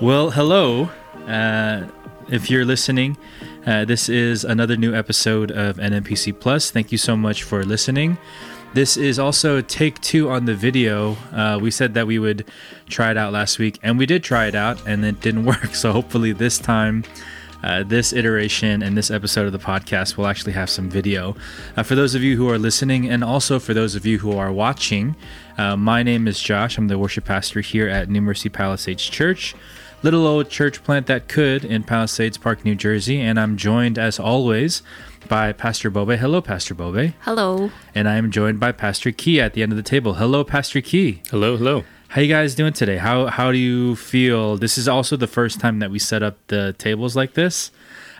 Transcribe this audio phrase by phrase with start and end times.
[0.00, 0.88] Well, hello.
[1.26, 1.88] Uh,
[2.28, 3.16] if you're listening,
[3.66, 6.70] uh, this is another new episode of NMPC Plus.
[6.70, 8.16] Thank you so much for listening.
[8.74, 11.16] This is also take two on the video.
[11.32, 12.48] Uh, we said that we would
[12.88, 15.74] try it out last week, and we did try it out, and it didn't work.
[15.74, 17.02] So hopefully, this time,
[17.64, 21.34] uh, this iteration and this episode of the podcast will actually have some video.
[21.76, 24.36] Uh, for those of you who are listening, and also for those of you who
[24.36, 25.16] are watching,
[25.56, 26.78] uh, my name is Josh.
[26.78, 29.56] I'm the worship pastor here at New Mercy Palisades Church
[30.02, 33.20] little old church plant that could in Palisades Park, New Jersey.
[33.20, 34.82] And I'm joined, as always,
[35.28, 36.16] by Pastor Bobe.
[36.16, 37.14] Hello, Pastor Bobe.
[37.20, 37.70] Hello.
[37.94, 40.14] And I am joined by Pastor Key at the end of the table.
[40.14, 41.22] Hello, Pastor Key.
[41.30, 41.84] Hello, hello.
[42.08, 42.96] How you guys doing today?
[42.96, 44.56] How how do you feel?
[44.56, 47.70] This is also the first time that we set up the tables like this.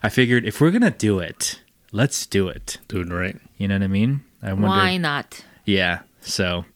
[0.02, 2.76] I figured if we're gonna do it, let's do it.
[2.88, 3.36] Doing right.
[3.56, 4.24] You know what I mean?
[4.42, 4.68] I wonder.
[4.68, 5.42] Why not?
[5.64, 6.00] Yeah.
[6.20, 6.66] So,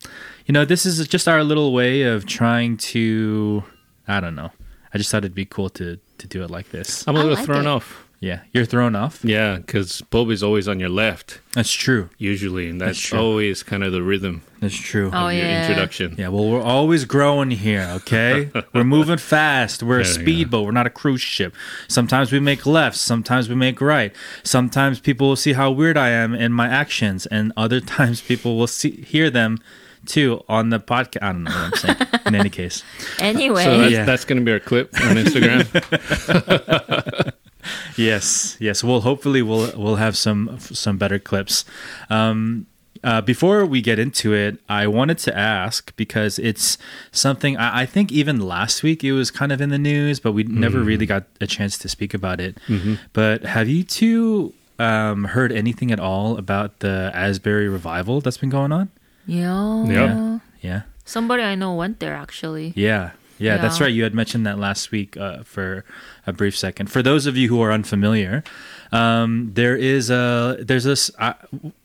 [0.47, 3.63] you know, this is just our little way of trying to.
[4.09, 4.51] I don't know.
[4.95, 7.07] I just thought it'd be cool to to do it like this.
[7.09, 7.71] I'm a I little like thrown it.
[7.71, 8.07] off.
[8.21, 9.25] Yeah, you're thrown off.
[9.25, 12.09] Yeah, because Bobby's always on your left, That's true.
[12.19, 13.19] usually, and that's, That's true.
[13.19, 15.11] always kind of the rhythm That's true.
[15.13, 15.63] Oh, of your yeah.
[15.63, 16.15] introduction.
[16.17, 18.49] Yeah, well, we're always growing here, okay?
[18.73, 19.83] we're moving fast.
[19.83, 20.65] We're a Yeah, speedboat.
[20.67, 21.53] We're not a cruise ship.
[21.89, 23.01] Sometimes we make lefts.
[23.01, 24.15] Sometimes we make right.
[24.45, 28.57] Sometimes people will see how weird I am in my actions, and other times people
[28.57, 29.59] will see hear them
[30.07, 31.23] too on the podcast.
[31.23, 31.97] I don't know what I'm saying.
[32.27, 32.83] in any case,
[33.21, 34.05] Anyway, So that's, Yeah.
[34.05, 35.67] that's going to be our clip on Instagram.
[37.97, 38.83] yes, yes.
[38.85, 41.65] Well, hopefully we'll we'll have some some better clips.
[42.11, 42.67] Um,
[43.05, 46.79] uh, before we get into it, I wanted to ask because it's
[47.11, 50.33] something I, I think even last week it was kind of in the news, but
[50.33, 52.59] we never really got a chance to speak about it.
[53.13, 58.51] But have you two um, heard anything at all about the Asbury revival that's been
[58.51, 58.91] going on?
[59.27, 59.85] Yeah.
[59.87, 60.39] Yeah.
[60.61, 62.73] Yeah, Somebody I know went there actually.
[62.77, 63.57] yeah, yeah.
[63.59, 63.93] That's right.
[63.93, 65.85] You had mentioned that last week uh, for
[66.25, 66.89] a brief second.
[66.89, 68.45] For those of you who are unfamiliar,
[68.93, 71.11] um, there is a there's this.
[71.19, 71.35] I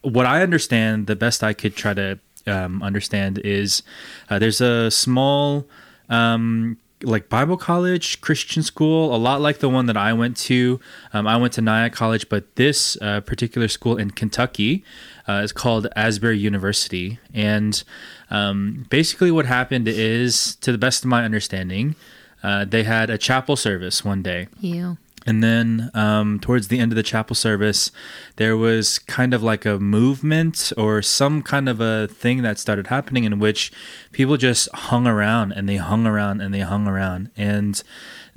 [0.02, 3.82] what I understand, the best I could try to um, understand is
[4.30, 5.66] uh, there's a small.
[6.10, 10.80] Um, like Bible college, Christian school, a lot like the one that I went to.
[11.14, 14.84] Um, I went to Nyack College, but this uh, particular school in Kentucky
[15.28, 17.20] uh, is called Asbury University.
[17.34, 17.84] And
[18.30, 21.96] um, basically, what happened is, to the best of my understanding,
[22.44, 24.48] uh, they had a chapel service one day.
[24.60, 24.96] Yeah.
[25.28, 27.92] And then um, towards the end of the chapel service,
[28.38, 32.88] there was kind of like a movement or some kind of a thing that started
[32.88, 33.70] happening in which
[34.14, 37.30] people just hung around and they hung around and they hung around.
[37.36, 37.84] And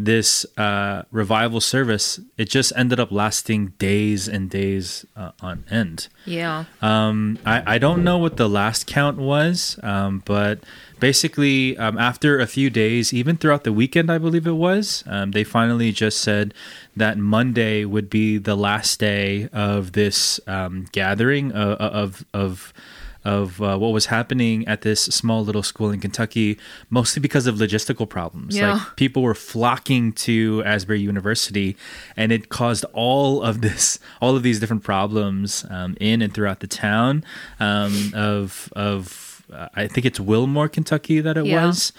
[0.05, 6.09] this uh, revival service, it just ended up lasting days and days uh, on end.
[6.25, 6.65] Yeah.
[6.81, 10.61] Um, I, I don't know what the last count was, um, but
[10.99, 15.33] basically, um, after a few days, even throughout the weekend, I believe it was, um,
[15.33, 16.55] they finally just said
[16.97, 22.73] that Monday would be the last day of this um, gathering uh, of of
[23.25, 26.59] of uh, what was happening at this small little school in Kentucky,
[26.89, 28.57] mostly because of logistical problems.
[28.57, 28.73] Yeah.
[28.75, 31.77] Like people were flocking to Asbury University,
[32.17, 36.61] and it caused all of this, all of these different problems um, in and throughout
[36.61, 37.25] the town
[37.59, 41.67] um, of of uh, I think it's Wilmore, Kentucky, that it Yeah.
[41.67, 41.93] was.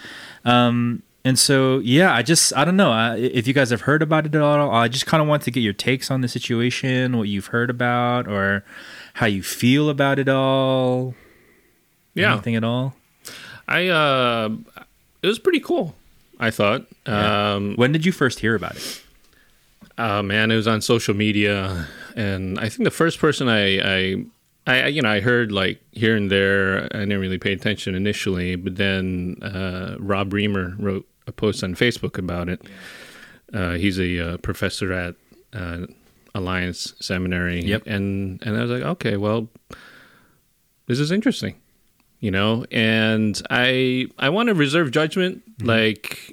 [0.44, 4.02] Um, and so, yeah, I just I don't know uh, if you guys have heard
[4.02, 4.72] about it at all.
[4.72, 7.70] I just kind of want to get your takes on the situation, what you've heard
[7.70, 8.64] about, or
[9.14, 11.14] how you feel about it all.
[12.14, 12.32] Yeah.
[12.32, 12.94] Anything at all?
[13.68, 14.50] I, uh,
[15.22, 15.94] it was pretty cool,
[16.38, 16.86] I thought.
[17.06, 17.54] Yeah.
[17.54, 19.02] Um, When did you first hear about it?
[19.98, 21.86] uh, man, it was on social media.
[22.16, 24.24] And I think the first person I, I,
[24.66, 26.84] I, you know, I heard like here and there.
[26.94, 31.74] I didn't really pay attention initially, but then uh, Rob Reimer wrote a post on
[31.74, 32.62] Facebook about it.
[33.52, 35.14] Uh, he's a uh, professor at
[35.52, 35.86] uh,
[36.34, 37.62] Alliance Seminary.
[37.62, 37.82] Yep.
[37.86, 39.48] And and I was like, okay, well,
[40.86, 41.56] this is interesting,
[42.20, 42.64] you know.
[42.70, 45.42] And I I want to reserve judgment.
[45.62, 46.32] Like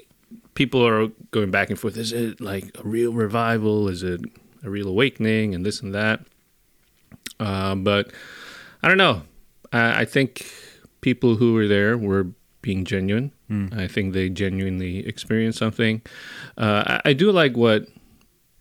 [0.54, 1.98] people are going back and forth.
[1.98, 3.88] Is it like a real revival?
[3.88, 4.22] Is it
[4.64, 5.56] a real awakening?
[5.56, 6.22] And this and that.
[7.40, 8.12] Uh, but
[8.84, 9.24] I don't know.
[9.72, 10.52] I, I think
[11.02, 12.28] people who were there were
[12.62, 13.32] being genuine.
[13.74, 16.02] I think they genuinely experienced something.
[16.58, 17.88] Uh, I, I do like what.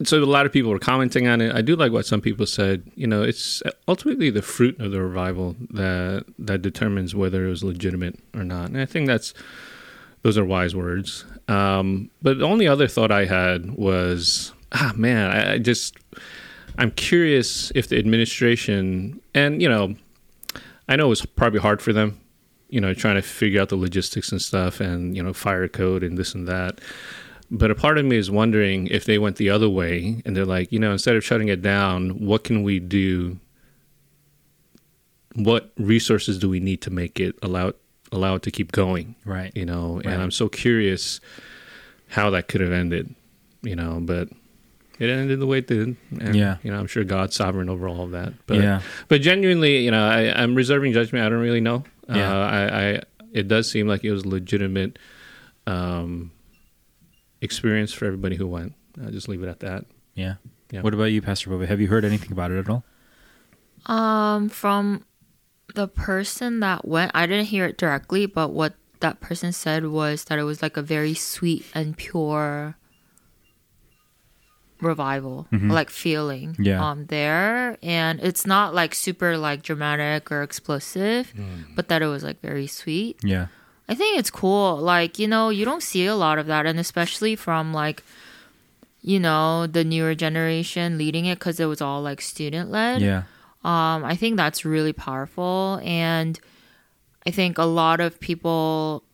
[0.05, 1.55] So a lot of people were commenting on it.
[1.55, 2.89] I do like what some people said.
[2.95, 7.65] You know, it's ultimately the fruit of the revival that that determines whether it was
[7.65, 8.69] legitimate or not.
[8.69, 9.35] And I think that's
[10.23, 11.25] those are wise words.
[11.49, 15.97] Um, but the only other thought I had was, ah, man, I, I just
[16.77, 19.97] I'm curious if the administration and you know,
[20.89, 22.21] I know it was probably hard for them,
[22.69, 26.05] you know, trying to figure out the logistics and stuff, and you know, fire code
[26.05, 26.81] and this and that.
[27.51, 30.45] But a part of me is wondering if they went the other way and they're
[30.45, 33.39] like, you know, instead of shutting it down, what can we do?
[35.35, 37.73] What resources do we need to make it allow
[38.11, 39.15] allow it to keep going?
[39.25, 39.53] Right.
[39.55, 40.07] You know, Right.
[40.07, 41.21] and I'm so curious
[42.09, 43.15] how that could have ended.
[43.63, 44.29] You know, but
[44.99, 45.97] it ended the way it did.
[46.21, 46.57] And, Yeah.
[46.63, 48.33] You know, I'm sure God's sovereign over all of that.
[48.47, 48.81] But yeah.
[49.09, 51.25] but genuinely, you know, I, I'm reserving judgment.
[51.25, 51.85] I don't really know.
[52.09, 52.31] Yeah.
[52.33, 52.61] Uh, I,
[52.97, 53.03] I
[53.33, 54.99] it does seem like it was legitimate
[55.67, 56.31] um,
[57.41, 58.75] experience for everybody who went.
[59.03, 59.85] I'll just leave it at that.
[60.15, 60.35] Yeah.
[60.71, 60.83] Yeah.
[60.83, 61.67] What about you, Pastor Bobby?
[61.67, 62.85] Have you heard anything about it at all?
[63.87, 65.05] Um, from
[65.75, 70.25] the person that went, I didn't hear it directly, but what that person said was
[70.25, 72.77] that it was like a very sweet and pure
[74.81, 76.85] revival, like feeling Yeah.
[76.89, 81.33] um there, and it's not like super like dramatic or explosive,
[81.75, 83.19] but that it was like very sweet.
[83.25, 83.47] Yeah.
[83.89, 84.77] I think it's cool.
[84.77, 86.67] Like, you know, you don't see a lot of that.
[86.67, 88.03] And especially from like,
[89.01, 93.01] you know, the newer generation leading it because it was all like student led.
[93.01, 93.23] Yeah.
[93.65, 95.81] Um, I think that's really powerful.
[95.83, 96.39] And
[97.27, 99.05] I think a lot of people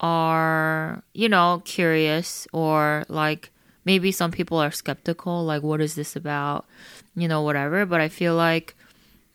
[0.00, 3.50] are, you know, curious or like
[3.84, 6.66] maybe some people are skeptical, like, what is this about?
[7.14, 7.84] You know, whatever.
[7.86, 8.74] But I feel like,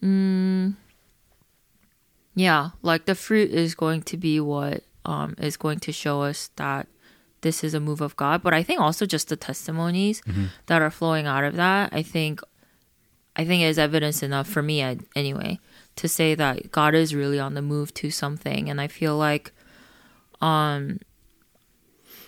[0.02, 0.74] mm,
[2.36, 6.50] yeah, like the fruit is going to be what um, is going to show us
[6.58, 6.88] that
[7.42, 8.44] this is a move of God.
[8.44, 10.22] But I think also just the testimonies
[10.66, 12.42] that are flowing out of that, I think
[13.36, 14.82] I think is evidence enough for me
[15.16, 15.60] anyway
[15.98, 19.52] to say that God is really on the move to something and I feel like
[20.42, 21.00] um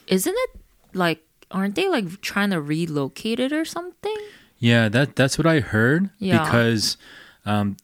[0.07, 0.49] isn't it
[0.93, 4.15] like aren't they like trying to relocate it or something?
[4.59, 6.09] Yeah, that that's what I heard.
[6.19, 6.43] Yeah.
[6.43, 6.97] Because
[7.45, 7.77] um,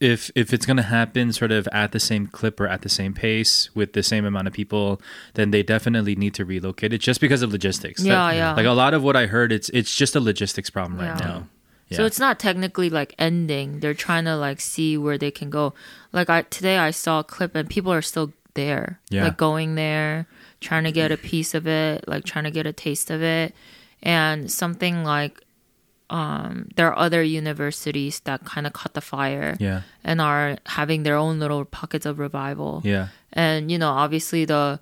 [0.00, 3.14] if if it's gonna happen sort of at the same clip or at the same
[3.14, 5.00] pace with the same amount of people,
[5.34, 8.02] then they definitely need to relocate it just because of logistics.
[8.02, 8.54] Yeah, That- yeah.
[8.54, 11.26] Like a lot of what I heard, it's it's just a logistics problem right Yeah.
[11.26, 11.48] now.
[11.88, 11.98] Yeah.
[11.98, 13.80] So it's not technically like ending.
[13.80, 15.74] They're trying to like see where they can go.
[16.12, 19.00] Like I today I saw a clip and people are still there.
[19.10, 19.24] Yeah.
[19.24, 20.26] Like going there,
[20.60, 23.54] trying to get a piece of it, like trying to get a taste of it.
[24.02, 25.40] And something like
[26.10, 31.02] um there are other universities that kind of caught the fire yeah, and are having
[31.02, 32.82] their own little pockets of revival.
[32.84, 34.80] yeah, And you know, obviously the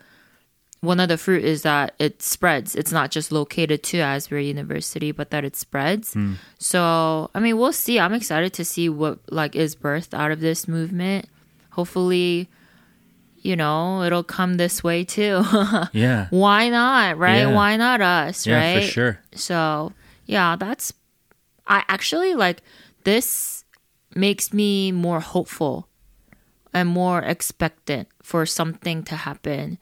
[0.80, 2.74] one of the fruit is that it spreads.
[2.74, 6.16] It's not just located to Asbury University, but that it spreads.
[6.58, 8.00] So, I mean, we'll see.
[8.00, 11.26] I'm excited to see what like is birthed out of this movement.
[11.70, 12.48] Hopefully,
[13.42, 15.44] you know, it'll come this way too.
[15.92, 17.46] yeah, Why not, right?
[17.46, 17.54] Yeah.
[17.54, 18.82] Why not us, yeah, right?
[18.84, 19.18] for sure.
[19.36, 19.92] So,
[20.26, 20.92] yeah, that's
[21.66, 22.62] I actually like
[23.04, 23.64] this
[24.14, 25.88] makes me more hopeful
[26.72, 29.78] and more expectant for something to happen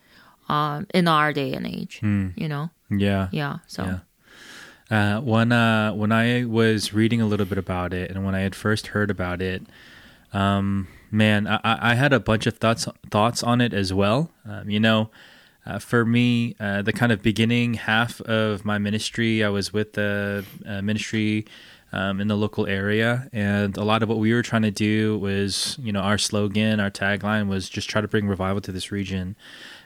[0.48, 2.70] um in our day and age, you know?
[2.90, 3.98] Yeah, Yeah, so Yeah.
[4.90, 8.40] Uh, when uh, when I was reading a little bit about it, and when I
[8.40, 9.62] had first heard about it,
[10.32, 14.32] um, man, I, I I had a bunch of thoughts thoughts on it as well.
[14.44, 15.10] Um, you know,
[15.66, 19.94] uh, for me, uh, the kind of beginning half of my ministry, I was with
[19.94, 21.46] the uh, ministry
[21.92, 25.18] um, in the local area, and a lot of what we were trying to do
[25.18, 28.92] was, you know, our slogan, our tagline was just try to bring revival to this
[28.92, 29.36] region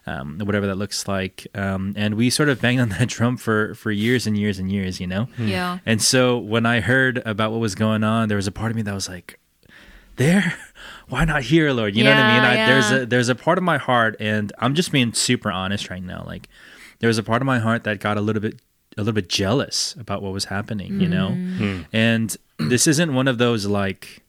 [0.07, 1.47] um, whatever that looks like.
[1.55, 4.71] Um, and we sort of banged on that drum for, for years and years and
[4.71, 5.29] years, you know?
[5.39, 5.79] yeah.
[5.87, 8.77] And so when I heard about what was going on, there was a part of
[8.77, 9.39] me that was like,
[10.17, 10.55] there?
[11.09, 11.95] Why not here, Lord?
[11.95, 12.59] You know what I mean?
[12.59, 15.91] Yeah, There's a there's a part of my heart, and I'm just being super honest
[15.91, 16.25] right now.
[16.27, 16.49] Like,
[17.01, 18.61] there was a part of my heart that got a little bit
[18.97, 21.31] a little bit jealous about what was happening, you know.
[21.31, 21.57] Mm.
[21.57, 21.83] Hmm.
[21.93, 24.23] And this isn't one of those like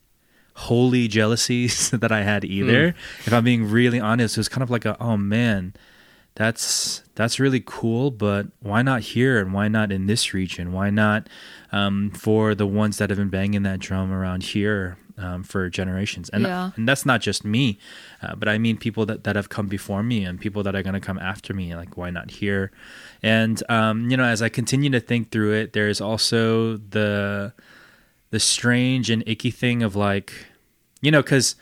[0.56, 2.92] holy jealousies that I had either.
[2.92, 2.98] Hmm.
[3.28, 5.74] If I'm being really honest, it was kind of like a oh man,
[6.36, 10.74] that's that's really cool, but why not here and why not in this region?
[10.74, 11.30] Why not
[11.72, 16.30] um, for the ones that have been banging that drum around here um, for generations?
[16.30, 16.72] And Yeah.
[16.76, 17.78] and that's not just me,
[18.22, 20.84] uh, but I mean people that that have come before me and people that are
[20.84, 21.76] going to come after me.
[21.76, 22.72] Like why not here?
[23.24, 27.54] And um, you know, as I continue to think through it, there's also the
[28.32, 30.34] the strange and icky thing of like,
[31.02, 31.56] you know, because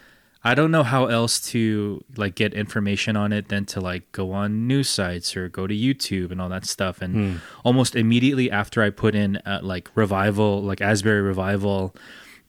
[0.46, 4.32] I don't know how else to like get information on it than to like go
[4.34, 7.02] on news sites or go to YouTube and all that stuff.
[7.02, 11.96] And almost immediately after I put in uh, like revival, like Asbury revival,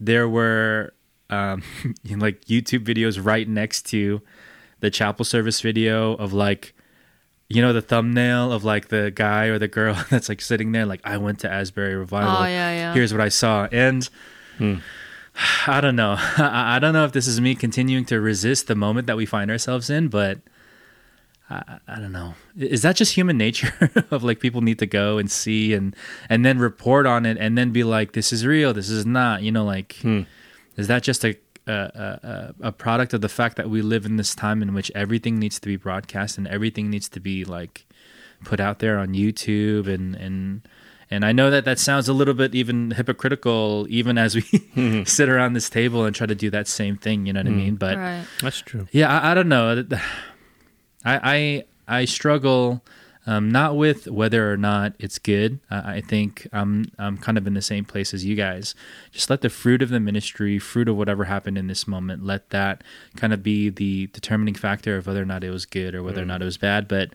[0.01, 0.94] there were
[1.31, 1.63] um,
[2.17, 4.21] like YouTube videos right next to
[4.81, 6.75] the chapel service video of like
[7.49, 10.87] you know the thumbnail of like the guy or the girl that's like sitting there
[10.87, 12.37] like I went to Asbury revival.
[12.39, 12.95] Oh, yeah, yeah.
[12.95, 14.09] Here's what I saw and
[15.67, 16.17] I don't know.
[16.19, 19.27] I I don't know if this is me continuing to resist the moment that we
[19.27, 20.39] find ourselves in, but
[21.51, 22.35] I, I don't know.
[22.57, 25.95] Is that just human nature of like people need to go and see and
[26.29, 29.43] and then report on it and then be like, this is real, this is not.
[29.43, 29.97] You know, like,
[30.77, 34.17] is that just a a, a a product of the fact that we live in
[34.17, 37.87] this time in which everything needs to be broadcast and everything needs to be like
[38.45, 40.69] put out there on YouTube and and
[41.11, 45.03] and I know that that sounds a little bit even hypocritical, even as we mm-hmm.
[45.07, 47.27] sit around this table and try to do that same thing.
[47.27, 47.77] You know what I mean?
[47.77, 47.79] Mm.
[47.79, 48.25] But right.
[48.41, 48.89] That's true.
[48.91, 49.85] yeah, I, I don't know.
[51.05, 52.83] I I, I struggle
[53.27, 55.61] um, not with whether or not it's good.
[55.71, 58.75] I, I think I'm I'm kind of in the same place as you guys.
[59.13, 62.51] Just let the fruit of the ministry, fruit of whatever happened in this moment, let
[62.51, 62.85] that
[63.17, 66.23] kind of be the determining factor of whether or not it was good or whether
[66.23, 66.87] or not it was bad.
[66.87, 67.11] But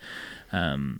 [0.51, 0.99] um,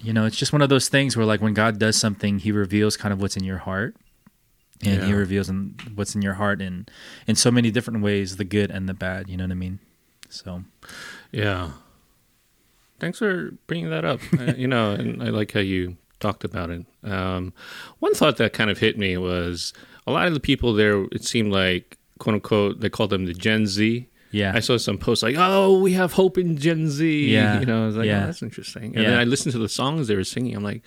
[0.00, 2.52] you know, it's just one of those things where like when God does something, He
[2.52, 3.94] reveals kind of what's in your heart.
[4.82, 6.86] And he reveals in what's in your heart in
[7.26, 9.28] in so many different ways, the good and the bad.
[9.28, 9.78] You know what I mean?
[10.30, 10.64] So
[11.32, 11.72] Yeah.
[13.00, 14.20] Thanks for bringing that up.
[14.38, 16.84] uh, you know, and I like how you talked about it.
[17.02, 17.52] Um,
[17.98, 19.72] one thought that kind of hit me was
[20.06, 23.32] a lot of the people there, it seemed like, quote unquote, they called them the
[23.34, 24.06] Gen Z.
[24.32, 27.58] yeah, I saw some posts like, "Oh, we have hope in Gen Z." Yeah.
[27.60, 28.22] you know, I was like, Yeah.
[28.22, 29.10] "Oh, that's interesting." And Yeah.
[29.10, 30.54] then I listened to the songs they were singing.
[30.54, 30.82] I'm like,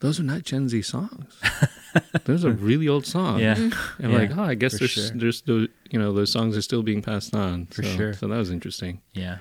[0.00, 1.36] "Those are not Gen Z songs.
[2.24, 5.10] Those are really old songs." yeah, And Yeah, like, oh, I guess for there's sure.
[5.14, 8.12] there's those you know those songs are still being passed on For So- sure.
[8.14, 9.00] So that was interesting.
[9.14, 9.38] yeah.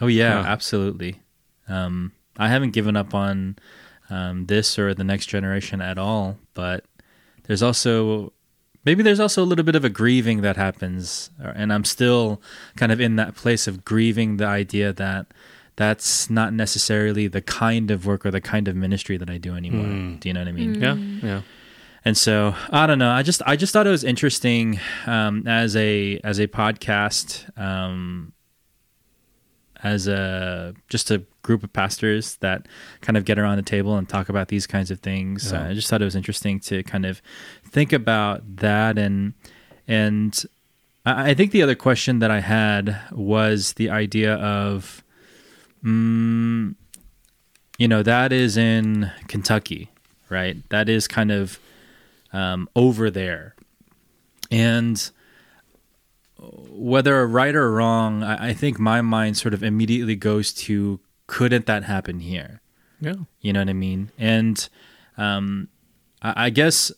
[0.00, 0.48] Oh yeah, Huh.
[0.48, 1.20] absolutely.
[1.68, 3.56] Um, I haven't given up on
[4.10, 6.84] um, this or the next generation at all, but
[7.44, 8.32] there's also
[8.84, 12.40] maybe there's also a little bit of a grieving that happens, and I'm still
[12.76, 15.26] kind of in that place of grieving the idea that
[15.76, 19.54] that's not necessarily the kind of work or the kind of ministry that I do
[19.54, 19.86] anymore.
[19.86, 20.20] Mm.
[20.20, 20.74] Do you know what I mean?
[20.80, 21.42] Yeah, yeah.
[22.04, 23.10] And so I don't know.
[23.10, 28.32] I just I just thought it was interesting um, as a as a podcast, um,
[29.82, 32.66] as a just a group of pastors that
[33.00, 35.52] kind of get around the table and talk about these kinds of things.
[35.52, 35.62] Yeah.
[35.62, 37.22] Uh, I just thought it was interesting to kind of
[37.64, 39.34] think about that and
[39.86, 40.44] and
[41.06, 45.02] I, I think the other question that I had was the idea of,
[45.82, 46.74] mm,
[47.78, 49.90] you know, that is in Kentucky,
[50.28, 50.56] right?
[50.70, 51.58] That is kind of
[52.32, 53.54] um, over there.
[54.50, 55.10] And
[56.38, 61.66] whether right or wrong, I, I think my mind sort of immediately goes to couldn't
[61.66, 62.60] that happen here?
[63.00, 63.14] Yeah.
[63.40, 64.10] You know what I mean?
[64.18, 64.68] And
[65.16, 65.68] um,
[66.22, 66.92] I, I guess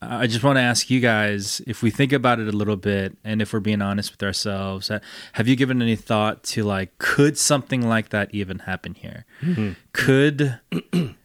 [0.00, 3.16] I just want to ask you guys if we think about it a little bit
[3.24, 5.00] and if we're being honest with ourselves, uh,
[5.32, 9.24] have you given any thought to like, could something like that even happen here?
[9.92, 10.60] Could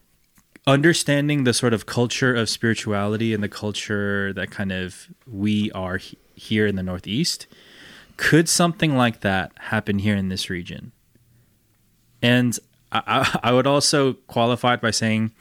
[0.67, 5.97] understanding the sort of culture of spirituality and the culture that kind of we are
[5.97, 7.47] he- here in the Northeast,
[8.17, 10.91] could something like that happen here in this region?
[12.21, 12.57] And
[12.91, 15.31] I, I, would also qualify it by saying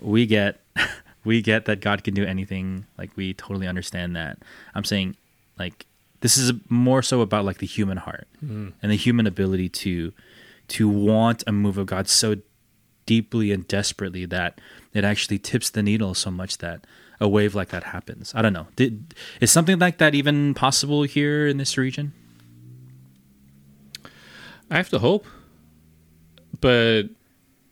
[0.00, 0.60] we get
[1.24, 2.86] we get that God can do anything.
[2.96, 4.38] Like we totally understand that.
[4.74, 5.16] I'm saying
[5.58, 5.86] like
[6.20, 8.72] this is more so about like the human heart mm.
[8.82, 10.12] and the human ability to
[10.68, 12.36] to want a move of God so
[13.04, 14.60] deeply and desperately that
[14.92, 16.84] it actually tips the needle so much that
[17.20, 18.32] a wave like that happens.
[18.34, 18.66] I don't know.
[18.76, 22.12] Did, is something like that even possible here in this region?
[24.70, 25.26] I have to hope.
[26.60, 27.04] But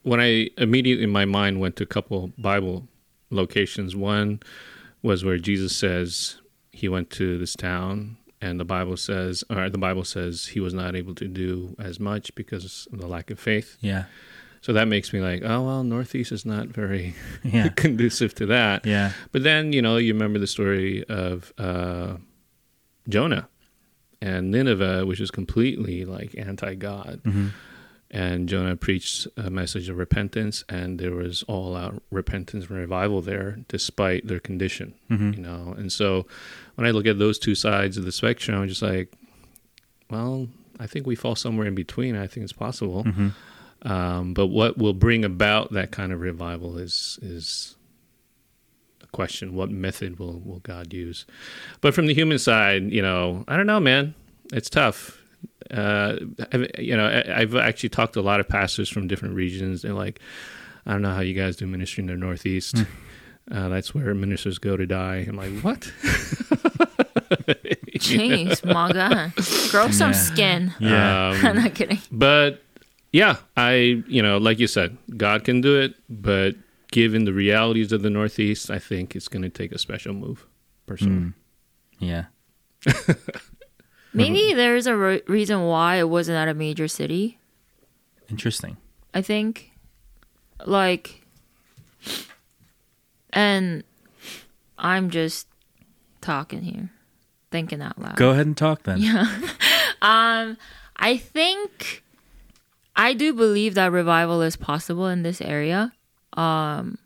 [0.03, 2.87] when I immediately my mind went to a couple Bible
[3.31, 3.95] locations.
[3.95, 4.41] One
[5.03, 9.79] was where Jesus says he went to this town and the Bible says or the
[9.79, 13.39] Bible says he was not able to do as much because of the lack of
[13.39, 13.77] faith.
[13.81, 14.05] Yeah.
[14.65, 17.69] So that makes me like, oh well, Northeast is not very Yeah.
[17.69, 18.87] conducive to that.
[18.87, 19.13] Yeah.
[19.31, 22.17] But then, you know, you remember the story of uh,
[23.07, 23.47] Jonah
[24.23, 27.21] and Nineveh, which is completely like anti God.
[27.25, 27.51] Mhm.
[28.11, 33.21] And Jonah preached a message of repentance, and there was all out repentance and revival
[33.21, 35.37] there, despite their condition, Mhm.
[35.37, 35.75] you know.
[35.77, 36.27] And so
[36.77, 39.13] when I look at those two sides of the spectrum, I'm just like,
[40.09, 40.49] well,
[40.81, 42.17] I think we fall somewhere in between.
[42.17, 43.05] I think it's possible.
[43.05, 43.33] Mhm.
[43.85, 47.77] Um, but what will bring about that kind of revival is is
[49.03, 49.55] a question.
[49.55, 51.27] What method will will God use?
[51.81, 54.15] But from the human side, you know, I don't know, man.
[54.53, 55.21] It's tough.
[55.71, 56.17] Uh,
[56.79, 59.83] you know, I- I've actually talked to a lot of pastors from different regions.
[59.83, 60.21] They're like,
[60.87, 62.85] I don't know how you guys do ministry in the Northeast.
[63.51, 65.25] Uh, that's where ministers go to die.
[65.29, 65.91] I'm like, what?
[67.99, 69.33] Jeez, manga.
[69.71, 70.17] Grow some Yeah.
[70.17, 70.75] skin.
[70.79, 71.29] Yeah.
[71.31, 71.99] Um, I'm not kidding.
[72.11, 72.63] but
[73.15, 76.57] yeah, I you know, like you said, God can do it, but
[76.91, 80.47] given the realities of the Northeast, I think it's going to take a special move.
[80.87, 81.35] Personally, Mm.
[82.01, 82.25] Yeah.
[84.13, 87.39] Maybe there's a re- reason why it wasn't at a major city.
[88.29, 88.77] Interesting.
[89.15, 89.71] I think
[90.67, 91.23] like
[93.33, 93.85] and
[94.77, 95.47] I'm just
[96.21, 96.91] talking here,
[97.53, 98.17] thinking out loud.
[98.17, 98.99] Go ahead and talk then.
[99.01, 99.27] Yeah.
[100.03, 100.57] um,
[100.97, 102.04] I think
[102.97, 105.93] I do believe that revival is possible in this area.
[106.35, 106.99] Um,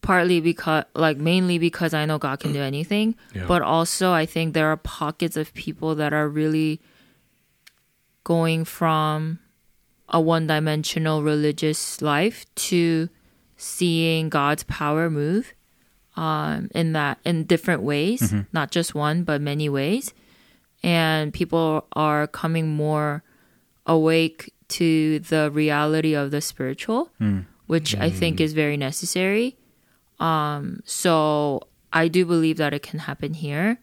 [0.00, 3.46] partly because, like, mainly because I know God can do anything, Yeah.
[3.46, 6.80] but also I think there are pockets of people that are really
[8.24, 9.38] going from
[10.08, 13.08] a one-dimensional religious life to
[13.56, 15.54] seeing God's power move
[16.16, 20.12] um, in that in different ways, not just one, but many ways
[20.84, 23.22] and people are coming more
[23.86, 27.40] awake to the reality of the spiritual, hmm.
[27.66, 28.44] which I think hmm.
[28.44, 29.56] is very necessary.
[30.18, 31.62] Um, so
[31.92, 33.78] I do believe that it can happen here,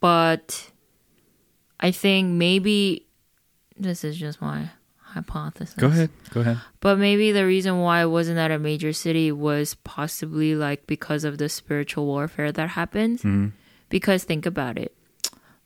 [0.00, 0.70] but
[1.80, 3.06] I think maybe
[3.76, 5.74] this is just my hypothesis.
[5.74, 6.10] Go ahead.
[6.30, 6.60] Go ahead.
[6.80, 11.24] But maybe the reason why it wasn't at a major city was possibly like because
[11.24, 13.22] of the spiritual warfare that happens.
[13.22, 13.48] Hmm.
[13.88, 14.94] Because think about it.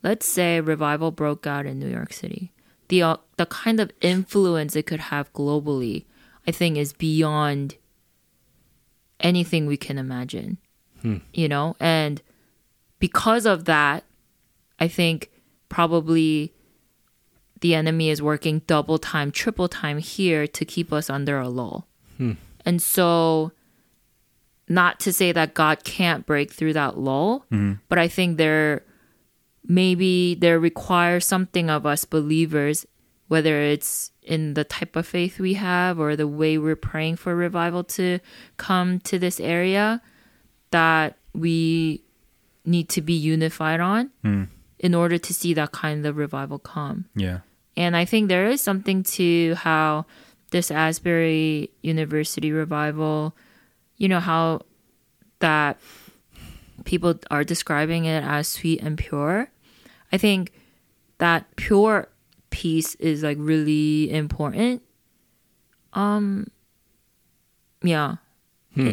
[0.02, 2.52] Let's say revival broke out in New York City.
[2.92, 6.04] The uh, the kind of influence it could have globally,
[6.46, 7.76] I think, is beyond
[9.18, 10.58] anything we can imagine.
[11.00, 11.16] Hmm.
[11.32, 12.20] You know, and
[12.98, 14.04] because of that,
[14.78, 15.30] I think
[15.70, 16.52] probably
[17.62, 21.88] the enemy is working double time, triple time here to keep us under a lull.
[22.18, 22.32] Hmm.
[22.66, 23.52] And so,
[24.68, 27.80] not to say that God can't break through that lull, mm-hmm.
[27.88, 28.82] but I think there
[29.66, 32.86] maybe there requires something of us believers,
[33.28, 37.34] whether it's in the type of faith we have or the way we're praying for
[37.34, 38.18] revival to
[38.56, 40.00] come to this area,
[40.70, 42.02] that we
[42.64, 44.44] need to be unified on hmm.
[44.78, 47.06] in order to see that kind of revival come.
[47.14, 47.40] Yeah.
[47.76, 50.06] And I think there is something to how
[50.50, 53.34] this Asbury University revival,
[53.96, 54.60] you know, how
[55.40, 55.78] that
[56.84, 59.50] people are describing it as sweet and pure.
[60.12, 60.52] I think
[61.18, 62.08] that pure
[62.50, 64.82] peace is like really important.
[65.92, 66.46] Um
[67.82, 68.16] yeah.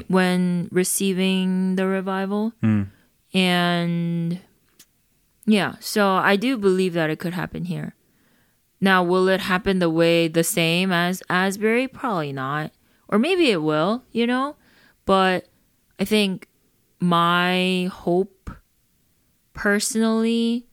[0.08, 2.53] When receiving the revival.
[3.34, 4.39] And
[5.45, 7.95] yeah, so I do believe that it could happen here.
[8.82, 11.88] Now, will it happen the way the same as Asbury?
[11.88, 12.71] Probably not.
[13.10, 14.55] Or maybe it will, you know?
[15.05, 15.49] But
[15.99, 16.47] I think
[16.99, 18.51] my hope
[19.53, 20.65] personally,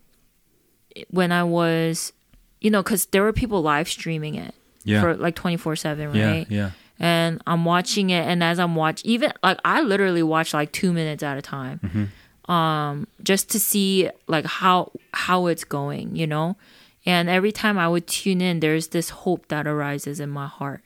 [1.10, 2.12] when I was,
[2.60, 4.54] you know, because there were people live streaming it
[4.84, 5.00] Yeah.
[5.00, 6.16] for like 24 7, right?
[6.16, 6.44] Yeah.
[6.48, 6.70] Yeah.
[6.98, 10.92] and I'm watching it, and as I'm watching, even like I literally watch like two
[10.92, 12.10] minutes at a time,
[12.48, 16.56] um, just to see like how how it's going, you know.
[17.04, 20.80] And every time I would tune in, there's this hope that arises in my heart,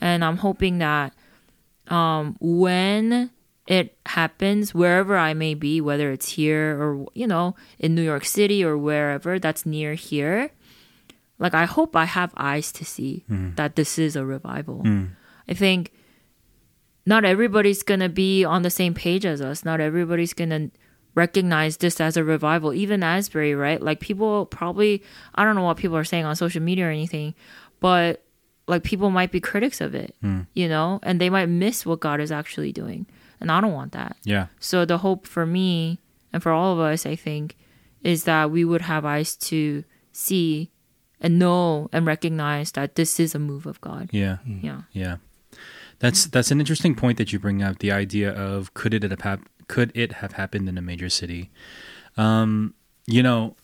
[0.00, 1.12] and I'm hoping that
[1.88, 3.30] um, when
[3.66, 8.24] it happens, wherever I may be, whether it's here or you know in New York
[8.24, 10.50] City or wherever that's near here,
[11.38, 13.54] like I hope I have eyes to see hmm.
[13.54, 14.80] that this is a revival.
[14.80, 15.06] Hmm.
[15.48, 15.92] I think
[17.06, 19.64] not everybody's gonna be on the same page as us.
[19.64, 20.70] Not everybody's gonna
[21.14, 22.74] recognize this as a revival.
[22.74, 23.80] Even Asbury, right?
[23.80, 25.04] Like people probably
[25.36, 27.34] I don't know what people are saying on social media or anything,
[27.78, 28.24] but
[28.66, 30.42] like people might be critics of it, hmm.
[30.54, 33.06] you know, and they might miss what God is actually doing.
[33.42, 34.16] And I don't want that.
[34.24, 34.46] Yeah.
[34.60, 35.98] So the hope for me
[36.32, 37.56] and for all of us, I think,
[38.02, 40.70] is that we would have eyes to see
[41.20, 44.08] and know and recognize that this is a move of God.
[44.12, 44.38] Yeah.
[44.46, 44.82] Yeah.
[44.92, 45.16] Yeah.
[45.98, 47.78] That's that's an interesting point that you bring up.
[47.78, 51.50] The idea of could it have hap- could it have happened in a major city?
[52.16, 52.74] Um,
[53.06, 53.56] you know,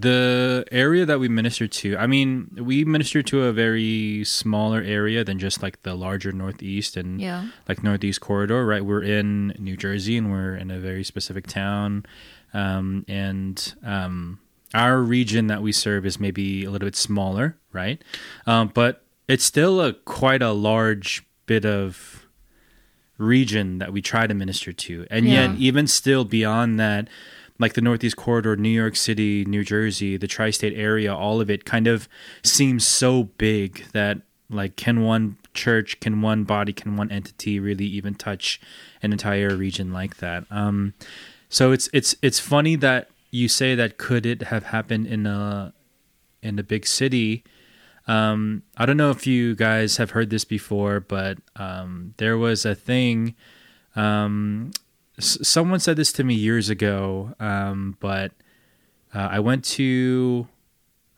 [0.00, 1.96] the area that we minister to.
[1.96, 6.96] I mean, we minister to a very smaller area than just like the larger Northeast
[6.96, 7.48] and Yeah.
[7.68, 8.66] like Northeast corridor.
[8.66, 12.04] Right, we're in New Jersey and we're in a very specific town,
[12.52, 14.38] um, and um,
[14.72, 18.02] our region that we serve is maybe a little bit smaller, right?
[18.46, 22.26] Um, but it's still a quite a large bit of
[23.16, 27.06] region that we try to minister to, and yet even still beyond that,
[27.58, 31.64] like the Northeast corridor, New York City, New Jersey, the tri-state area, all of it
[31.64, 32.08] kind of
[32.42, 34.18] seems so big that
[34.50, 38.60] like can one church, can one body, can one entity really even touch
[39.02, 40.44] an entire region like that?
[40.50, 40.94] Um,
[41.48, 45.72] so it's it's it's funny that you say that could it have happened in a
[46.42, 47.44] in a big city?
[48.06, 52.66] Um, I don't know if you guys have heard this before, but um, there was
[52.66, 53.34] a thing.
[53.96, 54.72] Um,
[55.18, 58.32] s- someone said this to me years ago, um, but
[59.14, 60.46] uh, I went to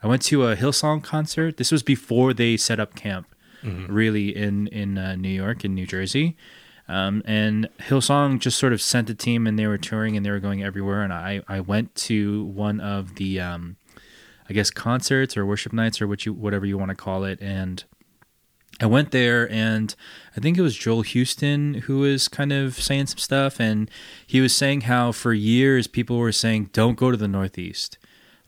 [0.02, 1.56] I went to a Hillsong concert.
[1.56, 3.26] This was before they set up camp,
[3.88, 6.36] really in in uh, New York in New Jersey.
[6.88, 10.30] Um, and Hillsong just sort of sent a team, and they were touring, and they
[10.30, 11.02] were going everywhere.
[11.02, 13.76] And I I went to one of the um,
[14.48, 17.40] I guess concerts or worship nights or what you whatever you want to call it,
[17.40, 17.82] and
[18.80, 19.94] I went there and
[20.36, 23.90] I think it was Joel Houston who was kind of saying some stuff and
[24.26, 27.98] he was saying how for years people were saying don't go to the Northeast.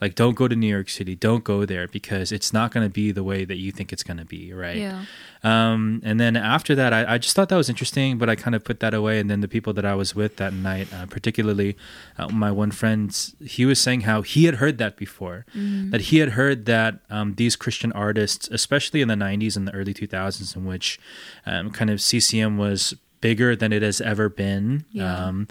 [0.01, 2.91] Like don't go to New York City, don't go there because it's not going to
[2.91, 4.77] be the way that you think it's going to be, right?
[4.77, 5.05] Yeah.
[5.43, 8.55] Um, and then after that, I, I just thought that was interesting, but I kind
[8.55, 9.19] of put that away.
[9.19, 11.77] And then the people that I was with that night, uh, particularly
[12.17, 15.47] uh, my one friend, he was saying how he had heard that before,
[15.91, 19.75] that he had heard that um, these Christian artists, especially in the 90s and the
[19.75, 20.99] early 2000s, in which
[21.47, 24.85] um, kind of CCM was bigger than it has ever been.
[24.93, 25.27] Yeah.
[25.27, 25.49] Um,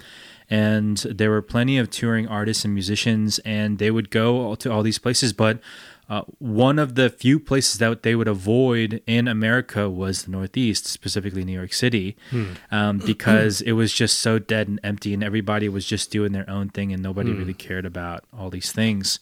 [0.50, 4.82] and there were plenty of touring artists and musicians, and they would go to all
[4.82, 5.32] these places.
[5.32, 5.60] But
[6.08, 10.86] uh, one of the few places that they would avoid in America was the Northeast,
[10.86, 12.16] specifically New York City,
[12.70, 16.48] um, because it was just so dead and empty, and everybody was just doing their
[16.48, 19.20] own thing, and nobody really cared about all these things.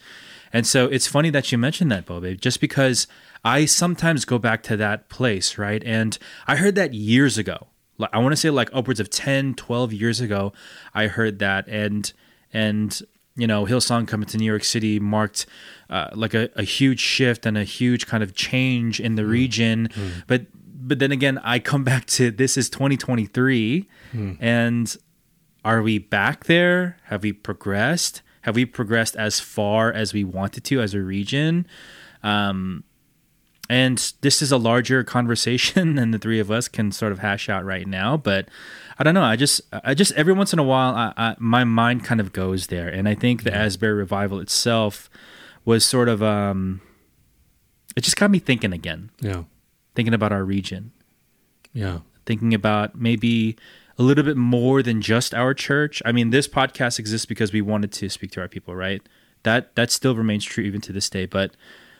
[0.52, 3.08] And so it's funny that you mentioned that, Bobe, just because
[3.44, 5.82] I sometimes go back to that place, right?
[5.84, 7.66] And I heard that years ago.
[7.98, 10.52] Like, I want to say like upwards of 10, 12 years ago,
[10.94, 11.66] I heard that.
[11.68, 12.12] And,
[12.52, 13.00] and,
[13.36, 15.46] you know, Hillsong coming to New York City marked
[15.90, 19.88] uh, like a, a huge shift and a huge kind of change in the region.
[20.26, 20.46] But,
[20.88, 23.88] but then again, I come back to this is 2023
[24.40, 24.96] and
[25.64, 26.96] are we back there?
[27.04, 28.22] Have we progressed?
[28.42, 31.66] Have we progressed as far as we wanted to as a region?
[32.22, 32.84] Um,
[33.68, 37.48] and this is a larger conversation than the three of us can sort of hash
[37.48, 38.16] out right now.
[38.16, 38.48] But
[38.98, 39.22] I don't know.
[39.22, 42.32] I just, I just every once in a while, I, I, my mind kind of
[42.32, 45.10] goes there, and I think the Asbury revival itself
[45.64, 46.80] was sort of, um,
[47.96, 49.44] it just got me thinking again, Yeah.
[49.94, 50.92] thinking about our region
[51.72, 52.00] Yeah.
[52.26, 53.56] thinking about maybe
[53.98, 56.02] a little bit more than just our church.
[56.04, 59.02] I mean, this podcast exists because we wanted to speak to our people, right?
[59.44, 61.54] That that still remains true even to this day, but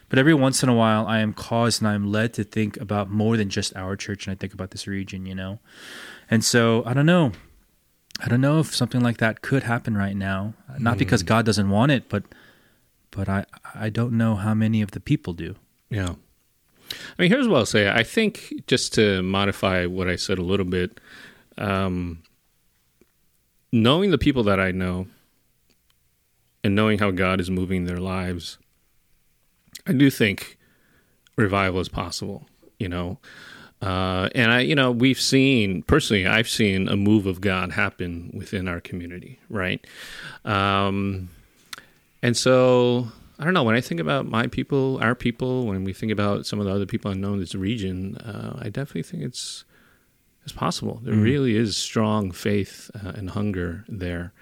[0.09, 2.77] but every once in a while I am caused and I am led to think
[2.79, 5.59] about more than just our church and I think about this region, you know.
[6.31, 7.33] And so, I don't know.
[8.21, 10.55] I don't know if something like that could happen right now.
[10.79, 12.25] Not because God doesn't want it, but
[13.11, 15.57] but I I don't know how many of the people do.
[15.91, 16.15] Yeah.
[16.91, 17.91] I mean, here's what I'll say.
[17.91, 21.01] I think just to modify what I said a little bit,
[21.59, 22.23] um,
[23.73, 25.09] knowing the people that I know
[26.63, 28.59] and knowing how God is moving their lives,
[29.87, 30.59] I do think
[31.37, 32.47] revival is possible,
[32.79, 33.19] you know.
[33.83, 38.31] Uh, and I, you know, we've seen personally, I've seen a move of God happen
[38.35, 39.87] within our community, right?
[40.45, 41.29] Um,
[42.23, 43.63] and so I don't know.
[43.65, 46.73] When I think about my people, our people, when we think about some of the
[46.73, 49.65] other people I know in this region, uh, I definitely think it's
[50.43, 51.01] it's possible.
[51.03, 54.33] There really is strong faith uh, and hunger there.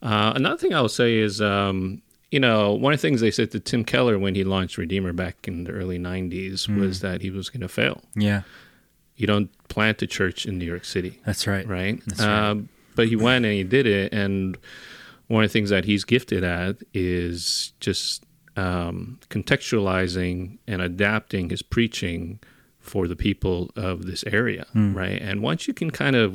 [0.00, 3.30] Uh, another thing I will say is, um, you know, one of the things they
[3.30, 7.22] said to Tim Keller when he launched Redeemer back in the early '90s was that
[7.22, 8.02] he was going to fail.
[8.14, 8.42] Yeah,
[9.16, 11.66] You don't plant a church in New York City that's right.
[11.66, 12.00] right?
[12.06, 12.48] That's right.
[12.50, 14.56] Um, but he went and he did it, and
[15.28, 18.24] one of the things that he's gifted at is just
[18.56, 22.40] um, contextualizing and adapting his preaching
[22.80, 24.94] for the people of this area, Hmm.
[24.94, 25.20] right?
[25.20, 26.34] And once you can kind of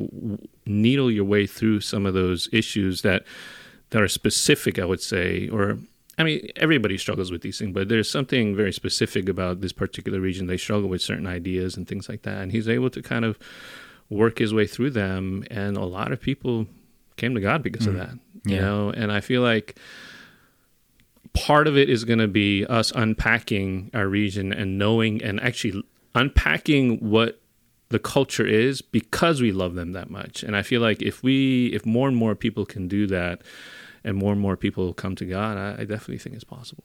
[0.66, 3.24] needle your way through some of those issues that
[3.92, 5.78] that are specific, I would say, or
[6.18, 10.20] I mean, everybody struggles with these things, but there's something very specific about this particular
[10.22, 10.48] region.
[10.48, 13.38] They struggle with certain ideas and things like that, and he's able to kind of
[14.10, 16.68] work his way through them and a lot of people
[17.18, 17.98] came to god because of mm.
[17.98, 18.12] that
[18.46, 18.62] you Yeah.
[18.62, 19.78] know and i feel like
[21.34, 25.84] part of it is going to be us unpacking our region and knowing and actually
[26.14, 27.42] unpacking what
[27.90, 31.68] the culture is because we love them that much and i feel like if we
[31.68, 33.42] if more and more people can do that
[34.04, 36.84] and more and more people come to god i, I definitely think it's possible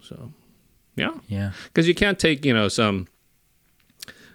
[0.00, 0.32] so
[0.96, 1.52] yeah Yeah.
[1.64, 3.06] because you can't take you know some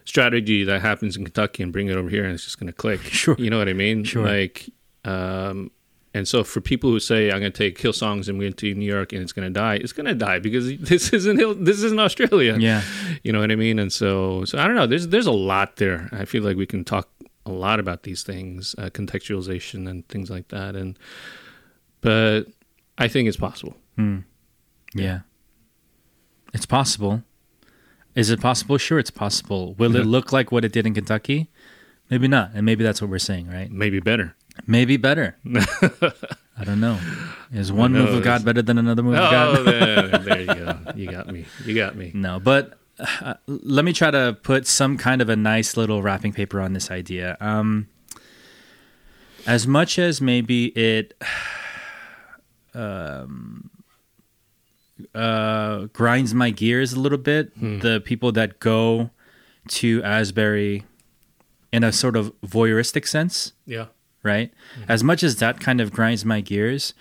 [0.05, 2.73] strategy that happens in Kentucky and bring it over here and it's just going to
[2.73, 2.99] click.
[3.05, 3.35] Sure.
[3.39, 4.03] You know what I mean?
[4.03, 4.23] Sure.
[4.23, 4.69] Like,
[5.03, 5.71] um,
[6.15, 8.73] and so for people who say I'm going to take Hillsongs and we're going to
[8.73, 11.55] New York and it's going to die, it's going to die because this isn't Hill,
[11.55, 12.55] this isn't Australia.
[12.57, 12.83] Yeah.
[13.23, 13.79] You know what I mean?
[13.79, 14.87] And so, so I don't know.
[14.87, 16.07] There's there's a lot there.
[16.13, 17.09] I feel like we can talk
[17.45, 20.77] a lot about these things, uh, contextualization and things like that.
[20.77, 20.97] And
[21.99, 22.43] but
[22.97, 23.75] I think it's possible.
[24.93, 25.19] Yeah.
[26.53, 27.23] It's possible.
[28.15, 28.77] Is it possible?
[28.77, 29.73] Sure, it's possible.
[29.73, 31.51] Will it look like what it did in Kentucky?
[32.09, 32.51] Maybe not.
[32.53, 33.69] And maybe that's what we're saying, right?
[33.69, 34.37] Maybe better.
[34.67, 35.37] Maybe better.
[36.57, 36.99] I don't know.
[37.53, 39.65] Is one know, move of God better than another move of Oh, God?
[39.65, 40.77] there, there you go.
[40.95, 41.45] You got me.
[41.65, 42.11] You got me.
[42.13, 42.79] No, but
[43.21, 46.73] uh, let me try to put some kind of a nice little wrapping paper on
[46.73, 47.35] this idea.
[47.41, 47.87] Um,
[49.45, 51.13] as much as maybe it
[52.73, 53.69] um,
[55.13, 59.09] uh, grinds my gears a little bit, the people that go
[59.67, 60.83] to Asbury
[61.71, 63.87] in a sort of voyeuristic sense, Yeah.
[64.25, 64.51] Right?
[64.87, 66.93] As much as that kind of grinds my gears,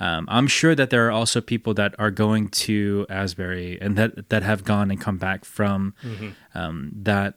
[0.00, 4.30] um, I'm sure that there are also people that are going to Asbury and that
[4.30, 5.94] that have gone and come back from
[6.54, 7.34] um, that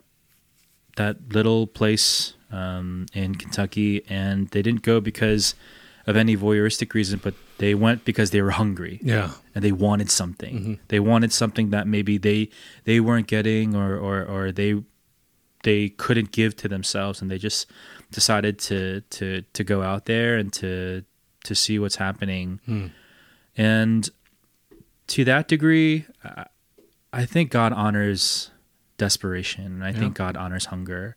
[0.95, 5.55] that little place um, in Kentucky, and they didn't go because
[6.05, 9.31] of any voyeuristic reason, but they went because they were hungry Yeah.
[9.55, 10.79] and they wanted something.
[10.89, 12.49] They wanted something that maybe they
[12.83, 14.83] they weren't getting or or or they
[15.63, 17.67] they couldn't give to themselves and they just
[18.13, 21.03] decided to to to go out there and to
[21.43, 22.59] to see what's happening.
[23.57, 24.09] And
[25.07, 26.47] to that degree, I-
[27.11, 28.49] I think God honors
[28.97, 29.65] desperation.
[29.65, 31.15] and I think God honors hunger.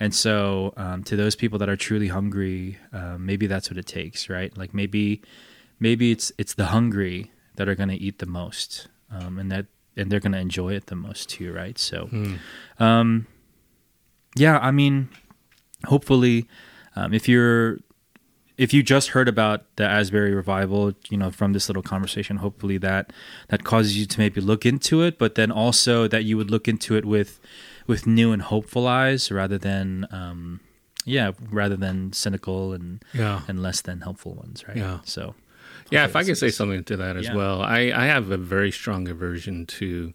[0.00, 3.86] And so, um, to those people that are truly hungry, um, maybe that's what it
[3.86, 4.50] takes, right?
[4.58, 5.22] Like maybe,
[5.78, 9.66] maybe it's it's the hungry that are going to eat the most, um, and that
[9.96, 11.78] and they're going to enjoy it the most too, right?
[11.78, 12.08] So,
[12.80, 13.26] um,
[14.34, 15.08] yeah, I mean,
[15.86, 16.46] hopefully,
[16.96, 17.78] um, if you're
[18.58, 22.78] if you just heard about the Asbury revival, you know, from this little conversation, hopefully
[22.78, 23.12] that
[23.48, 26.68] that causes you to maybe look into it, but then also that you would look
[26.68, 27.40] into it with
[27.86, 30.60] with new and hopeful eyes rather than um
[31.04, 33.40] yeah, rather than cynical and Yeah.
[33.48, 34.76] and less than helpful ones, right?
[34.76, 34.98] Yeah.
[35.04, 35.34] So
[35.90, 37.34] Yeah, if I could say something to that as Yeah.
[37.34, 40.12] well, I, I have a very strong aversion to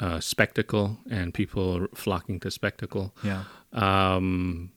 [0.00, 3.14] uh, spectacle and people flocking to spectacle.
[3.22, 3.44] yeah.
[3.72, 4.70] Um,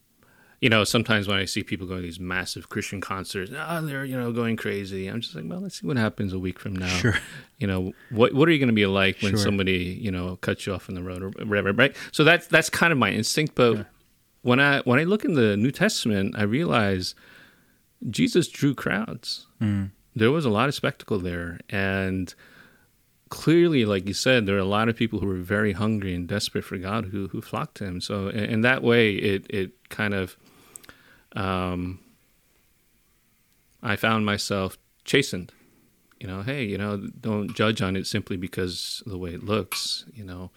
[0.62, 4.06] you know, sometimes when I see people going to these massive Christian concerts, ah, they're
[4.06, 5.08] you know going crazy.
[5.08, 6.88] I'm just like, well, let's see what happens a week from now.
[6.88, 7.16] Sure.
[7.58, 9.40] You know, what what are you going to be like when Sure.
[9.40, 11.96] somebody you know cuts you off on the road or whatever, right?
[12.12, 13.56] So that's that's kind of my instinct.
[13.56, 13.88] But
[14.44, 17.16] when I when I look in the New Testament, I realize
[18.10, 19.48] Jesus drew crowds.
[20.16, 22.34] There was a lot of spectacle there, and
[23.30, 26.28] clearly, like you said, there are a lot of people who were very hungry and
[26.28, 28.02] desperate for God who who flocked to Him.
[28.02, 30.36] So in, in that way, it it kind of,
[31.36, 32.00] um,
[33.82, 35.52] I found myself chastened.
[36.20, 39.44] You know, hey, you know, don't judge on it simply because of the way it
[39.44, 40.06] looks.
[40.14, 40.52] You know,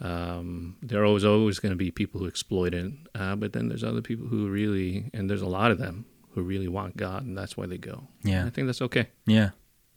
[0.00, 3.68] um, there are always always going to be people who exploit it, uh, but then
[3.68, 7.24] there's other people who really, and there's a lot of them who really want God,
[7.24, 8.08] and that's why they go.
[8.22, 8.46] Yeah.
[8.46, 9.08] I think that's okay.
[9.26, 9.50] Yeah.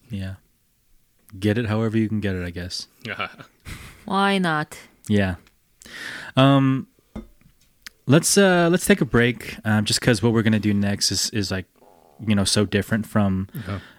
[0.10, 0.36] Yeah.
[1.38, 2.88] Get it however you can get it, I guess.
[4.06, 4.78] Why not?
[5.08, 5.36] Yeah.
[6.36, 6.88] Um
[8.10, 11.12] let's uh let's take a break um just cuz what we're going to do next
[11.12, 11.66] is is like
[12.28, 13.48] you know so different from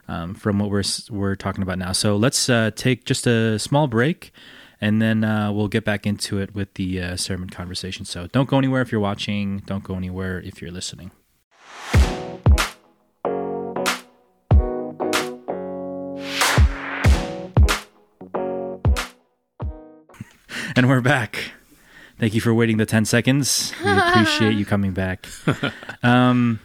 [0.09, 1.93] um from what we're we're talking about now.
[1.93, 4.33] So let's uh take just a small break
[4.81, 8.05] and then uh we'll get back into it with the uh, sermon conversation.
[8.05, 11.13] So don't go anywhere if you're watching, don't go anywhere if you're listening.
[20.77, 21.53] And we're back.
[22.21, 23.73] Thank you for waiting the 10 seconds.
[23.83, 25.27] We appreciate you coming back.
[26.03, 26.61] Um,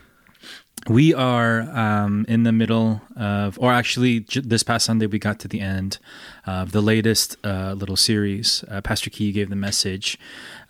[0.90, 5.40] we are um, in the middle of, or actually, j- this past Sunday, we got
[5.40, 5.98] to the end
[6.46, 8.66] of the latest uh, little series.
[8.70, 10.20] Uh, Pastor Key gave the message.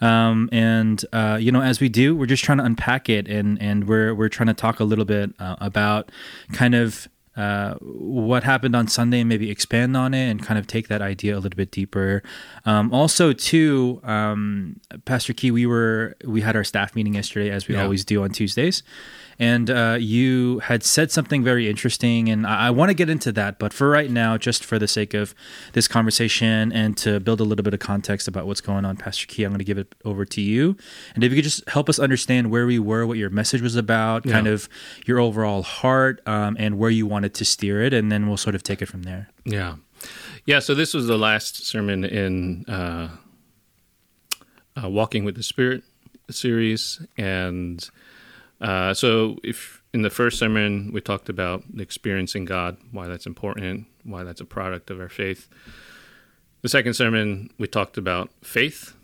[0.02, 3.60] Um, and, uh, you know, as we do, we're just trying to unpack it and,
[3.60, 6.12] and we're, we're trying to talk a little bit uh, about
[6.54, 10.68] kind of uh, what happened on Sunday and maybe expand on it and kind of
[10.68, 12.24] take that idea a little bit deeper.
[12.66, 17.68] Um, also, too, um, Pastor Key, we were we had our staff meeting yesterday, as
[17.68, 17.84] we Yeah.
[17.84, 18.84] always do on Tuesdays,
[19.40, 23.32] and uh, you had said something very interesting, and I, I want to get into
[23.34, 23.60] that.
[23.60, 25.36] But for right now, just for the sake of
[25.74, 29.28] this conversation and to build a little bit of context about what's going on, Pastor
[29.28, 30.78] Key, I'm going to give it over to you,
[31.14, 33.76] and if you could just help us understand where we were, what your message was
[33.76, 34.70] about, kind of
[35.06, 38.56] your overall heart, um, and where you wanted to steer it, and then we'll sort
[38.56, 39.30] of take it from there.
[39.44, 39.76] Yeah.
[40.46, 40.60] Yeah.
[40.60, 43.10] So this was the last sermon in uh,
[44.84, 45.84] uh, Walking with the Spirit
[46.30, 47.06] series.
[47.18, 47.88] And
[48.62, 53.88] uh, so, if in the first sermon, we talked about experiencing God, why that's important,
[54.04, 55.48] why that's a product of our faith.
[56.62, 58.96] The second sermon, we talked about faith,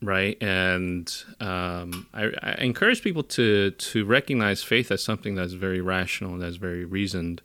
[0.00, 0.36] right?
[0.42, 6.32] And um, I, I encourage people to to recognize faith as something that's very rational,
[6.32, 7.42] and that's very reasoned,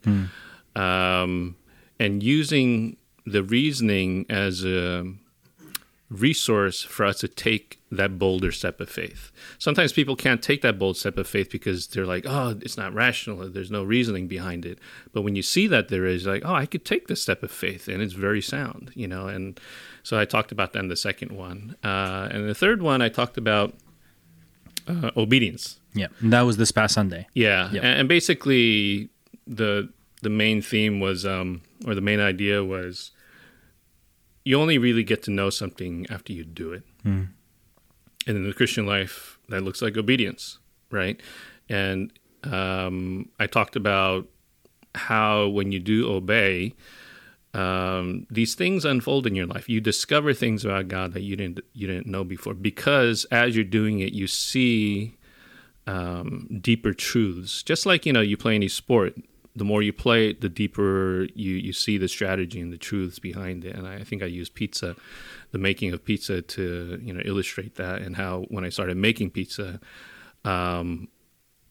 [0.76, 1.56] um,
[1.98, 5.12] and using the reasoning as a
[6.10, 9.30] resource for us to take that bolder step of faith.
[9.58, 12.94] Sometimes people can't take that bold step of faith because they're like, oh, it's not
[12.94, 13.48] rational.
[13.48, 14.78] There's no reasoning behind it.
[15.12, 17.50] But when you see that there is, like, oh, I could take this step of
[17.50, 19.28] faith and it's very sound, you know.
[19.28, 19.60] And
[20.02, 21.76] so I talked about that in the second one.
[21.84, 23.74] Uh, and the third one, I talked about
[24.86, 25.78] uh, obedience.
[25.94, 27.26] Yeah, and that was this past Sunday.
[27.34, 27.82] Yeah, Yep.
[27.82, 29.08] and, and basically
[29.46, 29.90] the
[30.22, 33.12] the main theme was, um, or the main idea was,
[34.48, 36.82] you only really get to know something after you do it.
[37.04, 37.28] Mm.
[38.26, 40.58] And in the Christian life, that looks like obedience,
[40.90, 41.20] right?
[41.68, 42.10] And
[42.44, 44.26] um, I talked about
[44.94, 46.72] how when you do obey,
[47.52, 49.68] um, these things unfold in your life.
[49.68, 53.66] You discover things about God that you didn't you didn't know before because as you're
[53.66, 55.18] doing it, you see
[55.86, 57.62] um, deeper truths.
[57.62, 59.14] Just like you know, you play any sport.
[59.56, 63.18] The more you play it, the deeper you, you see the strategy and the truths
[63.18, 63.74] behind it.
[63.74, 64.94] And I think I use pizza,
[65.50, 68.02] the making of pizza, to you know illustrate that.
[68.02, 69.80] And how when I started making pizza,
[70.44, 71.08] um,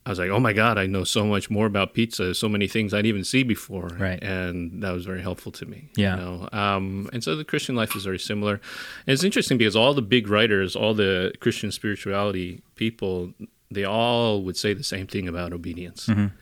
[0.08, 2.34] I was like, oh my god, I know so much more about pizza.
[2.34, 3.88] So many things I didn't even see before.
[3.98, 4.22] Right.
[4.22, 5.90] And that was very helpful to me.
[5.96, 6.16] Yeah.
[6.16, 6.48] You know?
[6.52, 8.54] um, and so the Christian life is very similar.
[8.54, 13.34] And it's interesting because all the big writers, all the Christian spirituality people,
[13.70, 16.06] they all would say the same thing about obedience.
[16.06, 16.32] Mhm.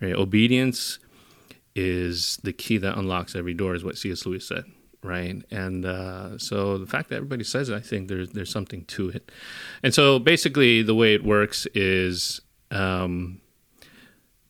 [0.00, 0.14] Right?
[0.14, 0.98] Obedience
[1.74, 4.26] is the key that unlocks every door, is what C.S.
[4.26, 4.64] Lewis said.
[5.02, 8.84] Right, and uh, so the fact that everybody says it, I think there's there's something
[8.86, 9.30] to it.
[9.84, 12.40] And so basically, the way it works is
[12.72, 13.40] um,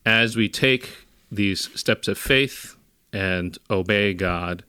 [0.06, 2.76] as we take these steps of faith
[3.12, 4.64] and obey God,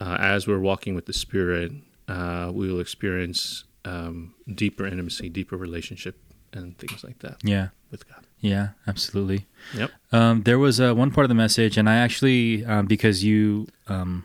[0.00, 1.72] uh, as we're walking with the Spirit,
[2.08, 6.18] uh, we will experience um, deeper intimacy, deeper relationship,
[6.52, 8.26] and things like that Yeah, with God.
[8.44, 9.46] Yeah, absolutely.
[9.74, 9.90] Yep.
[10.12, 13.68] Um, there was uh, one part of the message, and I actually, um, because you
[13.88, 14.24] um,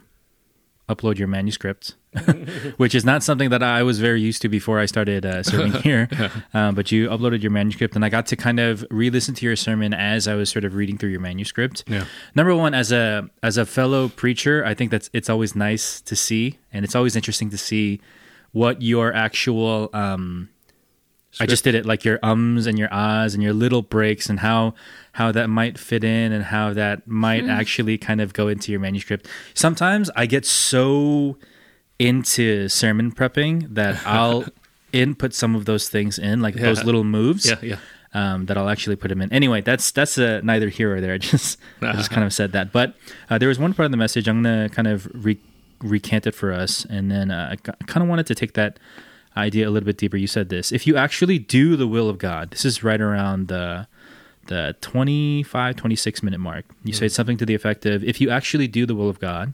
[0.89, 1.95] upload your manuscript,
[2.75, 5.71] which is not something that I was very used to before I started uh, serving
[5.83, 6.09] here,
[6.53, 9.55] um, but you uploaded your manuscript, and I got to kind of re-listen to your
[9.55, 11.85] sermon as I was sort of reading through your manuscript.
[11.87, 12.03] Yeah.
[12.35, 16.15] Number one, as a as a fellow preacher, I think that's it's always nice to
[16.17, 18.01] see, and it's always interesting to see
[18.51, 20.49] what your actual um,
[21.39, 24.39] I just did it like your ums and your ahs and your little breaks and
[24.39, 24.73] how
[25.13, 28.79] how that might fit in and how that might actually kind of go into your
[28.81, 29.27] manuscript.
[29.53, 31.37] Sometimes I get so
[31.99, 34.45] into sermon prepping that I'll
[34.93, 37.45] input some of those things in, like those little moves.
[37.45, 37.77] Yeah, yeah.
[38.11, 39.31] Um, that I'll actually put them in.
[39.31, 41.13] Anyway, that's that's uh, neither here or there.
[41.15, 42.71] I just I just kind of said that.
[42.71, 42.95] But
[43.29, 45.39] uh, there was one part of the message I'm gonna kind of re-
[45.81, 48.79] recant it for us, and then uh, I kind of wanted to take that
[49.39, 50.17] idea a little bit deeper.
[50.17, 53.47] You said this: if you actually do the will of God, this is right around
[53.47, 53.87] the
[54.49, 56.65] the 25, 26 minute mark.
[56.83, 57.13] You said mm-hmm.
[57.13, 59.53] something to the effect of, if you actually do the will of God,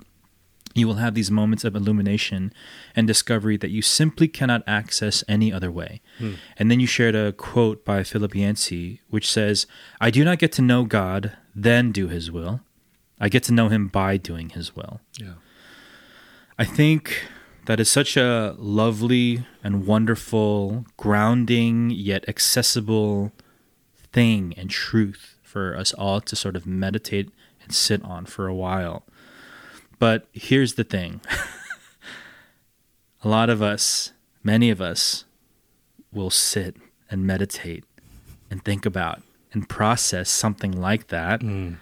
[0.73, 2.53] you will have these moments of illumination
[2.95, 6.01] and discovery that you simply cannot access any other way.
[6.17, 6.33] Hmm.
[6.57, 9.67] And then you shared a quote by Philip Yancey, which says,
[10.01, 12.61] I do not get to know God, then do his will.
[13.19, 14.99] I get to know him by doing his will.
[15.17, 15.35] Yeah.
[16.59, 17.25] I think
[17.65, 23.31] that is such a lovely and wonderful, grounding yet accessible
[24.13, 27.31] thing and truth for us all to sort of meditate
[27.63, 29.03] and sit on for a while.
[29.99, 31.21] But here's the thing
[33.23, 34.11] a lot of us,
[34.43, 35.25] many of us,
[36.11, 36.75] will sit
[37.09, 37.83] and meditate
[38.49, 39.21] and think about
[39.53, 41.41] and process something like that.
[41.41, 41.77] Mm.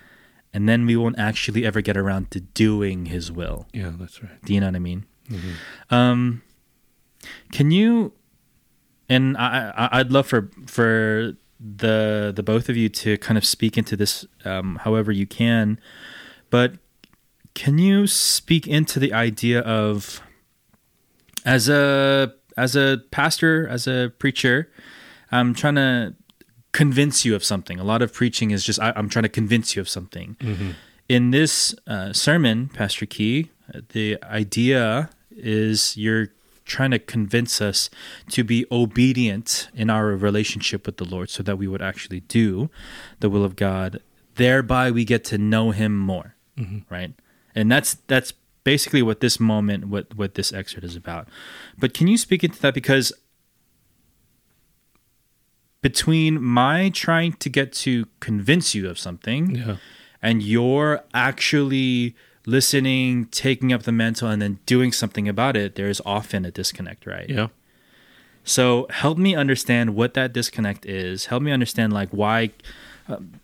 [0.53, 3.67] And then we won't actually ever get around to doing his will.
[3.73, 4.41] Yeah, that's right.
[4.45, 5.05] Do you know what I mean?
[5.29, 5.93] Mm-hmm.
[5.93, 6.41] Um,
[7.51, 8.13] can you?
[9.09, 13.77] And I, I'd love for for the the both of you to kind of speak
[13.77, 15.79] into this, um, however you can.
[16.49, 16.73] But
[17.53, 20.21] can you speak into the idea of
[21.45, 24.71] as a as a pastor, as a preacher,
[25.31, 26.15] I'm trying to
[26.71, 27.79] convince you of something.
[27.79, 30.37] A lot of preaching is just I, I'm trying to convince you of something.
[31.09, 33.51] In this uh, sermon, Pastor Key,
[33.89, 36.29] the idea is you're
[36.65, 37.89] trying to convince us
[38.29, 42.69] to be obedient in our relationship with the Lord so that we would actually do
[43.19, 43.99] the will of God.
[44.35, 46.35] Thereby we get to know him more.
[46.57, 46.93] Mm-hmm.
[46.93, 47.13] Right?
[47.55, 51.27] And that's that's basically what this moment what what this excerpt is about.
[51.77, 53.11] But can you speak into that because
[55.81, 59.75] between my trying to get to convince you of something Yeah.
[60.21, 62.15] and you're actually
[62.45, 67.05] listening, taking up the mental, and then doing something about it, there's often a disconnect,
[67.05, 67.29] right?
[67.29, 67.47] Yeah.
[68.43, 71.27] So help me understand what that disconnect is.
[71.27, 72.51] Help me understand like why.
[73.07, 73.39] Um,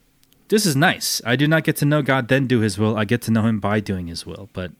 [0.50, 1.22] this is nice.
[1.26, 2.98] I do not get to know God, then do His will.
[2.98, 4.50] I get to know Him by doing His will.
[4.52, 4.72] But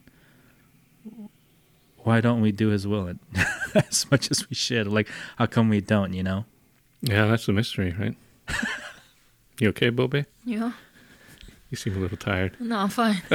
[1.04, 1.28] why
[2.10, 3.14] why don't we do his will
[3.74, 4.86] as much as we should?
[4.86, 6.44] Like, how come we don't, you know?
[7.02, 8.16] Yeah, that's the mystery, right?
[9.60, 10.26] you okay, Bobe?
[10.44, 10.72] Yeah.
[11.70, 12.56] You seem a little tired.
[12.60, 13.22] No, I'm fine.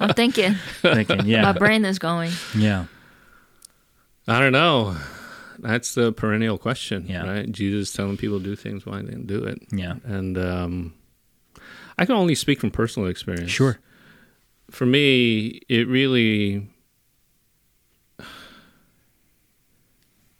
[0.00, 0.54] I'm thinking.
[0.82, 1.42] Thinking, yeah.
[1.42, 2.32] My brain is going.
[2.56, 2.86] yeah,
[4.26, 4.96] I don't know.
[5.60, 7.24] That's the perennial question, Yeah.
[7.26, 7.50] right?
[7.50, 9.60] Jesus telling people to do things, why they didn't do it.
[9.72, 9.94] yeah.
[10.04, 10.94] And um,
[11.96, 13.50] I can only speak from personal experience.
[13.50, 13.78] Sure.
[14.70, 16.68] For me, it really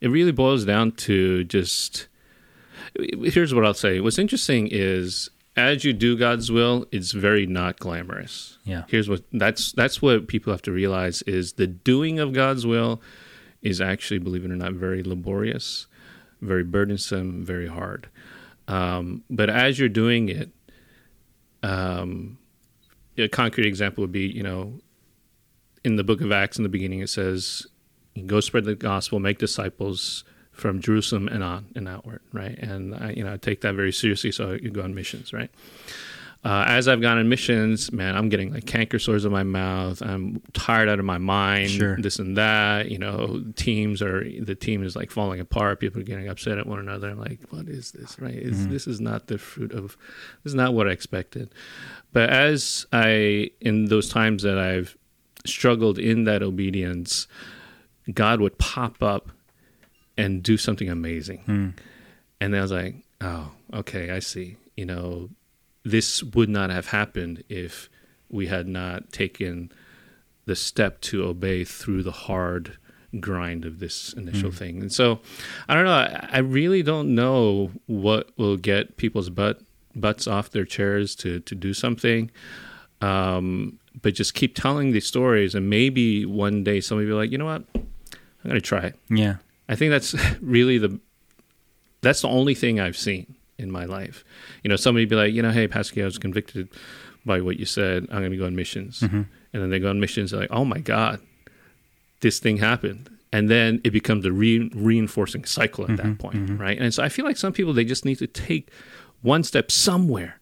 [0.01, 2.09] it really boils down to just
[2.99, 4.01] here's what I'll say.
[4.01, 8.59] What's interesting is as you do God's will, it's very not glamorous.
[8.65, 8.85] Yeah.
[8.89, 13.03] Here's what that's that's what people have to realize is the doing of God's will
[13.61, 15.89] is actually, believe it or not, very laborious,
[16.41, 18.09] very burdensome, very hard.
[18.69, 20.51] Um, but as you're doing it,
[21.65, 22.39] um,
[23.17, 24.75] a concrete example would be, you know,
[25.85, 27.67] in the book of Acts, in the beginning, it says,
[28.27, 30.23] "Go spread the gospel, make disciples
[30.59, 33.93] from Jerusalem and on and outward." Right, and I, you know, I take that very
[33.93, 35.33] seriously, so I go on missions.
[35.33, 35.51] Right.
[36.45, 40.01] Uh, as I've gone on missions, man, I'm getting like canker sores in my mouth.
[40.01, 41.71] I'm tired out of my mind.
[41.71, 41.97] Sure.
[41.97, 42.91] This and that.
[42.91, 45.81] You know, teams are the team is like falling apart.
[45.81, 47.11] People are getting upset at one another.
[47.11, 48.21] I'm like, what is this?
[48.21, 48.37] Right?
[48.37, 49.97] Is This is not the fruit of.
[50.45, 51.53] This is not what I expected.
[52.13, 54.97] But as I in those times that I've
[55.45, 57.27] struggled in that obedience,
[58.15, 59.33] God would pop up
[60.19, 61.39] and do something amazing.
[61.47, 61.69] Hmm.
[62.41, 64.57] And then I was like, oh, okay, I see.
[64.77, 65.31] You know,
[65.85, 67.89] this would not have happened if
[68.29, 69.73] we had not taken
[70.45, 72.77] the step to obey through the hard
[73.21, 74.81] grind of this initial thing.
[74.81, 75.21] And so
[75.69, 79.61] I don't know, I, I really don't know what will get people's butt
[79.97, 82.31] butts off their chairs to to do something.
[83.01, 87.33] Um, but just keep telling these stories and maybe one day somebody will be like,
[87.33, 87.65] you know what?
[87.75, 88.97] I'm gonna try it.
[89.09, 89.37] Yeah.
[89.69, 90.99] I think that's really the
[92.01, 94.25] that's the only thing I've seen in my life.
[94.63, 96.69] You know, somebody be like, you know, hey, I was convicted
[97.25, 98.07] by what you said.
[98.11, 99.23] I'm going to go on missions, mm-hmm.
[99.53, 100.31] and then they go on missions.
[100.31, 101.21] They're like, oh my god,
[102.21, 106.15] this thing happened, and then it becomes a re- reinforcing cycle at that mm-hmm.
[106.15, 106.59] point, mm-hmm.
[106.59, 106.79] right?
[106.79, 108.71] And so I feel like some people they just need to take
[109.23, 110.39] one step somewhere,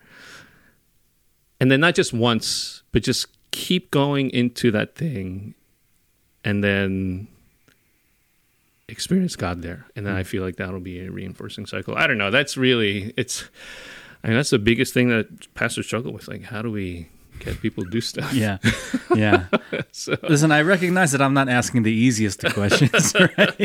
[1.61, 5.55] and then not just once, but just keep going into that thing,
[6.45, 7.29] and then
[8.89, 9.87] experience God there.
[9.97, 10.27] And then I mm.
[10.27, 11.97] feel like that'll be a reinforcing cycle.
[11.97, 12.31] I don't know.
[12.31, 13.45] That's really it's
[14.23, 16.29] I mean that's the biggest thing that pastors struggle with.
[16.29, 17.09] Like how do we
[17.41, 18.33] get people to do stuff?
[18.33, 18.59] Yeah.
[19.15, 19.47] Yeah.
[19.93, 23.57] So, Listen, I recognize that I'm not asking the easiest of questions, right?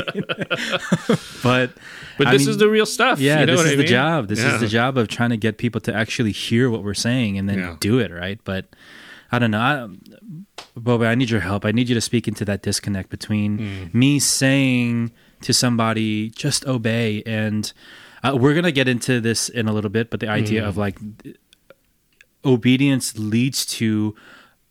[1.43, 1.71] but
[2.17, 3.19] but I this mean, is the real stuff.
[3.19, 4.27] yeah, you know this what is I the job.
[4.29, 4.55] This Yeah.
[4.55, 7.49] is the job of trying to get people to actually hear what we're saying and
[7.49, 7.75] then Yeah.
[7.79, 8.39] do it, right?
[8.45, 8.67] But
[9.31, 9.59] I don't know.
[9.59, 9.87] I,
[10.77, 11.65] Boba, I need your help.
[11.65, 13.57] I need you to speak into that disconnect between
[13.91, 13.97] Hmm.
[13.97, 15.11] me saying
[15.41, 17.23] to somebody, just obey.
[17.25, 17.71] And
[18.23, 20.69] uh, we're going to get into this in a little bit, but the idea Hmm.
[20.69, 20.97] of like
[22.45, 24.15] obedience leads to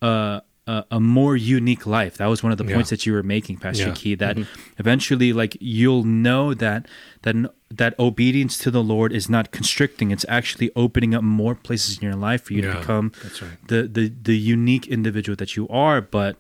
[0.03, 2.16] uh, a, a more unique life.
[2.18, 2.74] That was one of the Yeah.
[2.74, 3.94] points that you were making, Pastor Yeah.
[3.94, 4.14] Key.
[4.14, 4.70] That mm-hmm.
[4.78, 6.86] eventually, like you'll know that
[7.22, 7.34] that
[7.70, 12.04] that obedience to the Lord is not constricting; it's actually opening up more places in
[12.04, 13.68] your life for you to become that's right.
[13.68, 16.00] the the the unique individual that you are.
[16.00, 16.36] But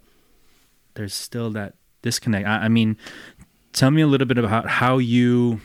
[0.94, 2.46] there's still that disconnect.
[2.46, 2.96] I, I mean,
[3.72, 5.60] tell me a little bit about how you,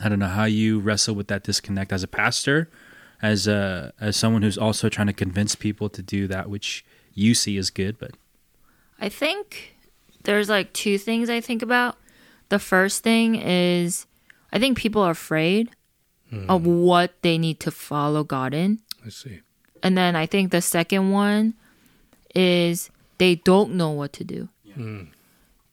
[0.00, 2.70] I don't know, how you wrestle with that disconnect as a pastor,
[3.22, 6.84] as a as someone who's also trying to convince people to do that which
[7.20, 8.12] you see as good, but
[8.98, 9.76] I think
[10.24, 11.96] there's like two things I think about.
[12.48, 14.06] The first thing is
[14.52, 15.70] I think people are afraid
[16.48, 16.82] of hmm.
[16.82, 18.80] what they need to follow God in.
[19.04, 19.40] I see.
[19.82, 21.54] And then I think the second one
[22.34, 24.48] is they don't know what to do.
[24.74, 25.04] Hmm.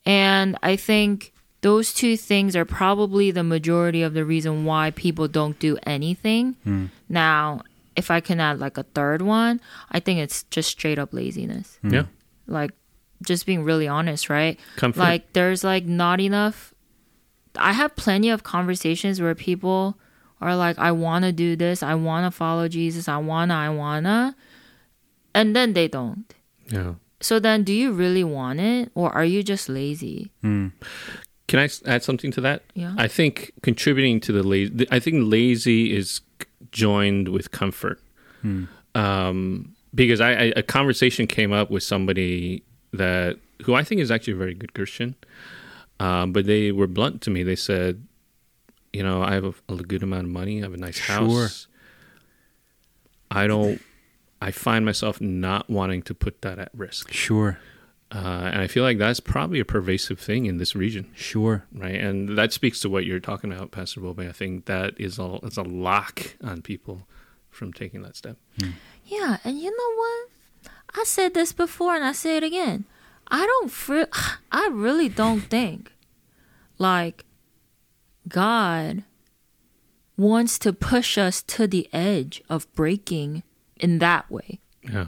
[0.06, 5.28] And I think those two things are probably the majority of the reason why people
[5.28, 6.56] don't do anything.
[6.64, 6.86] Hmm.
[7.10, 7.62] Now,
[7.98, 9.60] if I can add like a third one,
[9.92, 11.80] I think it's just straight up laziness.
[11.82, 11.94] Hmm.
[11.94, 12.04] Yeah.
[12.46, 12.72] Like
[13.24, 14.60] just being really honest, right?
[14.78, 15.00] Comfort.
[15.00, 16.74] Like there's like not enough
[17.60, 19.98] I have plenty of conversations where people
[20.42, 23.56] are like I want to do this, I want to follow Jesus, I want to,
[23.56, 24.36] I want to
[25.34, 26.32] and then they don't.
[26.70, 26.94] Yeah.
[27.20, 30.32] So then do you really want it or are you just lazy?
[30.42, 30.68] Hmm.
[31.48, 32.64] Can I add something to that?
[32.76, 32.94] Yeah.
[32.98, 36.24] I think contributing to the lazy, I think lazy is c-
[36.72, 38.00] joined with comfort.
[38.96, 44.12] Um, because I, I, a conversation came up with somebody that, who I think is
[44.12, 45.16] actually a very good Christian,
[46.00, 47.44] um, but they were blunt to me.
[47.44, 48.06] They said,
[48.94, 51.68] you know, I have a, a good amount of money, I have a nice house.
[53.30, 53.82] I don't,
[54.42, 57.12] I find myself not wanting to put that at risk.
[57.12, 57.60] sure.
[58.10, 61.66] Uh, and I feel like that's probably a pervasive thing in this region, Sure.
[61.74, 61.96] right?
[61.96, 64.22] And that speaks to what you're talking about, Pastor Bobe.
[64.22, 67.06] I think that is all it's a lock on people
[67.50, 68.38] from taking that step.
[69.06, 70.72] Yeah, and you know what?
[70.98, 72.86] I said this before and I say it again.
[73.28, 74.04] I don't fr-
[74.52, 75.92] I really don't think
[76.78, 77.26] like
[78.30, 79.04] God
[80.16, 83.44] wants to push us to the edge of breaking
[83.76, 84.60] in that way.
[84.82, 85.08] Yeah.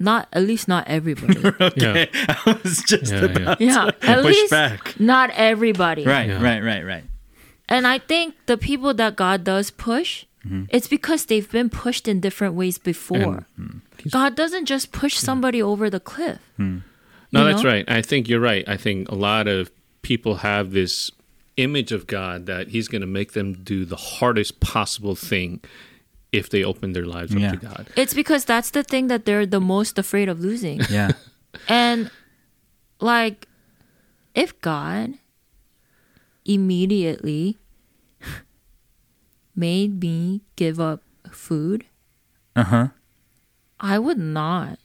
[0.00, 1.38] Not at least not everybody.
[1.76, 2.06] Yeah.
[2.14, 4.98] I was just Yeah, about yeah, to at push least back.
[4.98, 6.04] not everybody.
[6.04, 6.42] Right, Yeah.
[6.42, 7.04] right, right, right.
[7.68, 10.64] And I think the people that God does push, mm-hmm.
[10.70, 13.44] it's because they've been pushed in different ways before.
[13.60, 13.78] Mm-hmm.
[13.98, 16.38] He's- God doesn't just push somebody over the cliff.
[16.56, 16.78] Hmm.
[17.30, 17.70] No, that's know?
[17.70, 17.84] right.
[17.86, 18.64] I think you're right.
[18.66, 19.70] I think a lot of
[20.02, 21.10] people have this
[21.58, 25.60] image of God that He's going to make them do the hardest possible thing
[26.32, 27.86] if they open their lives up to God.
[27.96, 30.80] It's because that's the thing that they're the most afraid of losing.
[30.90, 31.12] Yeah.
[31.68, 32.10] and
[33.00, 33.48] like
[34.34, 35.14] if God
[36.44, 37.58] immediately
[39.56, 41.84] made me give up food,
[42.56, 42.88] Uh huh.
[43.78, 44.78] I would not.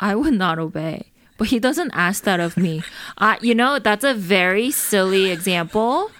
[0.00, 1.12] I would not obey.
[1.38, 2.82] But he doesn't ask that of me.
[3.18, 6.10] Uh, you know, that's a very silly example,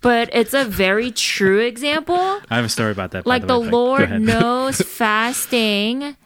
[0.00, 2.16] but it's a very true example.
[2.16, 3.26] I have a story about that.
[3.26, 6.16] Like the way, Lord knows fasting,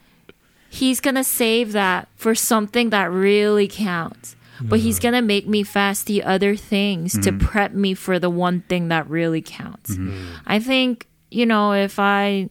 [0.69, 4.37] he's going to save that for something that really counts.
[4.61, 5.03] But he's mm-hmm.
[5.03, 7.39] going to make me fast the other things to mm-hmm.
[7.39, 9.97] prep me for the one thing that really counts.
[9.97, 10.37] Mm-hmm.
[10.47, 12.49] I think, you know, if I,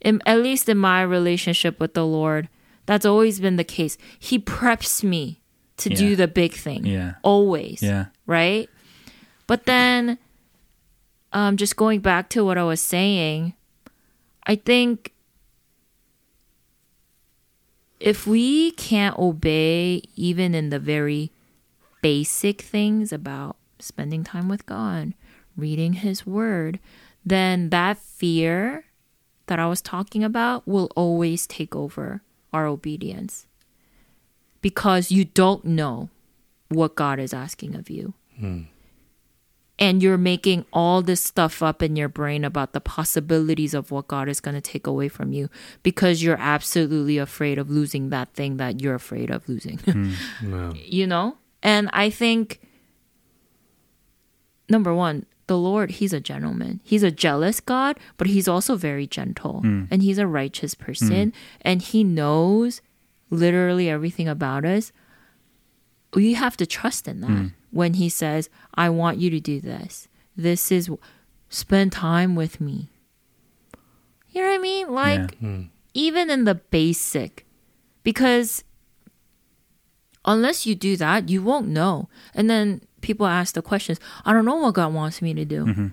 [0.00, 2.48] in, at least in my relationship with the Lord,
[2.86, 3.98] that's always been the case.
[4.18, 5.42] He preps me
[5.78, 5.96] to Yeah.
[5.96, 6.86] do the big thing.
[6.86, 7.14] Yeah.
[7.22, 7.82] Always.
[7.82, 8.06] Yeah.
[8.26, 8.70] Right?
[9.46, 10.18] But then,
[11.32, 13.54] um, just going back to what I was saying,
[14.46, 15.12] I think
[17.98, 21.30] if we can't obey even in the very
[22.02, 25.12] basic things about spending time with God,
[25.56, 26.80] reading His Word,
[27.24, 28.84] then that fear
[29.46, 32.22] that I was talking about will always take over
[32.52, 33.46] our obedience
[34.62, 36.08] because you don't know
[36.68, 38.14] what God is asking of you.
[39.80, 44.08] And you're making all this stuff up in your brain about the possibilities of what
[44.08, 45.48] God is going to take away from you
[45.82, 49.78] because you're absolutely afraid of losing that thing that you're afraid of losing.
[49.78, 50.12] Hmm.
[50.44, 50.72] Wow.
[50.76, 51.38] you know?
[51.62, 52.60] And I think,
[54.68, 56.80] number one, the Lord, He's a gentleman.
[56.84, 59.60] He's a jealous God, but He's also very gentle.
[59.62, 59.84] Hmm.
[59.90, 61.30] And He's a righteous person.
[61.30, 61.36] Hmm.
[61.62, 62.82] And He knows
[63.30, 64.92] literally everything about us.
[66.14, 70.08] We have to trust in that when He says, I want you to do this.
[70.36, 70.90] This is
[71.48, 72.88] spend time with me.
[74.30, 74.92] You know what I mean?
[74.92, 75.62] Like, hmm.
[75.92, 77.46] even in the basic,
[78.04, 78.62] because
[80.24, 82.08] unless you do that, you won't know.
[82.34, 85.64] And then people ask the questions, I don't know what God wants me to do.
[85.64, 85.88] Mm-hmm.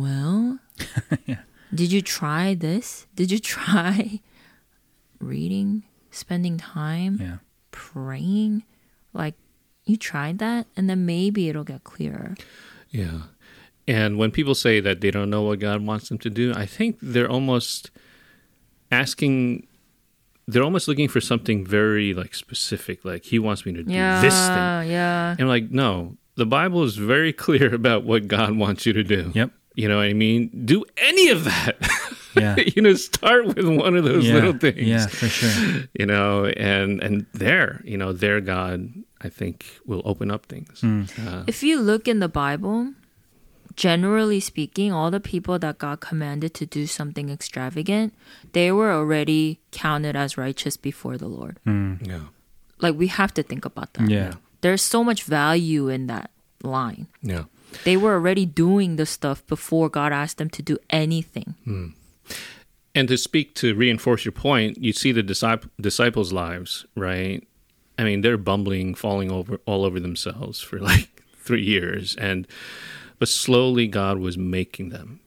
[0.00, 0.58] Well,
[1.74, 3.06] did you try this?
[3.14, 4.20] Did you try
[5.20, 7.36] reading, spending time, Yeah.
[7.70, 8.64] praying?
[9.14, 9.34] Like,
[9.84, 12.34] you tried that, and then maybe it'll get clearer.
[12.90, 13.22] Yeah.
[13.88, 16.66] And when people say that they don't know what God wants them to do, I
[16.66, 17.90] think they're almost
[18.90, 19.66] asking
[20.48, 24.20] they're almost looking for something very like specific like he wants me to do Yeah,
[24.20, 24.90] this thing.
[24.90, 25.30] yeah.
[25.32, 29.04] And I'm like, no, the Bible is very clear about what God wants you to
[29.04, 29.30] do.
[29.34, 29.50] Yep.
[29.74, 30.50] You know what I mean?
[30.66, 31.76] Do any of that.
[32.34, 32.56] Yeah.
[32.74, 34.34] you know, start with one of those yeah.
[34.34, 34.78] little things.
[34.80, 35.84] Yeah, for sure.
[35.98, 40.80] You know, and and there, you know, there God I think will open up things.
[40.80, 41.04] Hmm.
[41.26, 42.94] Uh, If you look in the Bible,
[43.76, 48.14] generally speaking, all the people that God commanded to do something extravagant,
[48.52, 51.58] they were already counted as righteous before the Lord.
[51.66, 52.32] yeah.
[52.80, 54.10] Like we have to think about that.
[54.10, 54.34] Yeah.
[54.60, 56.30] There's so much value in that
[56.62, 57.06] line.
[57.22, 57.44] Yeah.
[57.84, 61.54] They were already doing the stuff before God asked them to do anything.
[62.94, 67.46] And to speak to reinforce your point, you see the disciple, disciples' lives, right?
[67.98, 72.46] I mean, they're bumbling, falling over all over themselves for like three years, and
[73.18, 75.20] but slowly God was making them.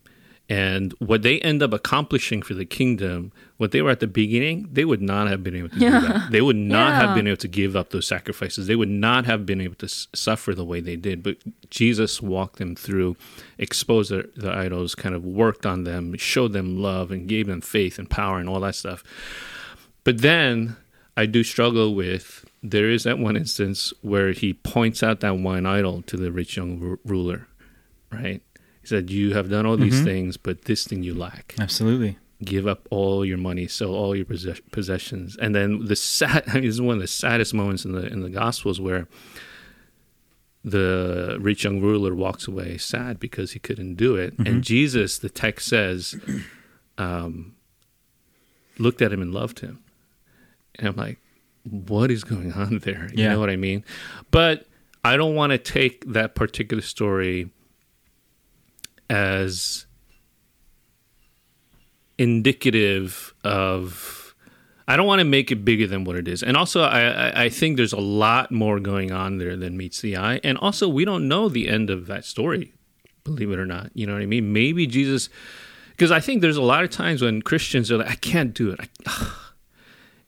[0.47, 4.69] And what they end up accomplishing for the kingdom, what they were at the beginning,
[4.71, 6.27] they would not have been able to do that.
[6.31, 7.07] They would not Yeah.
[7.07, 8.67] have been able to give up those sacrifices.
[8.67, 11.23] They would not have been able to s- suffer the way they did.
[11.23, 11.37] But
[11.71, 13.15] Jesus walked them through,
[13.57, 17.61] exposed the, the idols, kind of worked on them, showed them love, and gave them
[17.61, 19.03] faith and power and all that stuff.
[20.03, 20.75] But then
[21.17, 25.65] I do struggle with there is that one instance where he points out that one
[25.65, 27.47] idol to the rich young ru- ruler,
[28.11, 28.41] right?
[28.85, 31.55] He said, You have done all these things, but this thing you lack.
[31.59, 32.17] Absolutely.
[32.43, 36.43] give up all your money, sell all your possess- possessions, and then the sad.
[36.47, 39.07] I mean, this is one of the saddest moments in the in the Gospels where
[40.63, 44.47] the rich young ruler walks away sad because he couldn't do it, Mm-hmm.
[44.47, 46.15] and Jesus, the text says,
[46.97, 47.55] um,
[48.77, 49.79] looked at him and loved him,
[50.75, 51.19] and I'm like,
[51.63, 53.09] what is going on there?
[53.13, 53.33] You Yeah.
[53.33, 53.83] know what I mean?
[54.31, 54.67] But
[55.03, 57.51] I don't want to take that particular story
[59.09, 59.85] as
[62.17, 64.35] indicative of
[64.87, 66.43] I don't want to make it bigger than what it is.
[66.43, 70.15] And also I, I, think there's a lot more going on there than meets the
[70.15, 70.39] eye.
[70.43, 72.73] And also we don't know the end of that story,
[73.23, 73.89] believe it or not.
[73.95, 74.53] You know what I mean?
[74.53, 75.29] Maybe Jesus
[75.91, 78.69] because I think there's a lot of times when Christians are like, I can't do
[78.71, 78.79] it.
[79.07, 79.31] I,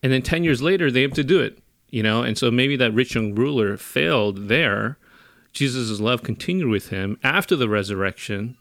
[0.03, 1.59] and then 10 years later they have to do it
[1.89, 4.97] you know and so maybe that rich young ruler failed there
[5.53, 8.57] jesus' love continued with him after the resurrection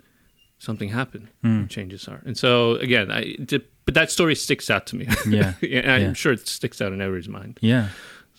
[0.59, 1.29] something happened
[1.69, 3.37] changed his heart and so again I,
[3.85, 5.55] but that story sticks out to me Yeah.
[5.63, 6.13] i'm Yeah.
[6.15, 7.89] sure it sticks out in everybody's mind Yeah,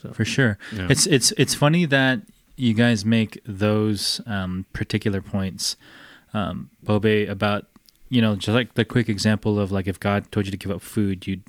[0.01, 0.57] So- for sure.
[0.75, 0.87] Yeah.
[0.89, 2.21] It's it's it's funny that
[2.55, 5.75] you guys make those um, particular points,
[6.33, 7.65] um, Bobe, about
[8.09, 10.71] you know just like the quick example of like if God told you to give
[10.71, 11.41] up food, you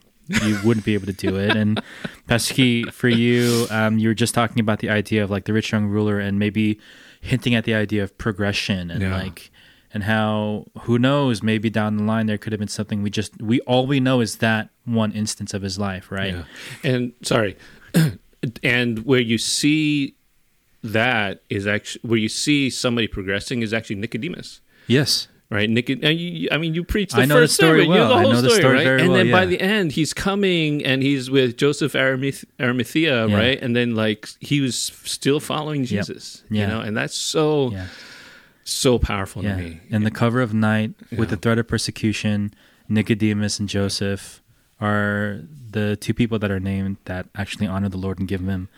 [0.45, 1.57] you wouldn't be able to do it.
[1.57, 1.81] And
[2.27, 5.73] Pesky, for you, um, you were just talking about the idea of like the rich
[5.73, 6.79] young ruler and maybe
[7.23, 9.17] hinting at the idea of progression and Yeah.
[9.17, 9.51] like
[9.95, 13.41] and how who knows maybe down the line there could have been something we just
[13.43, 16.45] we all we know is that one instance of his life right Yeah.
[16.85, 17.57] And sorry,
[18.63, 20.15] and where you see
[20.83, 24.61] that is actually where you see somebody progressing is actually Nicodemus.
[24.87, 27.93] yes Right, you, I mean, you preach the I know the first story sermon.
[27.93, 28.09] You know well.
[28.11, 29.01] the I whole know the story, story right?
[29.01, 33.35] and well, then by the end, he's coming and he's with Joseph Aramith- Arimathea, Yeah.
[33.35, 33.59] right?
[33.63, 35.89] And then like he was still following Yep.
[35.89, 36.61] Jesus, Yeah.
[36.61, 37.87] you know, and that's so yeah
[38.71, 39.57] so powerful Yeah.
[39.57, 39.81] to me.
[39.91, 41.25] And the cover of night with Yeah.
[41.27, 42.53] the threat of persecution,
[42.89, 44.43] Nicodemus and Joseph
[44.81, 45.41] are
[45.71, 48.69] the two people that are named that actually honor the Lord and give him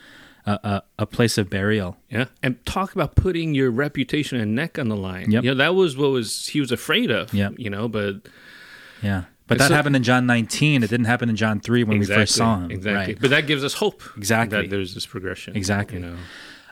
[0.45, 1.97] a, a, a place of burial.
[2.09, 5.29] Yeah, and talk about putting your reputation and neck on the line.
[5.31, 5.43] Yep.
[5.43, 7.33] You know, that was what was he was afraid of.
[7.33, 7.53] Yep.
[7.57, 8.27] you know, but
[9.03, 9.25] Yeah.
[9.47, 10.81] But that so- happened in John 19.
[10.81, 12.71] It didn't happen in John 3 when we first saw him.
[12.71, 13.13] Exactly.
[13.15, 13.21] Right.
[13.21, 14.01] But that gives us hope.
[14.15, 14.61] Exactly.
[14.61, 15.55] That there's this progression.
[15.57, 15.99] Exactly.
[15.99, 16.15] You know.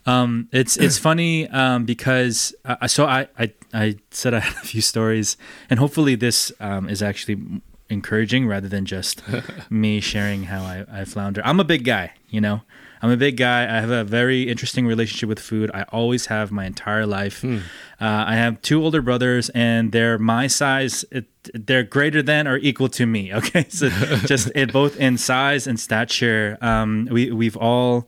[0.06, 4.68] Um, it's it's funny um, because uh, so I, I I said I had a
[4.68, 5.38] few stories,
[5.70, 9.22] and hopefully this um, is actually encouraging rather than just
[9.70, 11.42] me sharing how I, I flounder.
[11.44, 12.62] I'm a big guy, you know.
[13.02, 13.64] I'm a big guy.
[13.64, 15.72] I have a very interesting relationship with food.
[15.74, 17.46] I always have my entire life.
[17.46, 17.60] Uh,
[18.00, 21.06] I have two older brothers, and they're my size.
[21.10, 23.32] It, they're greater than or equal to me.
[23.40, 23.88] Okay, so
[24.26, 26.58] just it both in size and stature.
[26.62, 28.08] Um, we we've all.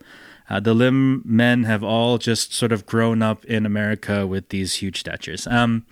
[0.52, 4.74] Uh, the Lim men have all just sort of grown up in America with these
[4.76, 5.48] huge statures.
[5.48, 5.86] Um,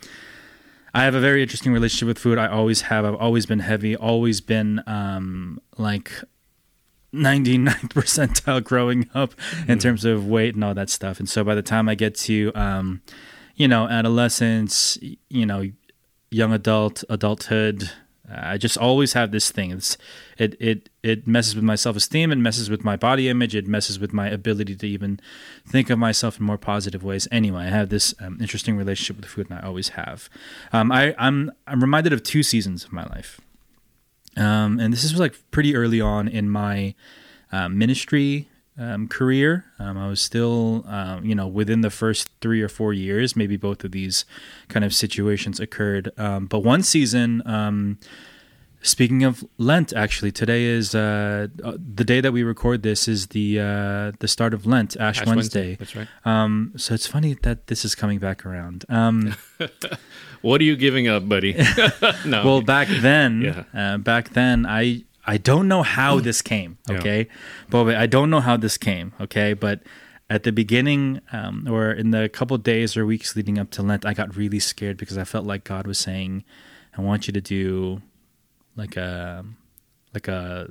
[0.93, 2.37] I have a very interesting relationship with food.
[2.37, 3.05] I always have.
[3.05, 3.95] I've always been heavy.
[3.95, 6.11] Always been um, like
[7.13, 9.33] 99th percentile growing up
[9.65, 11.19] in terms of weight and all that stuff.
[11.19, 13.01] And so by the time I get to, um,
[13.55, 14.97] you know, adolescence,
[15.29, 15.71] you know,
[16.31, 17.89] young adult, adulthood,
[18.31, 19.71] I just always have this thing.
[19.71, 19.97] It's
[20.37, 22.31] it it it messes with my self esteem.
[22.31, 23.55] It messes with my body image.
[23.55, 25.19] It messes with my ability to even
[25.65, 27.27] think of myself in more positive ways.
[27.31, 30.29] Anyway, I have this um, interesting relationship with food, and I always have.
[30.73, 33.39] Um, I, I'm I'm reminded of two seasons of my life,
[34.35, 36.95] um, and this is like pretty early on in my
[37.51, 38.48] uh, ministry
[38.79, 39.65] um, career.
[39.77, 43.57] Um, I was still, um, you know, within the first three or four years, maybe
[43.57, 44.25] both of these
[44.69, 46.11] kind of situations occurred.
[46.17, 47.99] Um, but one season, um,
[48.81, 53.27] speaking of Lent, actually, today is uh, uh, the day that we record this is
[53.27, 55.75] the uh, the start of Lent, Ash, Ash Wednesday.
[55.75, 56.07] That's right.
[56.25, 58.85] Um, so it's funny that this is coming back around.
[58.89, 59.35] Um,
[60.41, 61.51] What are you giving up, buddy?
[62.25, 62.45] no.
[62.45, 63.63] well, back then, Yeah.
[63.95, 66.77] uh, back then, I I don't know how this came.
[66.89, 66.97] Yeah.
[66.97, 67.27] Okay,
[67.69, 69.13] Bobe, I don't know how this came.
[69.21, 69.81] Okay, but
[70.29, 74.05] at the beginning, um, or in the couple days or weeks leading up to Lent,
[74.05, 76.43] I got really scared because I felt like God was saying,
[76.97, 78.01] "I want you to do
[78.75, 79.45] like a
[80.13, 80.67] like a."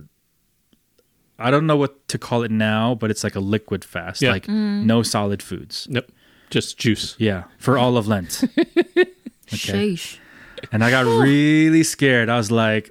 [1.41, 4.33] I don't know what to call it now, but it's like a liquid fast, Yeah.
[4.33, 5.87] like no solid foods.
[5.89, 6.11] Nope.
[6.51, 7.15] Just juice.
[7.19, 8.43] Yeah, for all of Lent.
[9.51, 9.93] Okay.
[9.95, 10.19] Sheesh.
[10.73, 12.29] And I got really scared.
[12.29, 12.91] I was like,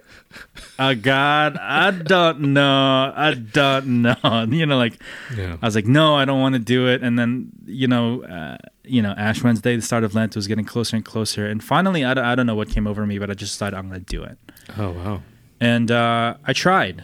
[0.79, 3.13] oh God, I don't know.
[3.15, 4.15] I don't know.
[4.49, 4.99] You know, like
[5.35, 5.57] Yeah.
[5.61, 7.03] I was like, no, I don't want to do it.
[7.03, 10.65] And then, you know, uh, you know, Ash Wednesday, the start of Lent was getting
[10.65, 11.45] closer and closer.
[11.47, 13.75] And finally, I don't, I don't know what came over me, but I just decided
[13.77, 14.37] I'm going to do it.
[14.77, 15.21] Oh wow.
[15.59, 17.03] And uh, I tried.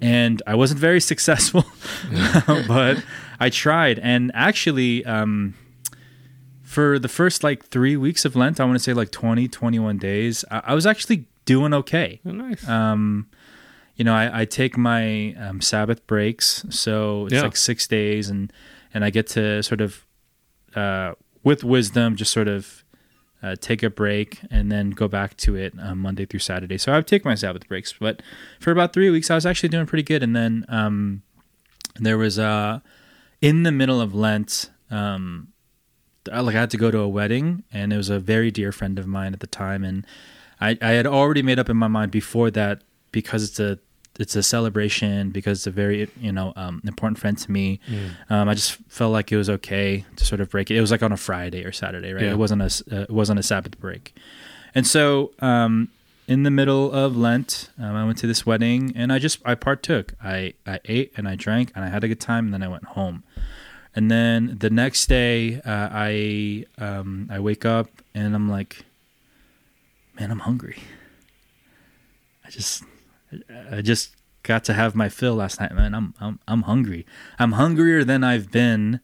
[0.00, 1.64] And I wasn't very successful,
[2.68, 3.02] but
[3.40, 3.98] I tried.
[4.00, 5.54] And actually, um,
[6.62, 9.98] for the first like three weeks of Lent, I want to say like 20, 21
[9.98, 12.20] days, I, I was actually doing okay.
[12.26, 12.66] Oh, nice.
[12.68, 13.28] Um,
[13.96, 17.42] you know, I, I take my um, Sabbath breaks, so it's Yeah.
[17.42, 18.52] like six days, and
[18.92, 20.04] and I get to sort of,
[20.76, 22.84] uh, with wisdom, just sort of
[23.42, 26.78] uh, take a break and then go back to it um, Monday through Saturday.
[26.78, 28.22] So I would take my Sabbath breaks, but
[28.60, 30.22] for about three weeks, I was actually doing pretty good.
[30.22, 31.22] And then um,
[32.00, 32.80] there was uh,
[33.40, 35.48] in the middle of Lent, um,
[36.32, 38.72] I, like I had to go to a wedding, and it was a very dear
[38.72, 40.06] friend of mine at the time, and
[40.64, 43.78] I, I had already made up in my mind before that because it's a
[44.18, 47.80] it's a celebration because it's a very you know um, important friend to me.
[48.30, 50.76] Um, I just felt like it was okay to sort of break it.
[50.76, 52.24] It was like on a Friday or Saturday, right?
[52.24, 52.32] Yeah.
[52.32, 54.14] It wasn't a uh, it wasn't a Sabbath break,
[54.74, 55.88] and so um,
[56.26, 59.54] in the middle of Lent, um, I went to this wedding and I just I
[59.54, 60.14] partook.
[60.22, 62.68] I I ate and I drank and I had a good time and then I
[62.68, 63.22] went home.
[63.96, 68.84] And then the next day, uh, I um, I wake up and I'm like,
[70.18, 70.78] man, I'm hungry.
[72.44, 72.84] I just
[73.72, 75.94] I just got to have my fill last night, man.
[75.94, 77.06] I'm I'm I'm hungry.
[77.38, 79.00] I'm hungrier than I've been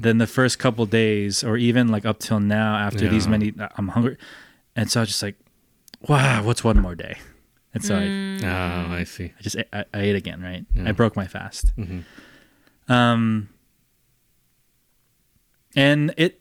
[0.00, 2.76] than the first couple days, or even like up till now.
[2.76, 4.16] After these many, I'm hungry,
[4.74, 5.36] and so I was just like,
[6.08, 7.18] wow, what's one more day?
[7.74, 8.02] And so I,
[8.44, 9.32] oh, I see.
[9.38, 10.64] I just I, I ate again, right?
[10.74, 10.88] Yeah.
[10.88, 11.72] I broke my fast.
[11.76, 12.04] Mhm.
[12.88, 13.48] Um,
[15.76, 16.40] and it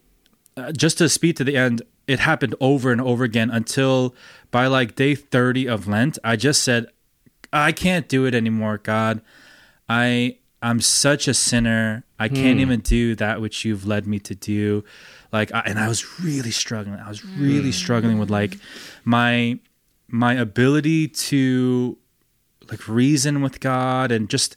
[0.58, 1.82] uh, just to speed to the end,
[2.12, 4.16] it happened over and over again until
[4.52, 6.88] by like day thirty of Lent, I just said,
[7.54, 9.22] I can't do it anymore, God.
[9.88, 12.04] I I'm such a sinner.
[12.20, 12.62] I can't hmm.
[12.62, 14.84] even do that which you've led me to do.
[15.32, 17.00] Like, I, and I was really struggling.
[17.00, 17.72] I was really hmm.
[17.72, 18.58] struggling with like
[19.04, 19.60] my
[20.08, 21.98] my ability to
[22.70, 24.56] like reason with God and just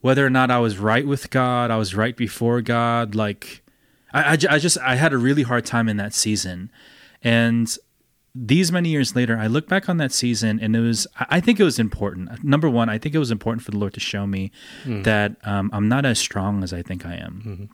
[0.00, 3.14] whether or not I was right with God, I was right before God.
[3.14, 3.62] Like,
[4.14, 6.70] I, I, I just I had a really hard time in that season,
[7.22, 7.76] and
[8.34, 11.60] these many years later, I look back on that season and it was I think
[11.60, 12.42] it was important.
[12.42, 14.50] Number one, I think it was important for the Lord to show me
[14.84, 17.68] that um, I'm not as strong as I think I am.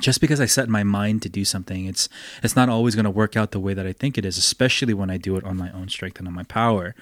[0.00, 2.08] Just because I set my mind to do something, it's
[2.42, 4.92] it's not always going to work out the way that I think it is, especially
[4.92, 6.94] when I do it on my own strength and on my power.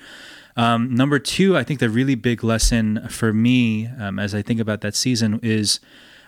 [0.56, 4.60] Um, number two, I think the really big lesson for me um, as I think
[4.60, 5.80] about that season is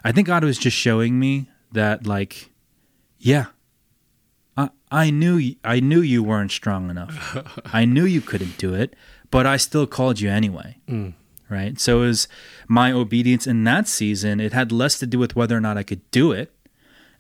[0.02, 2.50] I think God was just showing me that, like,
[3.18, 3.46] yeah,
[4.56, 7.36] I, I knew I knew you weren't strong enough.
[7.72, 8.94] I knew you couldn't do it,
[9.30, 10.78] but I still called you anyway.
[10.88, 11.14] Mm.
[11.48, 11.78] Right.
[11.78, 12.28] So it was
[12.66, 14.40] my obedience in that season.
[14.40, 16.52] It had less to do with whether or not I could do it,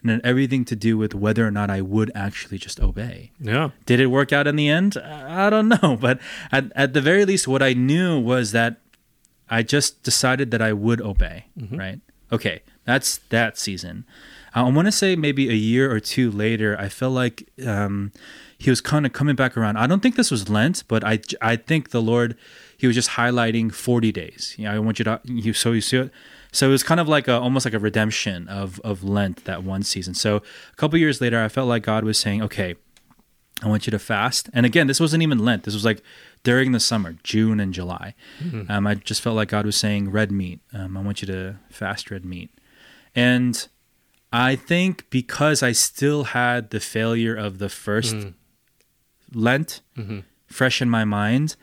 [0.02, 3.32] and had everything to do with whether or not I would actually just obey.
[3.40, 3.70] Yeah.
[3.86, 4.96] Did it work out in the end?
[4.96, 6.18] I don't know, but
[6.50, 8.80] at, at the very least, what I knew was that
[9.48, 11.46] I just decided that I would obey.
[11.58, 11.76] Mm-hmm.
[11.76, 12.00] Right?
[12.32, 14.04] Okay, that's that season.
[14.56, 18.10] I want to say maybe a year or two later, I felt like um,
[18.58, 19.76] he was kind of coming back around.
[19.76, 22.36] I don't think this was Lent, but I I think the Lord
[22.78, 24.54] he was just highlighting forty days.
[24.58, 26.10] Yeah, I want you to you so you see it.
[26.52, 29.62] So it was kind of like a almost like a redemption of of Lent that
[29.62, 30.14] one season.
[30.14, 32.76] So a couple years later, I felt like God was saying, okay.
[33.62, 34.50] I want you to fast.
[34.52, 35.62] And again, this wasn't even Lent.
[35.62, 36.02] This was like
[36.42, 38.14] during the summer, June and July.
[38.70, 40.60] Um, I just felt like God was saying red meat.
[40.74, 42.50] Um, I want you to fast red meat.
[43.14, 43.66] And
[44.32, 48.28] I think because I still had the failure of the 1st mm-hmm.
[49.38, 50.20] Lent mm-hmm.
[50.46, 51.56] fresh in my mind,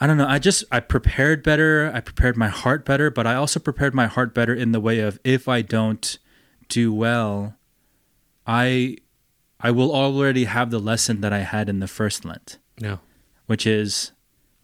[0.00, 0.26] I don't know.
[0.26, 1.90] I just I prepared better.
[1.94, 5.00] I prepared my heart better, but I also prepared my heart better in the way
[5.00, 6.18] of if I don't
[6.68, 7.56] do well,
[8.46, 8.96] I
[9.60, 12.96] I will already have the lesson that I had in the first Lent, Yeah.
[13.44, 14.12] which is,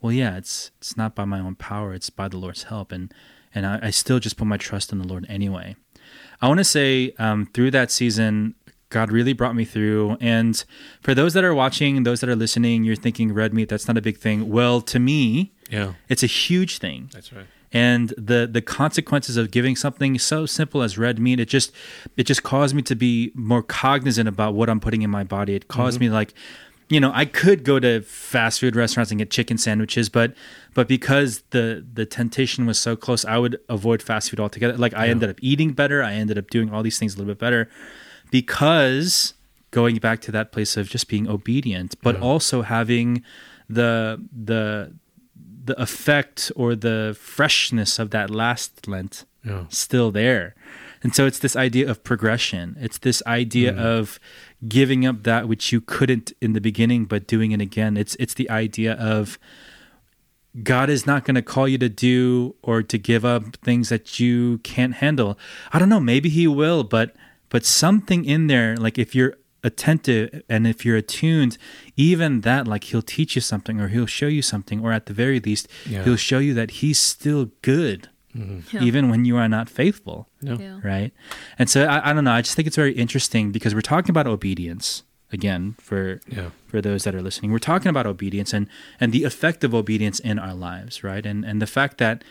[0.00, 3.12] well, yeah, it's it's not by my own power; it's by the Lord's help, and
[3.54, 5.76] and I, I still just put my trust in the Lord anyway.
[6.42, 8.54] I want to say um, through that season,
[8.90, 10.16] God really brought me through.
[10.20, 10.62] And
[11.00, 13.96] for those that are watching, those that are listening, you're thinking red meat, that's not
[13.96, 14.48] a big thing.
[14.48, 15.94] Well, to me, Yeah.
[16.08, 17.46] it's a huge thing That's right.
[17.72, 21.72] and the the consequences of giving something so simple as red meat it just
[22.16, 25.54] it just caused me to be more cognizant about what i'm putting in my body
[25.56, 26.32] it caused me like
[26.88, 30.34] you know i could go to fast food restaurants and get chicken sandwiches but
[30.74, 34.94] but because the the temptation was so close i would avoid fast food altogether like
[34.94, 37.38] i ended up eating better i ended up doing all these things a little bit
[37.38, 37.68] better
[38.30, 39.34] because
[39.70, 43.22] going back to that place of just being obedient but also having
[43.68, 44.92] the the
[45.66, 49.64] the effect or the freshness of that last Lent Yeah.
[49.68, 50.54] still there.
[51.02, 52.76] And so it's this idea of progression.
[52.80, 53.78] It's this idea mm.
[53.78, 54.18] of
[54.66, 57.96] giving up that which you couldn't in the beginning but doing it again.
[57.96, 59.38] It's it's the idea of
[60.62, 64.18] God is not going to call you to do or to give up things that
[64.18, 65.38] you can't handle.
[65.72, 67.14] I don't know, maybe he will, but
[67.50, 71.58] but something in there like if you're attentive and if you're attuned,
[71.96, 75.12] even that, like he'll teach you something or he'll show you something, or at the
[75.12, 76.04] very least, Yeah.
[76.04, 78.08] he'll show you that he's still good,
[78.72, 78.82] Yeah.
[78.82, 80.56] even when you are not faithful No.
[80.58, 80.80] Yeah.
[80.82, 81.12] right?
[81.58, 82.32] And so I, I don't know.
[82.32, 86.50] I just think it's very interesting because we're talking about obedience again for Yeah.
[86.66, 87.50] for those that are listening.
[87.52, 88.68] We're talking about obedience and
[89.00, 91.24] and the effect of obedience in our lives, right?
[91.26, 92.22] And and the fact that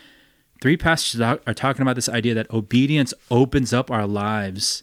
[0.62, 4.82] three passages are are talking about this idea that obedience opens up our lives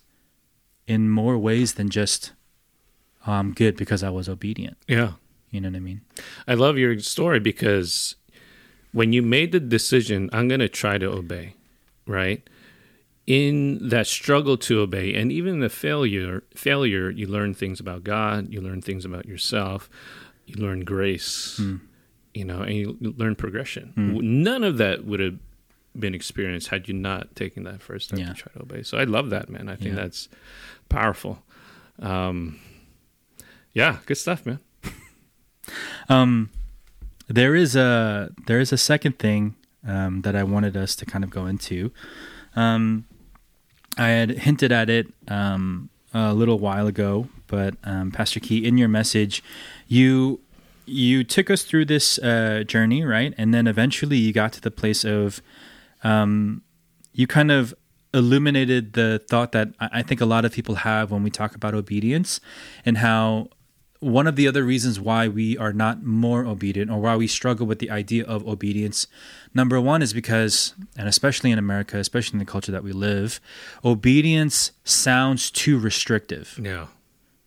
[0.88, 2.34] in more ways than just
[3.26, 4.78] oh, I'm good because I was obedient.
[4.88, 5.14] Yeah.
[5.50, 6.02] You know what I mean?
[6.48, 8.16] I love your story because
[8.94, 11.56] when you made the decision, I'm going to try to obey,
[12.08, 12.48] right?
[13.28, 18.52] In that struggle to obey and even the failure, failure, you learn things about God,
[18.54, 19.90] you learn things about yourself,
[20.46, 21.60] you learn grace,
[22.34, 23.94] you know, and you learn progression.
[23.96, 25.38] None of that would have
[25.98, 28.30] been experienced had you not taken that first step Yeah.
[28.30, 28.84] to try to obey.
[28.84, 29.70] So I love that, man.
[29.70, 30.02] I think Yeah.
[30.02, 30.28] that's
[30.90, 31.44] powerful.
[32.00, 32.60] Um,
[33.74, 34.60] yeah, good stuff, man.
[36.10, 36.50] Um,
[37.28, 39.56] there is a there is a second thing
[39.88, 41.92] um, that I wanted us to kind of go into.
[42.56, 43.06] Um,
[43.98, 48.78] I had hinted at it um, a little while ago, but um, Pastor Key, in
[48.78, 49.44] your message,
[49.88, 50.40] you
[50.86, 53.34] you took us through this uh, journey, right?
[53.38, 55.42] And then eventually you got to the place of
[56.04, 56.62] um,
[57.14, 57.74] you kind of
[58.14, 61.56] illuminated the thought that I I think a lot of people have when we talk
[61.56, 62.40] about obedience
[62.86, 63.50] and how
[64.04, 67.66] one of the other reasons why we are not more obedient or why we struggle
[67.66, 69.08] with the idea of obedience
[69.54, 73.40] number one is because and especially in america especially in the culture that we live
[73.86, 76.88] obedience sounds too restrictive Yeah.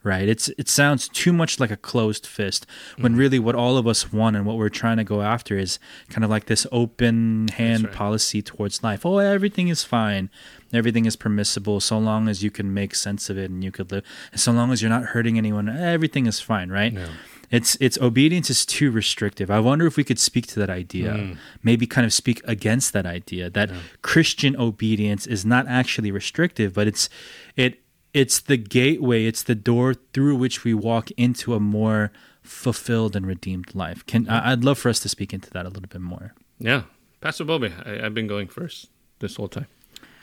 [0.07, 0.29] Right?
[0.29, 2.65] It's it sounds too much like a closed fist
[2.97, 3.21] when mm-hmm.
[3.21, 5.79] really what all of us want and what we're trying to go after is
[6.09, 7.93] kind of like this open hand right.
[7.93, 9.05] policy towards life.
[9.05, 10.31] Oh everything is fine.
[10.73, 13.91] Everything is permissible so long as you can make sense of it and you could
[13.91, 16.93] live and so long as you're not hurting anyone everything is fine right?
[16.93, 17.09] Yeah.
[17.51, 19.51] it's it's obedience is too restrictive.
[19.51, 21.13] I wonder if we could speak to that idea.
[21.13, 21.39] Mm.
[21.63, 23.71] Maybe kind of speak against that idea that
[24.03, 27.09] christian obedience is not actually restrictive but it's
[27.57, 27.81] it
[28.17, 32.11] it's the gateway it's the door through which we walk into a more
[32.43, 35.69] fulfilled and redeemed life can I, i'd love for us to speak into that a
[35.69, 36.83] little bit more Yeah.
[37.21, 38.89] Pastor Bobby, I, I've been going first
[39.19, 39.67] this whole time.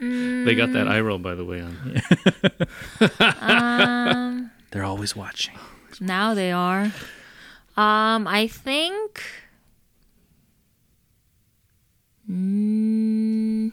[0.00, 1.60] they got that eye roll, by the way.
[1.62, 1.72] On
[3.40, 5.54] Um, they're always watching
[6.00, 6.84] now they are.
[7.76, 9.22] Um, I think.
[12.30, 13.72] Mm,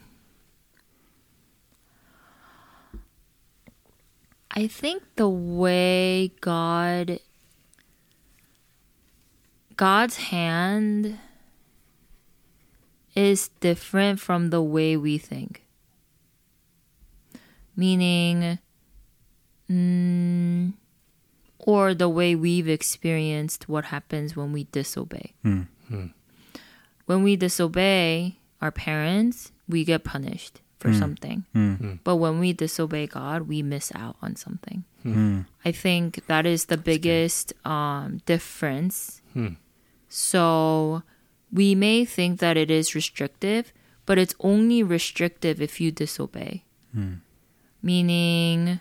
[4.54, 7.20] I think the way God
[9.78, 11.18] God's hand
[13.16, 15.64] is different from the way we think.
[17.76, 18.60] Meaning,
[19.70, 20.74] mm,
[21.58, 25.34] or the way we've experienced what happens when we disobey.
[25.44, 25.64] Hmm.
[27.06, 31.46] When we disobey our parents, we get punished for something.
[31.54, 32.02] Hmm.
[32.04, 34.84] But when we disobey God, we miss out on something.
[35.04, 35.42] Hmm.
[35.64, 39.22] I think that is the biggest um, difference.
[39.34, 39.62] Hmm.
[40.10, 41.04] So
[41.54, 43.72] we may think that it is restrictive,
[44.08, 46.66] but it's only restrictive if you disobey.
[47.84, 48.80] Meaning,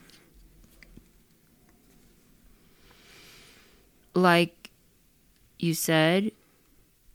[4.14, 4.70] like
[5.58, 6.32] you said,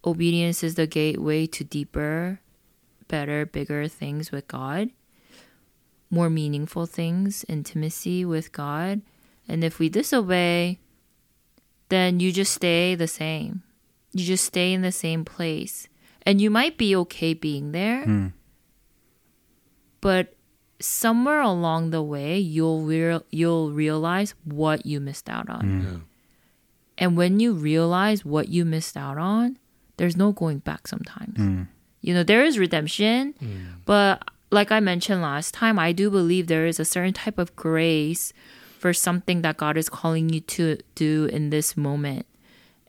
[0.05, 2.39] obedience is the gateway to deeper,
[3.07, 4.89] better, bigger things with God,
[6.09, 9.01] more meaningful things, intimacy with God.
[9.47, 10.79] And if we disobey,
[11.89, 13.63] then you just stay the same.
[14.13, 15.87] You just stay in the same place.
[16.25, 18.27] And you might be okay being there, Hmm.
[20.01, 20.33] but
[20.79, 25.81] somewhere along the way you'll real you'll realize what you missed out on.
[25.81, 25.99] Yeah.
[26.97, 29.57] And when you realize what you missed out on,
[29.97, 31.37] there's no going back sometimes.
[31.37, 31.63] Hmm.
[32.05, 33.65] You know, there is redemption, mm.
[33.85, 37.55] but like I mentioned last time, I do believe there is a certain type of
[37.55, 38.31] grace
[38.77, 42.27] for something that God is calling you to do in this moment.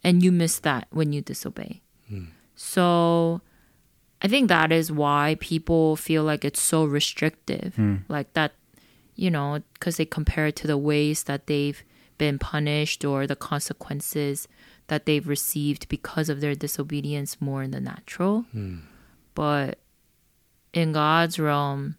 [0.05, 1.81] And you miss that when you disobey.
[2.13, 2.29] Mm.
[2.55, 3.41] So
[4.21, 7.75] I think that is why people feel like it's so restrictive.
[7.77, 7.97] Hmm.
[8.09, 8.53] Like that,
[9.15, 11.83] you know, because they compare it to the ways that they've
[12.19, 14.49] been punished or the consequences
[14.89, 18.47] that they've received because of their disobedience more in the natural.
[18.53, 18.79] Hmm.
[19.37, 19.79] But
[20.73, 21.97] in God's realm,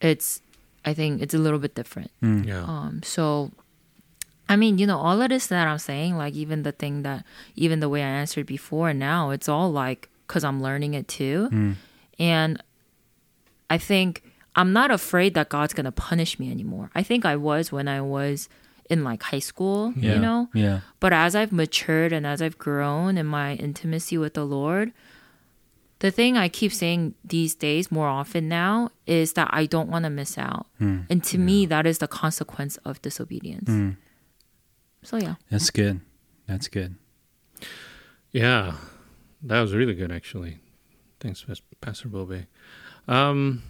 [0.00, 0.42] it's,
[0.84, 2.10] I think it's a little bit different.
[2.20, 2.64] Yeah.
[2.64, 3.52] Um, so,
[4.48, 7.24] I mean, you know, all of this that I'm saying, like even the thing that,
[7.54, 11.06] even the way I answered before and now, it's all like, because I'm learning it
[11.06, 11.76] too.
[12.18, 12.62] And
[13.70, 14.24] I think
[14.56, 16.90] I'm not afraid that God's going to punish me anymore.
[16.94, 18.48] I think I was when I was
[18.92, 20.14] in like high school, Yeah.
[20.14, 20.48] you know?
[20.54, 20.80] Yeah.
[21.00, 24.92] But as I've matured and as I've grown in my intimacy with the Lord,
[26.00, 30.04] the thing I keep saying these days more often now is that I don't want
[30.04, 30.66] to miss out.
[30.78, 33.70] And to me, that is the consequence of disobedience.
[35.02, 35.36] So, yeah.
[35.50, 36.00] That's good.
[36.46, 36.96] That's good.
[38.32, 38.74] Yeah,
[39.42, 40.58] that was really good, actually.
[41.20, 41.44] Thanks,
[41.80, 42.46] Pastor Bobe.
[43.06, 43.62] Um,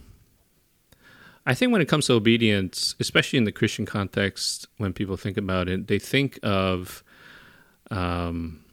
[1.44, 5.36] I think when it comes to obedience, especially in the Christian context, when people think
[5.36, 7.02] about it, they think of,
[7.90, 8.64] um,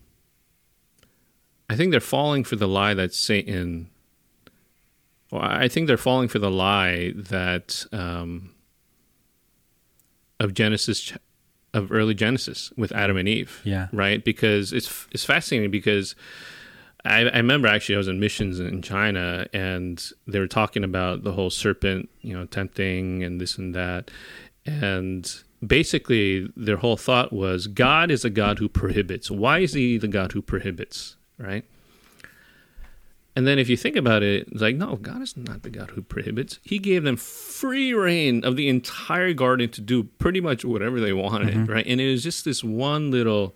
[1.69, 3.89] I think they're falling for the lie that Satan.
[5.31, 8.53] Well, I think they're falling for the lie that um,
[10.39, 11.13] of Genesis,
[11.73, 13.87] of early Genesis with Adam and Eve Yeah.
[13.91, 14.23] right?
[14.23, 16.15] Because it's it's fascinating because
[17.05, 21.23] I, I remember actually I was in missions in China and they were talking about
[21.23, 24.11] the whole serpent, you know, tempting and this and that,
[24.65, 25.31] and
[25.65, 29.31] basically their whole thought was God is a God who prohibits.
[29.31, 31.15] Why is He the God who prohibits?
[31.37, 31.65] Right?
[33.35, 35.91] And then if you think about it, it's like, no, God is not the God
[35.91, 36.59] who prohibits.
[36.61, 41.13] He gave them free reign of the entire garden to do pretty much whatever they
[41.13, 41.71] wanted, mm-hmm.
[41.71, 41.85] right?
[41.87, 43.55] And it was just this one little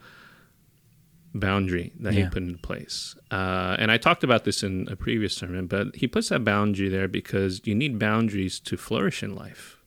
[1.34, 2.26] boundary that Yeah.
[2.26, 3.16] he put into place.
[3.32, 6.90] Uh, and I talked about this in a previous sermon, but he puts that boundary
[6.90, 9.78] there because you need boundaries to flourish in life.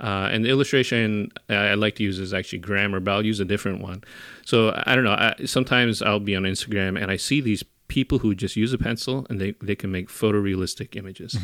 [0.00, 3.44] Uh, and the illustration I like to use is actually grammar, but I'll use a
[3.44, 4.04] different one.
[4.44, 5.12] So I don't know.
[5.12, 8.78] I, sometimes I'll be on Instagram and I see these people who just use a
[8.78, 11.36] pencil and they, they can make photorealistic images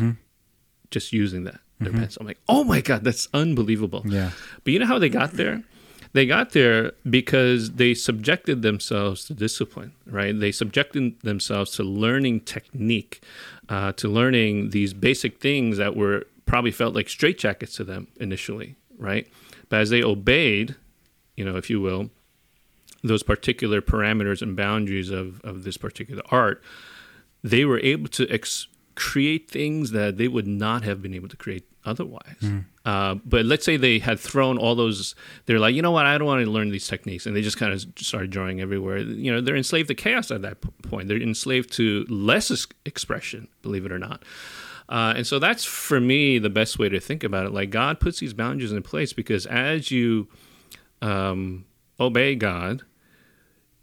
[0.91, 2.21] just using that their pencil.
[2.21, 4.03] I'm like, oh my god, that's unbelievable.
[4.07, 4.31] Yeah.
[4.63, 5.65] But you know how they got there?
[6.15, 10.39] They got there because they subjected themselves to discipline, right?
[10.39, 13.21] They subjected themselves to learning technique,
[13.69, 18.77] uh, to learning these basic things that were probably felt like straitjackets to them initially,
[18.97, 19.27] right?
[19.69, 20.77] But as they obeyed,
[21.37, 22.11] you know, if you will,
[23.03, 26.63] those particular parameters and boundaries of, of this particular art,
[27.43, 31.37] they were able to ex- create things that they would not have been able to
[31.37, 32.37] create otherwise.
[32.85, 35.15] Uh, but let's say they had thrown all those,
[35.47, 37.27] they're like, you know what, I don't want to learn these techniques.
[37.27, 38.99] And they just kind of started drawing everywhere.
[38.99, 41.09] You know, they're enslaved to chaos at that point.
[41.09, 44.23] They're enslaved to less expression, believe it or not.
[44.89, 47.53] Uh, and so that's for me the best way to think about it.
[47.53, 50.29] Like God puts these boundaries in place because as you
[51.01, 51.65] um,
[51.99, 52.83] obey God,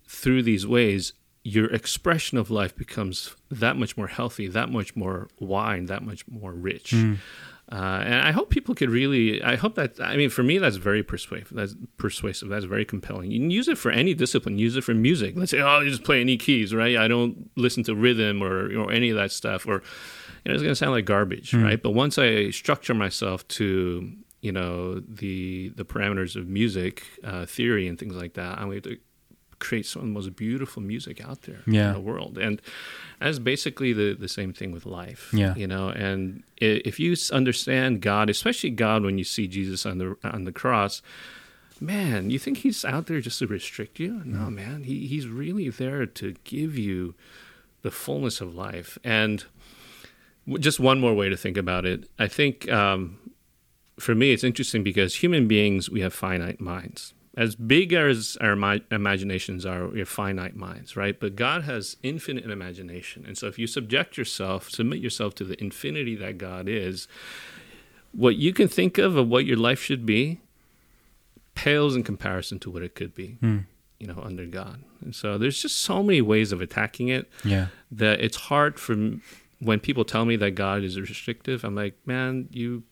[0.08, 5.28] through these ways, your expression of life becomes that much more healthy, that much more
[5.40, 6.94] wide, that much more rich.
[7.72, 9.42] Uh, and I hope people could really.
[9.42, 10.00] I hope that.
[10.02, 11.52] I mean, for me, that's very persuasive.
[11.52, 12.50] That's persuasive.
[12.50, 13.32] That's very compelling.
[13.32, 14.58] You can use it for any discipline.
[14.58, 15.36] Use it for music.
[15.38, 16.98] Let's say, oh, you just play any keys, right?
[16.98, 19.66] I don't listen to rhythm or or any of that stuff.
[19.66, 19.82] Or,
[20.44, 21.82] you know, it's going to sound like garbage, right?
[21.82, 24.12] But once I structure myself to,
[24.42, 28.90] you know, the the parameters of music uh, theory and things like that, I'm able
[28.90, 28.98] to
[29.62, 31.88] create some of the most beautiful music out there Yeah.
[31.90, 32.38] in the world.
[32.38, 32.62] And
[33.20, 35.30] that's basically the, the same thing with life.
[35.34, 35.56] Yeah.
[35.56, 40.16] You know, and if you understand God, especially God when you see Jesus on the
[40.24, 41.02] on the cross,
[41.80, 44.22] man, you think he's out there just to restrict you?
[44.26, 44.84] No, man.
[44.84, 47.14] He he's really there to give you
[47.84, 48.98] the fullness of life.
[49.04, 49.46] And
[50.60, 52.10] just one more way to think about it.
[52.20, 53.18] I think um,
[54.00, 57.14] for me, it's interesting because human beings, we have finite minds.
[57.42, 58.52] As big as our
[58.92, 61.20] imaginations are, we have finite minds, right?
[61.20, 63.26] But God has infinite imagination.
[63.26, 67.08] And so if you subject yourself, submit yourself to the infinity that God is,
[68.12, 70.40] what you can think of of what your life should be
[71.56, 73.60] pales in comparison to what it could be, hmm.
[74.00, 74.84] you know, under God.
[75.04, 77.68] And so there's just so many ways of attacking it Yeah.
[77.92, 79.22] that it's hard for m-
[79.60, 81.64] when people tell me that God is restrictive.
[81.64, 82.84] I'm like, man, you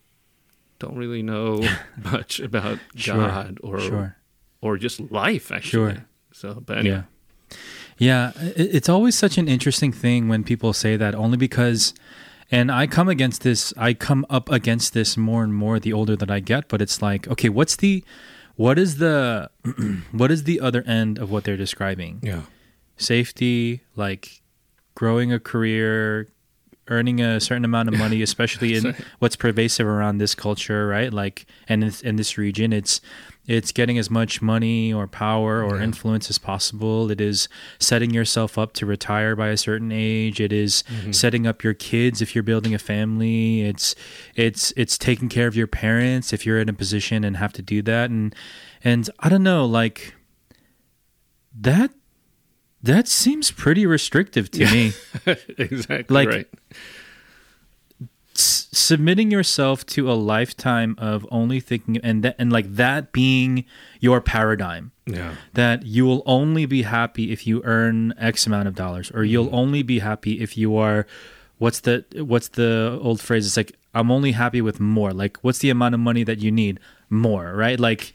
[0.79, 1.67] don't really know
[2.03, 4.15] much about Sure, God or Sure.
[4.61, 5.93] Or just life, actually.
[5.93, 6.05] Sure.
[6.31, 7.57] So, but anyway, Yeah.
[7.97, 8.31] Yeah.
[8.55, 11.93] It's always such an interesting thing when people say that only because,
[12.49, 16.15] and I come against this, I come up against this more and more the older
[16.15, 18.03] that I get, but it's like, okay, what's the,
[18.55, 19.49] what is the,
[20.11, 22.19] what is the other end of what they're describing?
[22.23, 22.43] yeah,
[22.97, 24.41] Safety, like
[24.95, 26.27] growing a career,
[26.89, 31.13] earning a certain amount of money, especially in what's pervasive around this culture, right?
[31.13, 32.99] Like, and in, in this region, it's
[33.49, 35.83] it's getting as much money or power or Yeah.
[35.85, 37.09] influence as possible.
[37.09, 40.39] It is setting yourself up to retire by a certain age.
[40.39, 41.11] It is mm-hmm.
[41.13, 43.63] setting up your kids if you're building a family.
[43.63, 43.95] It's
[44.35, 47.63] it's it's taking care of your parents if you're in a position and have to
[47.63, 48.11] do that.
[48.11, 48.35] And
[48.83, 50.13] and I don't know, like
[51.59, 51.89] that
[52.83, 54.93] that seems pretty restrictive to me.
[55.57, 56.47] exactly Like- right.
[58.71, 63.65] Submitting yourself to a lifetime of only thinking and that and like that being
[63.99, 64.91] your paradigm.
[65.05, 65.33] Yeah.
[65.53, 69.47] that you will only be happy if you earn x amount of dollars or you'll
[69.47, 69.55] mm-hmm.
[69.55, 71.07] only be happy if you are
[71.57, 73.47] what's the what's the old phrase?
[73.47, 75.11] It's like i'm only happy with more.
[75.11, 76.79] Like what's the amount of money that you need?
[77.09, 77.79] More right?
[77.79, 78.13] Like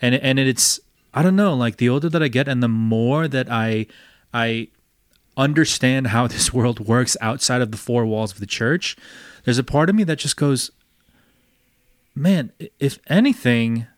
[0.00, 0.80] and and it's
[1.14, 3.86] i don't know like the older that i get and the more that i
[4.32, 4.68] i
[5.36, 8.96] understand how this world works outside of the four walls of the church
[9.50, 10.70] there's a part of me that just goes
[12.14, 13.88] man if anything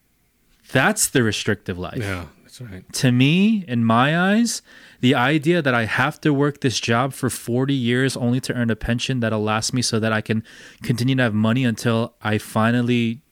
[0.73, 2.25] that's the restrictive life Yeah.
[2.43, 2.93] That's right.
[2.93, 4.61] to me, in my eyes,
[5.01, 8.69] the idea that I have to work this job for 40 years only to earn
[8.69, 10.45] a pension that'll last me so that I can
[10.83, 13.23] continue to have money until I finally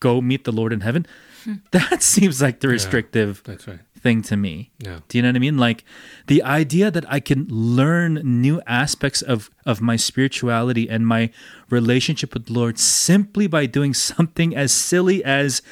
[0.00, 1.06] go meet the Lord in heaven,
[1.44, 1.56] hmm.
[1.72, 3.80] that seems like the restrictive That's right.
[3.98, 4.70] Thing to me.
[4.78, 5.00] Yeah.
[5.08, 5.58] Do you know what I mean?
[5.58, 5.84] Like
[6.26, 11.30] the idea that I can learn new aspects of of my spirituality and my
[11.70, 15.62] relationship with the Lord simply by doing something as silly as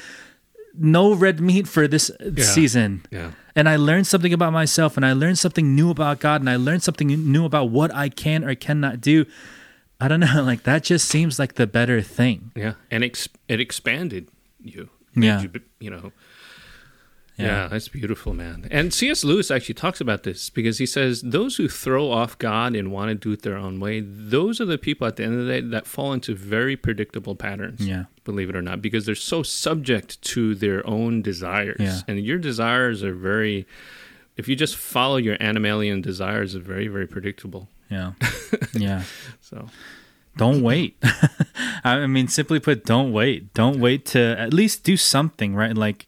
[0.79, 3.07] no red meat for this season.
[3.11, 3.31] Yeah.
[3.55, 6.57] And I learned something about myself and I learned something new about God and I
[6.57, 9.25] learned something new about what I can or cannot do.
[9.99, 12.53] I don't know, like that just seems like the better thing.
[12.55, 12.75] Yeah.
[12.91, 14.29] And ex- it expanded
[14.61, 14.91] you.
[15.15, 15.41] Yeah.
[15.41, 15.51] You,
[15.81, 16.13] you know.
[17.37, 17.47] Yeah.
[17.47, 17.69] Yeah.
[17.69, 18.67] that's beautiful, man.
[18.71, 19.25] And C.S.
[19.25, 23.09] Lewis actually talks about this because he says those who throw off God and want
[23.11, 25.61] to do it their own way, those are the people at the end of the
[25.61, 27.87] day that fall into very predictable patterns.
[27.87, 28.05] Yeah.
[28.25, 31.77] Believe it or not, because they're so subject to their own desires.
[31.79, 32.01] Yeah.
[32.09, 33.67] And your desires are very
[34.37, 37.69] if you just follow your animalian desires are very, very predictable.
[37.91, 38.13] Yeah.
[38.75, 39.05] Yeah.
[39.41, 39.69] So
[40.37, 41.03] don't wait.
[41.85, 43.55] I mean, simply put, don't wait.
[43.55, 45.75] Don't wait to at least do something, right?
[45.75, 46.07] Like,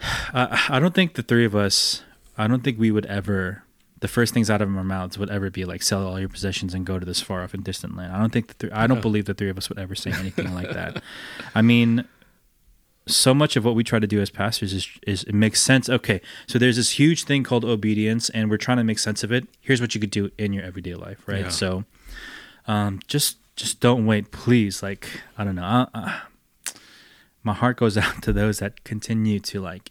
[0.00, 2.02] I, I don't think the three of us,
[2.38, 3.64] I don't think we would ever,
[4.00, 6.74] the first things out of our mouths would ever be like, sell all your possessions
[6.74, 8.12] and go to this far off and distant land.
[8.12, 10.12] I don't think the three, I don't believe the three of us would ever say
[10.12, 11.02] anything like that.
[11.54, 12.06] I mean,
[13.06, 15.88] so much of what we try to do as pastors is is it makes sense.
[15.88, 19.32] Okay, so there's this huge thing called obedience, and we're trying to make sense of
[19.32, 19.48] it.
[19.60, 21.40] Here's what you could do in your everyday life, right?
[21.46, 21.48] Yeah.
[21.48, 21.84] So,
[22.66, 24.82] um, just just don't wait, please.
[24.82, 26.20] Like I don't know, uh, uh,
[27.42, 29.90] my heart goes out to those that continue to like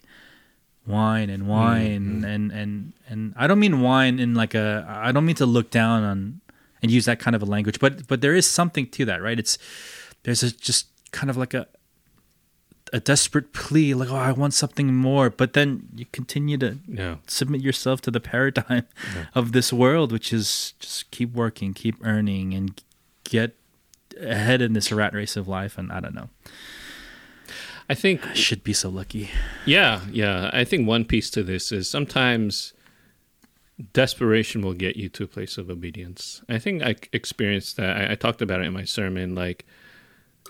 [0.86, 2.26] whine and whine mm-hmm.
[2.26, 5.70] and and and I don't mean whine in like a I don't mean to look
[5.70, 6.42] down on
[6.82, 9.38] and use that kind of a language, but but there is something to that, right?
[9.38, 9.58] It's
[10.24, 11.68] there's a just kind of like a
[12.92, 17.16] a desperate plea, like oh I want something more, but then you continue to yeah.
[17.28, 18.88] submit yourself to the paradigm
[19.36, 22.82] of this world, which is just keep working, keep earning, and
[23.24, 23.56] get
[24.20, 25.78] ahead in this rat race of life.
[25.78, 26.30] And I don't know,
[27.90, 29.32] I think I should be so lucky.
[29.66, 30.52] Yeah, yeah.
[30.54, 32.74] I think one piece to this is sometimes
[33.94, 36.44] desperation will get you to a place of obedience.
[36.48, 37.98] I think I experienced that.
[37.98, 39.34] I, I talked about it in my sermon.
[39.34, 39.66] Like,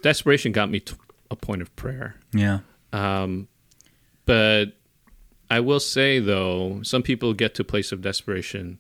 [0.02, 0.96] desperation got me to
[1.32, 2.16] a point of prayer.
[2.34, 2.60] Yeah,
[2.92, 3.48] Um,
[4.26, 4.74] but
[5.50, 8.80] I will say, though, some people get to a place of desperation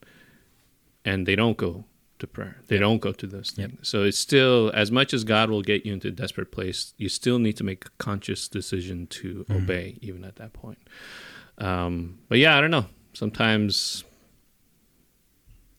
[1.05, 1.85] and they don't go
[2.19, 2.57] to prayer.
[2.67, 3.69] They don't go to those Yep.
[3.71, 3.87] things.
[3.87, 7.09] So it's still, as much as God will get you into a desperate place, you
[7.09, 9.53] still need to make a conscious decision to Mm-hmm.
[9.63, 10.77] obey, even at that point.
[11.57, 12.85] Um, but yeah, I don't know.
[13.13, 14.03] Sometimes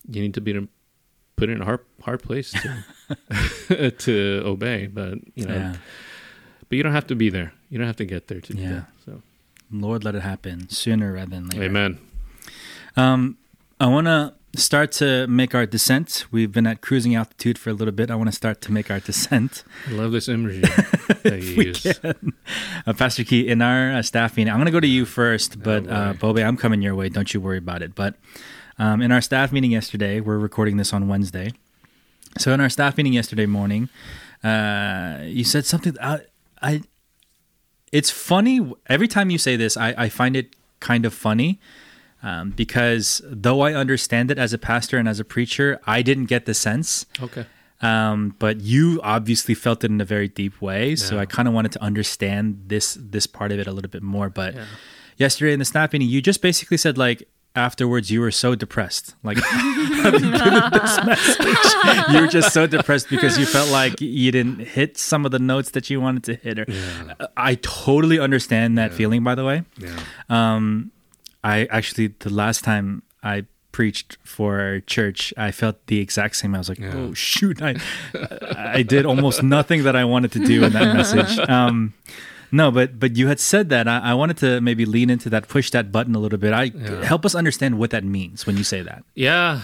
[0.09, 0.67] you need to be in,
[1.35, 4.87] put in a hard, hard place to, to obey.
[4.87, 5.75] But, you know, yeah.
[6.69, 7.53] but you don't have to be there.
[7.69, 8.87] You don't have to get there to do that.
[9.05, 9.21] So,
[9.71, 11.63] Lord, let it happen sooner rather than later.
[11.63, 11.97] amen.
[12.97, 13.37] Um,
[13.79, 16.25] I want to start to make our descent.
[16.31, 18.11] We've been at cruising altitude for a little bit.
[18.11, 19.63] I want to start to make our descent.
[19.87, 20.61] I love this imagery
[21.23, 21.99] that you we use.
[21.99, 22.33] can.
[22.85, 25.61] Uh, Pastor Key, in our uh, staff meeting, I'm going to go to you first,
[25.63, 26.13] but uh.
[26.13, 27.09] Bobe, I'm coming your way.
[27.09, 27.95] Don't you worry about it.
[27.95, 28.15] But
[28.77, 31.53] um, in our staff meeting yesterday, we're recording this on Wednesday.
[32.37, 33.89] So in our staff meeting yesterday morning,
[34.43, 35.95] uh, you said something.
[36.01, 36.21] I,
[36.61, 36.81] I,
[37.91, 39.77] it's funny every time you say this.
[39.77, 41.59] I, I find it kind of funny
[42.23, 46.25] um, because though I understand it as a pastor and as a preacher, I didn't
[46.25, 47.45] get the sense Okay.
[47.81, 50.95] um, but you obviously felt it in a very deep way.
[50.95, 54.03] So I kind of wanted to understand this this part of it a little bit
[54.03, 54.29] more.
[54.29, 54.65] But Yeah.
[55.17, 59.15] yesterday in the snap meeting, you just basically said like afterwards you were so depressed,
[59.23, 61.47] like this message,
[62.13, 65.39] you were just so depressed because you felt like you didn't hit some of the
[65.39, 66.59] notes that you wanted to hit.
[66.59, 67.27] Or Yeah.
[67.35, 69.23] I totally understand that feeling.
[69.23, 69.99] By the way, Yeah.
[70.29, 70.91] um,
[71.43, 76.53] I actually the last time I preached for church, I felt the exact same.
[76.55, 76.93] I was like, Yeah.
[76.95, 77.75] oh shoot, I
[78.55, 81.37] I did almost nothing that I wanted to do in that message.
[81.49, 81.93] Um,
[82.53, 83.87] no, but but you had said that.
[83.87, 86.51] I, I wanted to maybe lean into that, push that button a little bit.
[86.53, 87.03] I Yeah.
[87.05, 89.03] help us understand what that means when you say that.
[89.15, 89.61] Yeah.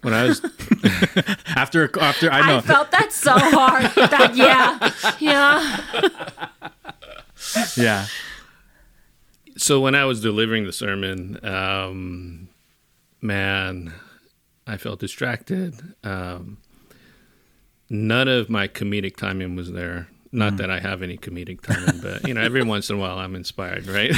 [0.00, 0.40] when I was
[1.54, 3.84] After after I know I felt that so hard.
[4.10, 4.90] that yeah,
[5.20, 5.60] yeah.
[7.76, 8.06] yeah
[9.62, 12.48] so when I was delivering the sermon, um,
[13.20, 13.92] man,
[14.66, 15.94] I felt distracted.
[16.02, 16.58] Um,
[17.88, 20.08] none of my comedic timing was there.
[20.34, 23.18] Not that I have any comedic timing, but you know, every once in a while
[23.18, 24.14] I'm inspired, right?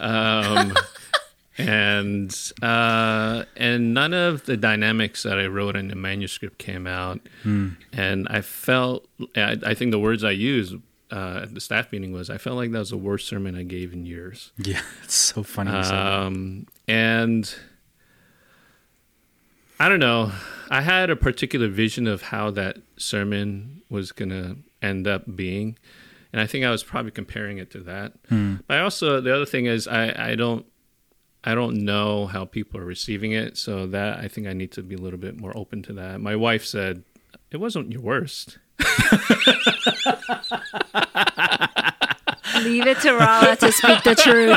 [0.00, 0.74] um,
[1.58, 7.20] and uh, and none of the dynamics that I wrote in the manuscript came out,
[7.92, 9.06] and I felt
[9.36, 10.74] I, I think the words I used
[11.10, 13.62] uh, at the staff meeting was I felt like that was the worst sermon I
[13.62, 14.52] gave in years.
[14.56, 16.22] yeah it's so funny you said that.
[16.22, 17.54] Um, and
[19.78, 20.32] I don't know.
[20.70, 25.78] I had a particular vision of how that sermon was going to end up being.
[26.32, 28.14] And I think I was probably comparing it to that.
[28.66, 30.66] But I also, the other thing is, I, I don't.
[31.48, 34.82] I don't know how people are receiving it, so that I think I need to
[34.82, 36.20] be a little bit more open to that.
[36.20, 37.04] My wife said
[37.52, 38.58] it wasn't your worst.
[42.62, 44.56] Leave it to Rala to speak the truth.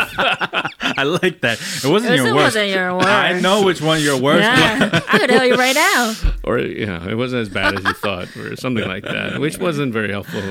[0.98, 3.08] I like that it wasn't It your worst wasn't your worst.
[3.08, 4.44] I know which one your worst.
[4.44, 6.14] Yeah, I could tell you right now.
[6.44, 9.58] or you know, it wasn't as bad as you thought, or something like that, which
[9.58, 10.42] wasn't very helpful.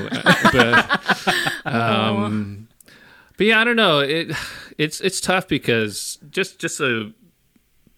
[0.53, 2.67] But, um,
[3.37, 3.99] but yeah, I don't know.
[3.99, 4.31] It
[4.77, 7.11] it's it's tough because just just so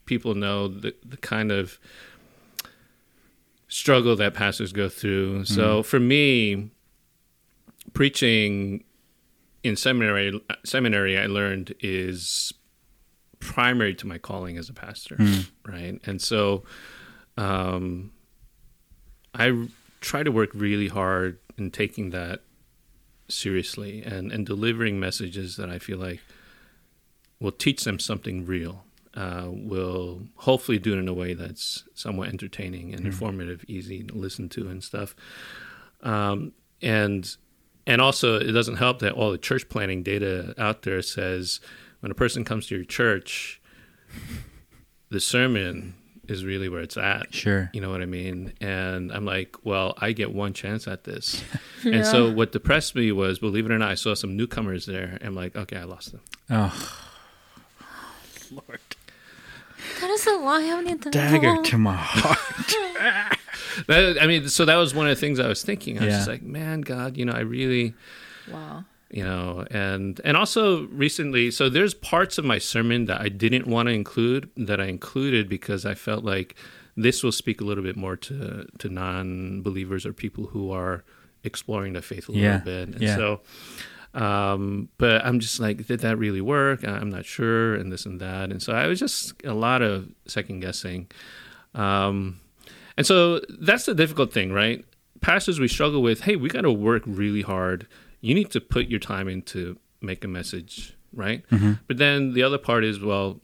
[0.05, 1.79] people know the the kind of
[3.71, 5.45] struggle that pastors go through.
[5.45, 6.71] So for me,
[7.93, 8.83] preaching
[9.63, 12.53] in seminary seminary I learned is
[13.39, 15.15] primary to my calling as a pastor,
[15.65, 15.99] right?
[16.05, 16.63] And so
[17.37, 18.11] um,
[19.33, 19.67] I r-
[20.01, 22.41] try to work really hard in taking that
[23.29, 26.19] seriously and, and delivering messages that I feel like
[27.39, 28.83] will teach them something real.
[29.13, 34.15] Uh, will hopefully do it in a way that's somewhat entertaining and informative, easy to
[34.15, 35.13] listen to and stuff.
[36.01, 37.35] Um, and
[37.85, 41.59] and also, it doesn't help that all the church planning data out there says
[41.99, 43.61] when a person comes to your church,
[45.09, 45.95] the sermon
[46.27, 47.33] is really where it's at.
[47.33, 47.69] Sure.
[47.73, 48.53] You know what I mean?
[48.61, 51.43] And I'm like, well, I get one chance at this.
[51.83, 55.17] And so what depressed me was, believe it or not, I saw some newcomers there.
[55.23, 56.21] I'm like, okay, I lost them.
[56.51, 57.01] Oh,
[58.51, 58.79] Lord.
[60.01, 60.63] That is a lie.
[60.75, 63.37] I need to Dagger to my heart.
[63.87, 65.97] That, I mean, so that was one of the things I was thinking.
[65.97, 66.17] I was Yeah.
[66.19, 67.93] just like, man, God, you know, I really,
[68.51, 68.83] Wow.
[69.09, 73.67] you know, and and also recently, so there's parts of my sermon that I didn't
[73.67, 76.55] want to include that I included because I felt like
[76.97, 81.03] this will speak a little bit more to to non-believers or people who are
[81.43, 82.57] exploring the faith a little Yeah.
[82.57, 82.89] bit.
[82.89, 83.15] And Yeah.
[83.15, 83.41] so
[84.13, 86.85] um but i'm just like did that really work?
[86.85, 88.51] I'm not sure and this and that.
[88.51, 91.09] And so i was just a lot of second guessing.
[91.75, 92.39] Um
[92.97, 94.83] and so that's the difficult thing right?
[95.21, 97.87] Pastors we struggle with hey we got to work really hard.
[98.19, 101.43] You need to put your time in to make a message right?
[101.87, 103.39] But then the other part is well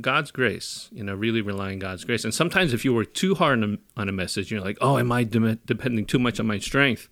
[0.00, 2.24] god's grace you know really relying on god's grace.
[2.24, 4.98] And sometimes if you work too hard on a, on a message you're like oh
[4.98, 7.08] am i de- depending too much on my strength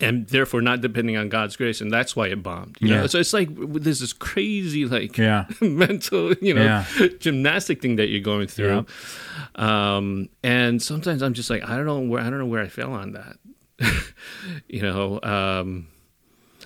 [0.00, 2.76] and therefore not depending on God's grace, and that's why it bombed.
[2.80, 2.96] You Yeah.
[3.02, 5.46] know, so it's like w- there's this crazy like Yeah.
[5.60, 6.84] mental, you know, Yeah.
[7.20, 8.86] gymnastic thing that you're going through.
[9.54, 12.68] Um, and sometimes I'm just like, I don't know where I don't know where I
[12.68, 13.36] fell on that.
[14.68, 15.88] you know, um,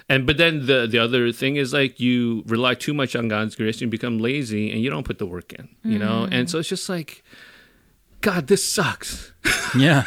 [0.09, 3.55] and but then the the other thing is like you rely too much on God's
[3.55, 5.69] grace, you become lazy, and you don't put the work in.
[5.85, 7.23] You know, and so it's just like,
[8.23, 9.33] God, this sucks.
[9.77, 10.05] Yeah.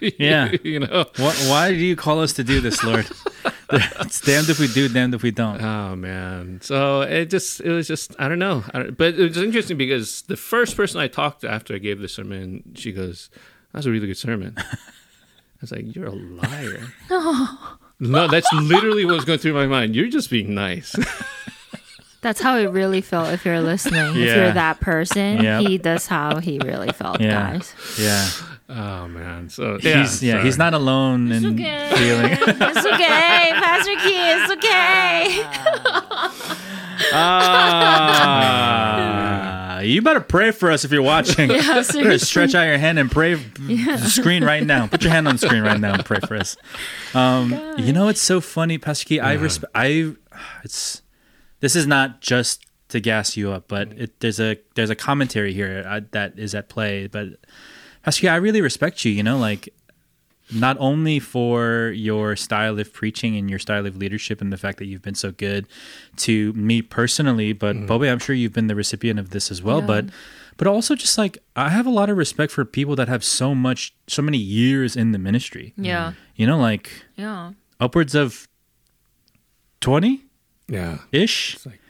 [0.18, 0.52] Yeah.
[0.62, 1.06] you know.
[1.16, 3.06] Why, why do you call us to do this, Lord?
[3.72, 5.60] it's damned if we do, damned if we don't.
[5.62, 6.60] Oh man!
[6.62, 9.76] So it just it was just I don't know, I don't, but it was interesting
[9.76, 13.28] because the first person I talked to after I gave the sermon, she goes,
[13.72, 14.64] "That's a really good sermon." I
[15.60, 16.86] was like, "You're a liar."
[18.00, 19.94] no, that's literally what was going through my mind.
[19.96, 20.94] You're just being nice.
[22.20, 24.00] That's how it really felt if you're listening.
[24.10, 25.60] If you're that person, Yeah.
[25.60, 27.52] he that's how he really felt, Yeah.
[27.52, 27.74] guys.
[27.98, 28.28] Yeah.
[28.68, 29.48] Oh man!
[29.48, 30.44] So yeah, he's yeah, sorry.
[30.44, 31.90] he's not alone in okay.
[31.94, 32.32] feeling.
[32.32, 35.44] it's okay, Pastor Key, it's okay.
[38.50, 41.50] Ah, you better pray for us if you're watching.
[41.58, 42.18] Yeah, seriously.
[42.18, 44.86] stretch out your hand and pray the screen right now.
[44.86, 46.56] Put your hand on the screen right now and pray for us.
[47.14, 49.20] Um, you know, it's so funny, Pastor Key.
[49.20, 50.14] I resp- I
[50.64, 51.02] it's
[51.60, 55.52] this is not just to gas you up, but it, there's a there's a commentary
[55.52, 57.06] here uh, that is at play.
[57.06, 57.28] But
[58.02, 59.12] Pastor I really respect you.
[59.12, 59.68] You know, like
[60.52, 64.78] not only for your style of preaching and your style of leadership and the fact
[64.78, 65.66] that you've been so good
[66.16, 67.86] to me personally, but mm-hmm.
[67.86, 69.80] Bobe, I'm sure you've been the recipient of this as well.
[69.80, 69.86] Yeah.
[69.86, 70.04] But
[70.56, 73.54] but also just like I have a lot of respect for people that have so
[73.54, 75.74] much, so many years in the ministry.
[75.76, 76.14] Yeah.
[76.34, 77.52] You know, like Yeah.
[77.78, 78.48] upwards of
[79.80, 80.24] twenty
[80.68, 80.98] Yeah.
[81.12, 81.54] ish.
[81.56, 81.80] It's like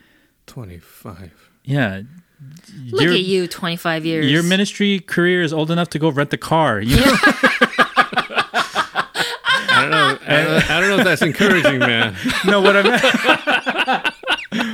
[0.47, 1.49] 25.
[1.63, 2.01] Yeah.
[2.91, 4.31] Look Your- at you, 25 years.
[4.31, 6.79] Your ministry career is old enough to go rent the car.
[6.81, 7.03] You know?
[9.71, 10.17] I don't know.
[10.27, 12.15] I don't, I don't know if that's encouraging, man.
[12.45, 14.15] no, what I meant.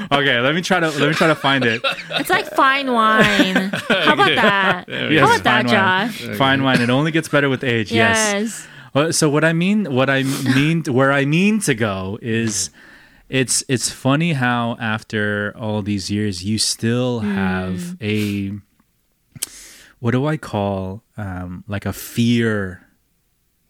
[0.11, 1.81] okay, let me try to let me try to find it.
[2.11, 3.55] It's like fine wine.
[3.55, 4.87] How about that?
[4.87, 6.11] we How about that, fine wine.
[6.11, 6.37] Josh?
[6.37, 6.81] Fine wine.
[6.81, 7.91] It only gets better with age.
[7.91, 8.67] Yes.
[8.95, 9.17] Yes.
[9.17, 12.69] So what I mean, what I mean, where I mean to go is,
[13.29, 18.03] it's it's funny how after all these years you still have hmm.
[18.03, 18.51] a,
[19.99, 22.87] what do I call, um, like a fear,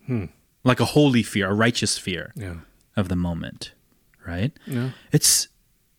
[0.05, 0.25] hmm.
[0.63, 2.55] like a holy fear, a righteous fear Yeah.
[2.97, 3.73] of the moment,
[4.25, 4.51] right?
[4.67, 4.91] Yeah.
[5.11, 5.47] it's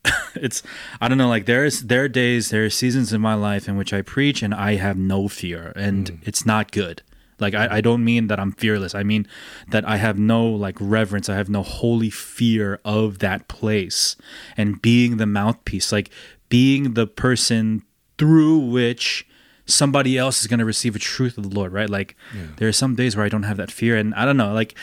[0.35, 0.63] it's
[1.01, 3.77] I don't know like there's there are days there are seasons in my life in
[3.77, 6.17] which I preach and I have no fear and hmm.
[6.23, 7.03] it's not good.
[7.39, 8.95] Like I, I don't mean that I'm fearless.
[8.95, 9.27] I mean
[9.71, 11.29] that I have no like reverence.
[11.29, 14.17] I have no holy fear of that place
[14.57, 16.11] and being the mouthpiece, like
[16.49, 17.83] being the person
[18.19, 19.27] through which
[19.67, 21.91] somebody else is going to receive a truth of the Lord, right?
[21.91, 22.17] Like
[22.57, 24.75] there are some days where I don't have that fear and I don't know, like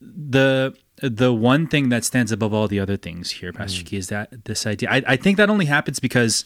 [0.00, 3.86] the the one thing that stands above all the other things here, Pastor mm.
[3.86, 4.88] Key, is that this idea.
[4.88, 6.44] I, I think that only happens because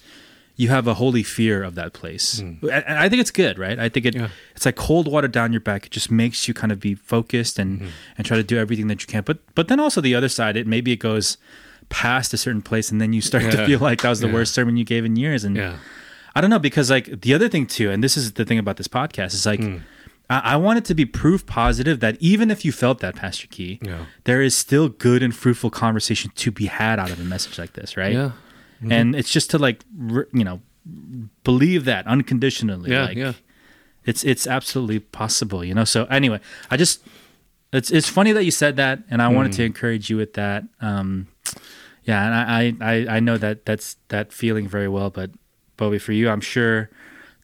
[0.57, 2.41] you have a holy fear of that place.
[2.41, 2.69] Hmm.
[2.70, 3.78] And I think it's good, right?
[3.78, 4.28] I think it Yeah.
[4.55, 5.87] it's like cold water down your back.
[5.87, 7.87] It just makes you kind of be focused and hmm.
[8.16, 9.23] and try to do everything that you can.
[9.23, 11.37] But but then also the other side, it maybe it goes
[11.89, 14.35] past a certain place and then you start to feel like that was the Yeah.
[14.35, 15.77] worst sermon you gave in years and Yeah.
[16.35, 18.77] I don't know because like the other thing too, and this is the thing about
[18.77, 19.61] this podcast is like.
[19.61, 19.77] Hmm.
[20.28, 23.47] I, I want it to be proof positive that even if you felt that, Pastor
[23.47, 24.07] Key, Yeah.
[24.24, 27.74] there is still good and fruitful conversation to be had out of a message like
[27.74, 28.12] this, right?
[28.12, 28.33] Yeah.
[28.82, 30.61] And it's just to like re- you know
[31.44, 32.90] believe that unconditionally.
[32.90, 33.05] Yeah.
[33.07, 33.32] like, yeah.
[34.05, 35.85] It's it's absolutely possible, you know.
[35.85, 36.40] So anyway,
[36.70, 37.03] I just
[37.73, 39.66] it's it's funny that you said that, and I wanted to Hmm.
[39.66, 40.65] encourage you with that.
[40.81, 41.27] Um,
[42.05, 45.31] yeah, and I, I I I know that that's that feeling very well, but
[45.77, 46.89] Bobby, for you, I'm sure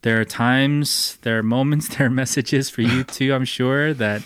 [0.02, 3.34] there are times, there are moments, there are messages for you too.
[3.34, 4.22] I'm sure that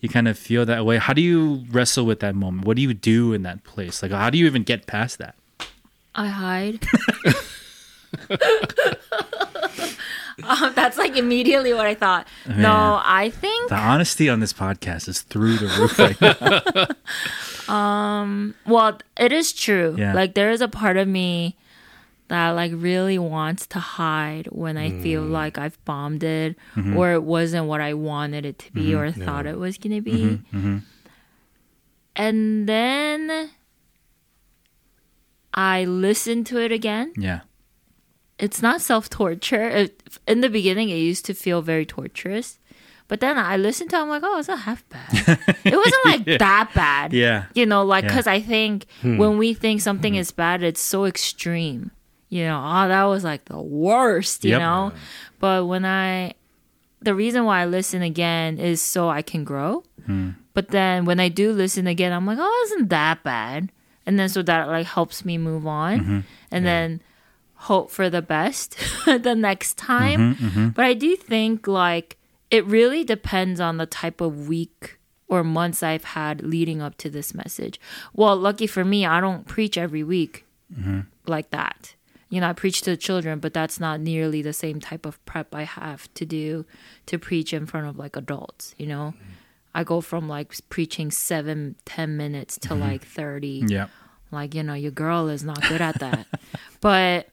[0.00, 0.98] you kind of feel that way.
[0.98, 2.64] How do you wrestle with that moment?
[2.66, 4.02] What do you do in that place?
[4.02, 5.34] Like, how do you even get past that?
[6.14, 6.86] I hide.
[10.44, 12.26] um, that's like immediately what I thought.
[12.46, 12.62] Man.
[12.62, 16.86] No, I think The honesty on this podcast is through the roof right now.
[17.68, 19.94] Um, well, it is true.
[19.96, 20.12] Yeah.
[20.12, 21.56] Like there is a part of me
[22.28, 25.30] that like really wants to hide when I feel mm.
[25.30, 26.96] like I've bombed it mm-hmm.
[26.96, 28.98] or it wasn't what I wanted it to be mm-hmm.
[28.98, 30.40] or thought it was gonna be.
[30.52, 30.78] Mm-hmm.
[32.16, 33.50] And then
[35.54, 37.12] I listened to it again.
[37.16, 37.40] Yeah.
[38.38, 39.88] It's not self torture.
[40.26, 42.58] In the beginning, it used to feel very torturous.
[43.08, 45.08] But then I listened to it, I'm like, oh, it's not half bad.
[45.64, 47.12] it wasn't like that bad.
[47.12, 47.44] Yeah.
[47.54, 48.08] You know, like, Yeah.
[48.08, 49.18] because I think hmm.
[49.18, 50.18] when we think something hmm.
[50.18, 51.90] is bad, it's so extreme.
[52.30, 54.60] You know, oh, that was like the worst, you Yep.
[54.60, 54.92] know?
[55.40, 56.32] But when I,
[57.02, 59.84] the reason why I listen again is so I can grow.
[60.06, 60.30] Hmm.
[60.54, 63.70] But then when I do listen again, I'm like, oh, it isn't that bad.
[64.06, 66.20] And then so that like helps me move on mm-hmm.
[66.50, 67.00] and then
[67.54, 68.76] hope for the best
[69.06, 70.34] the next time.
[70.34, 70.68] Mm-hmm, mm-hmm.
[70.70, 72.16] But I do think like
[72.50, 74.98] it really depends on the type of week
[75.28, 77.80] or months I've had leading up to this message.
[78.12, 80.44] Well, lucky for me, I don't preach every week
[81.26, 81.94] like that.
[82.28, 85.22] You know, I preach to the children, but that's not nearly the same type of
[85.24, 86.66] prep I have to do
[87.06, 89.14] to preach in front of like adults, you know?
[89.74, 92.80] I go from like preaching seven, ten minutes to mm-hmm.
[92.80, 93.86] like 30 Yeah.
[94.30, 96.26] like you know your girl is not good at that.
[96.80, 97.28] But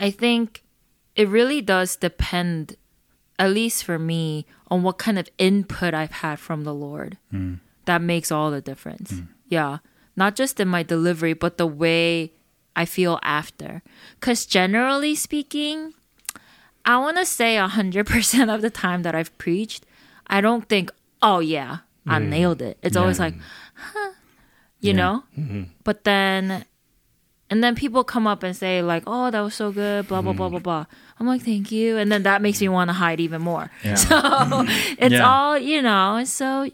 [0.00, 0.62] i think
[1.14, 2.76] it really does depend
[3.38, 7.60] at least for me on what kind of input i've had from the lord mm.
[7.84, 9.12] that makes all the difference.
[9.12, 9.28] Mm.
[9.48, 9.78] Yeah.
[10.16, 12.32] Not just in my delivery but the way
[12.76, 13.82] i feel after.
[14.18, 15.94] Because generally speaking
[16.84, 19.84] i want to say 100% of the time that i've preached
[20.26, 20.90] i don't think
[21.22, 22.28] oh yeah i mm.
[22.28, 22.78] nailed it.
[22.82, 23.34] It's always like
[24.80, 25.24] you know?
[25.38, 25.62] Mm-hmm.
[25.84, 26.64] But then
[27.50, 30.32] and then people come up and say like oh that was so good blah blah
[30.32, 30.62] blah mm-hmm.
[30.62, 30.86] blah blah.
[31.18, 31.98] I'm like thank you.
[31.98, 32.74] And then that makes me mm-hmm.
[32.74, 33.70] want to hide even more.
[33.84, 33.94] Yeah.
[33.96, 34.16] so
[34.98, 35.30] it's Yeah.
[35.30, 36.70] all you know and so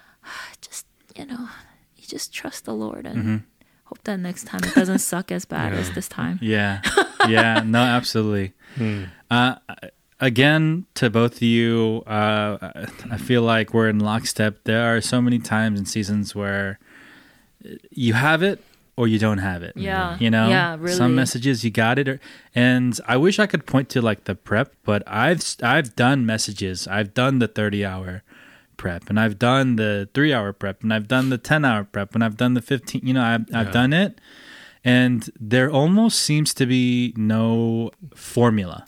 [0.60, 0.86] just
[1.16, 1.48] you know
[1.96, 3.36] you just trust the lord and Mm-hmm.
[3.84, 6.38] hope that next time it doesn't suck as bad as this time.
[6.40, 6.82] Yeah.
[7.28, 7.62] Yeah.
[7.66, 8.54] No, absolutely.
[8.76, 9.04] Hmm.
[9.30, 9.56] Uh,
[10.20, 12.58] again, to both of you, uh,
[13.10, 14.64] I feel like we're in lockstep.
[14.64, 16.78] There are so many times and seasons where
[17.90, 18.62] you have it
[18.96, 19.72] or you don't have it.
[19.76, 20.16] Yeah.
[20.20, 20.92] You know, Yeah, really.
[20.96, 22.20] some messages you got it, or,
[22.54, 26.86] and I wish I could point to like the prep, but I've I've done messages.
[26.86, 28.22] I've done the thirty hour
[28.76, 32.14] prep, and I've done the three hour prep, and I've done the ten hour prep,
[32.14, 33.00] and I've done the fifteen.
[33.04, 33.72] You know, I've I've Yeah.
[33.72, 34.20] done it,
[34.84, 38.84] and there almost seems to be no formula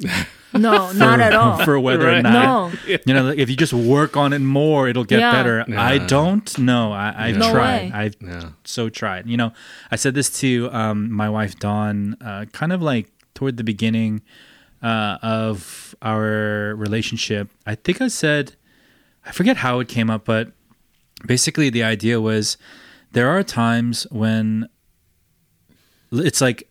[0.55, 1.65] No, not at all.
[1.65, 2.73] for whether or not no.
[2.87, 5.33] you know, like, if you just work on it more, it'll get Yeah.
[5.33, 5.65] better.
[5.77, 6.93] I don't know.
[6.93, 7.83] I, I've No tried.
[7.83, 7.91] way.
[7.95, 8.51] I've Yeah.
[8.65, 9.27] so tried.
[9.27, 9.53] You know,
[9.91, 14.21] I said this to um, my wife Dawn, uh, kind of like toward the beginning
[14.83, 17.49] uh, of our relationship.
[17.67, 18.55] I think I said,
[19.25, 20.53] I forget how it came up, but
[21.27, 22.57] basically the idea was
[23.13, 24.69] there are times when
[26.13, 26.69] it's like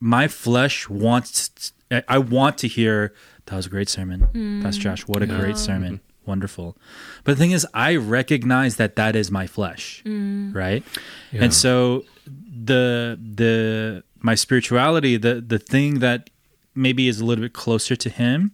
[0.00, 3.14] my flesh wants I- I want to hear
[3.46, 4.28] that was a great sermon.
[4.32, 4.62] Mm.
[4.62, 5.94] Pastor Josh, what a great sermon.
[5.94, 6.30] Mm-hmm.
[6.30, 6.76] Wonderful.
[7.24, 10.54] But the thing is I recognize that that is my flesh, mm.
[10.54, 10.84] right?
[11.32, 11.44] Yeah.
[11.44, 16.30] And so the the my spirituality, the the thing that
[16.74, 18.52] maybe is a little bit closer to him,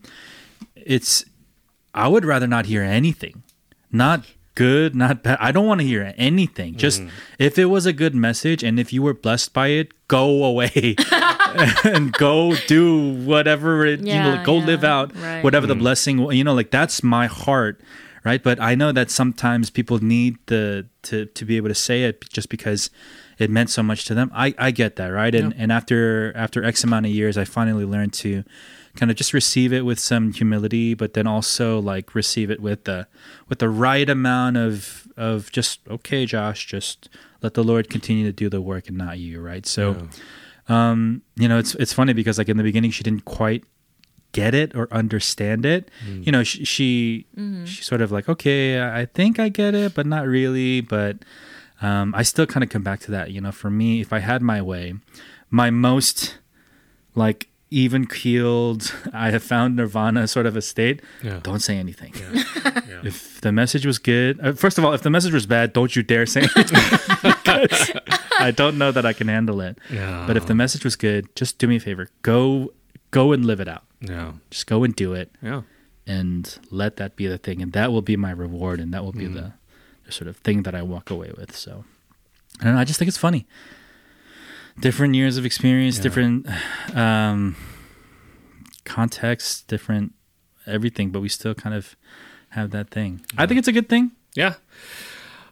[0.74, 1.24] it's
[1.92, 3.42] I would rather not hear anything.
[3.92, 4.24] Not
[4.56, 5.38] good, not bad.
[5.40, 6.74] I don't want to hear anything.
[6.74, 7.10] Just mm-hmm.
[7.38, 10.96] if it was a good message and if you were blessed by it, go away
[11.84, 15.44] and go do whatever it, you know, Yeah, go yeah, live out right.
[15.44, 15.82] whatever the mm-hmm.
[15.82, 17.80] blessing, you know, like that's my heart,
[18.24, 18.42] right?
[18.42, 22.28] But I know that sometimes people need the to to be able to say it
[22.30, 22.90] just because
[23.38, 24.30] it meant so much to them.
[24.34, 25.34] I I get that, right?
[25.34, 28.42] And and after after X amount of years, I finally learned to
[28.96, 32.84] kind of just receive it with some humility, but then also like receive it with
[32.84, 33.06] the
[33.48, 37.08] with the right amount of of just okay, Josh, just
[37.42, 39.66] let the Lord continue to do the work and not you, right?
[39.66, 40.08] So,
[40.68, 43.64] um, you know, it's it's funny because like in the beginning, she didn't quite
[44.32, 45.90] get it or understand it.
[46.24, 47.26] You know, she she,
[47.66, 50.80] she sort of like, okay, I I think I get it, but not really.
[50.80, 51.18] But
[51.82, 53.30] um, I still kind of come back to that.
[53.30, 54.94] You know, for me, if I had my way,
[55.50, 56.38] my most
[57.14, 61.02] like even keeled, I have found nirvana sort of a state.
[61.22, 61.40] Yeah.
[61.42, 62.14] Don't say anything.
[62.86, 63.00] Yeah.
[63.04, 65.94] If the message was good, uh, first of all, if the message was bad, don't
[65.96, 66.78] you dare say anything.
[68.38, 69.78] I don't know that I can handle it.
[69.90, 70.24] Yeah.
[70.26, 72.08] But if the message was good, just do me a favor.
[72.22, 72.72] Go
[73.10, 73.84] go and live it out.
[74.00, 74.32] Yeah.
[74.50, 75.62] Just go and do it Yeah.
[76.06, 79.12] and let that be the thing and that will be my reward and that will
[79.12, 79.54] be the,
[80.04, 81.56] the sort of thing that I walk away with.
[81.56, 81.84] So
[82.60, 83.46] I don't know, I just think it's funny.
[84.80, 86.02] Different years of experience, Yeah.
[86.02, 86.46] different
[86.94, 87.56] um
[88.84, 90.12] context, different
[90.66, 91.96] everything, but we still kind of
[92.50, 93.20] have that thing.
[93.38, 94.12] I think it's a good thing.
[94.34, 94.54] Yeah.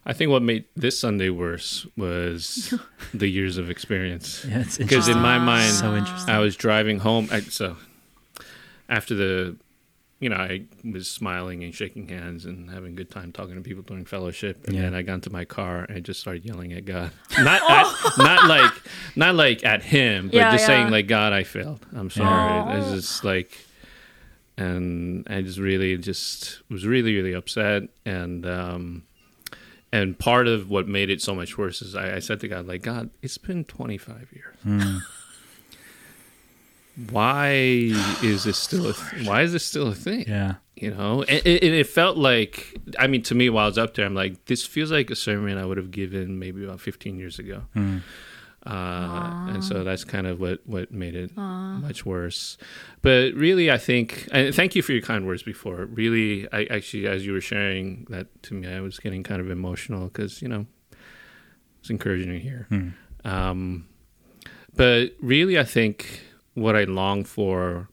[0.06, 2.74] I think what made this Sunday worse was
[3.14, 4.44] the years of experience.
[4.48, 6.34] Yeah, it's Because in my mind, so interesting.
[6.34, 7.28] I was driving home.
[7.32, 7.76] I, so
[8.88, 9.56] after the,
[10.24, 13.60] you know, I was smiling and shaking hands and having a good time talking to
[13.60, 14.82] people during fellowship, and Yeah.
[14.82, 17.10] then I got into my car and I just started yelling at God.
[17.38, 18.72] Not, at, not like,
[19.16, 20.66] not like at Him, but Yeah, just yeah.
[20.66, 21.84] saying like, God, I failed.
[21.94, 22.28] I'm sorry.
[22.72, 22.78] Yeah.
[22.80, 23.52] It's just like,
[24.56, 28.46] and I just really just was really really upset and.
[28.46, 29.02] um
[29.92, 32.66] and part of what made it so much worse is I, I said to God,
[32.66, 34.56] like, God, it's been 25 years.
[34.66, 35.02] Mm.
[37.10, 37.50] Why
[38.22, 40.24] is this still a th- why is this still a thing?
[40.28, 40.54] yeah.
[40.76, 43.94] You know, and, and it felt like I mean to me while I was up
[43.94, 47.16] there, I'm like, this feels like a sermon I would have given maybe about 15
[47.16, 47.62] years ago.
[47.76, 48.02] Mm.
[48.66, 52.56] Uh, and so that's kind of what what made it much worse.
[53.02, 55.84] But really, I think, and thank you for your kind words before.
[55.84, 59.50] Really, I actually, as you were sharing that to me, I was getting kind of
[59.50, 60.66] emotional because you know
[61.80, 62.66] it's encouraging to hear.
[62.70, 62.94] Mm.
[63.26, 63.88] Um,
[64.74, 66.22] but really, I think
[66.54, 67.88] what I long for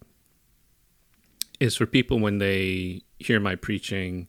[1.60, 4.28] is for people when they hear my preaching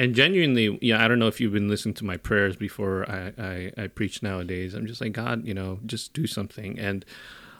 [0.00, 3.32] and genuinely, yeah, I don't know if you've been listening to my prayers before I,
[3.36, 4.72] I, I preach nowadays.
[4.72, 6.78] I'm just like, God, you know, just do something.
[6.78, 7.04] And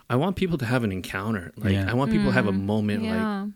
[0.08, 1.52] I want people to have an encounter.
[1.58, 1.90] Like, Yeah.
[1.90, 3.46] I want people to have a mm, moment like Yeah.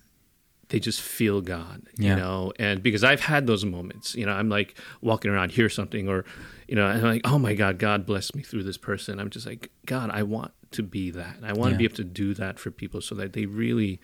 [0.68, 2.10] They just feel God, Yeah.
[2.10, 2.52] you know?
[2.58, 6.24] And because I've had those moments, you know, I'm like walking around, hear something, or,
[6.68, 9.20] you know, and I'm like, oh my God, God bless me through this person.
[9.20, 11.36] I'm just like, God, I want to be that.
[11.42, 11.74] I want Yeah.
[11.74, 14.00] to be able to do that for people so that they really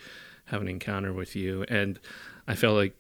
[0.47, 1.65] have an encounter with you.
[1.69, 1.99] And
[2.47, 2.95] I felt like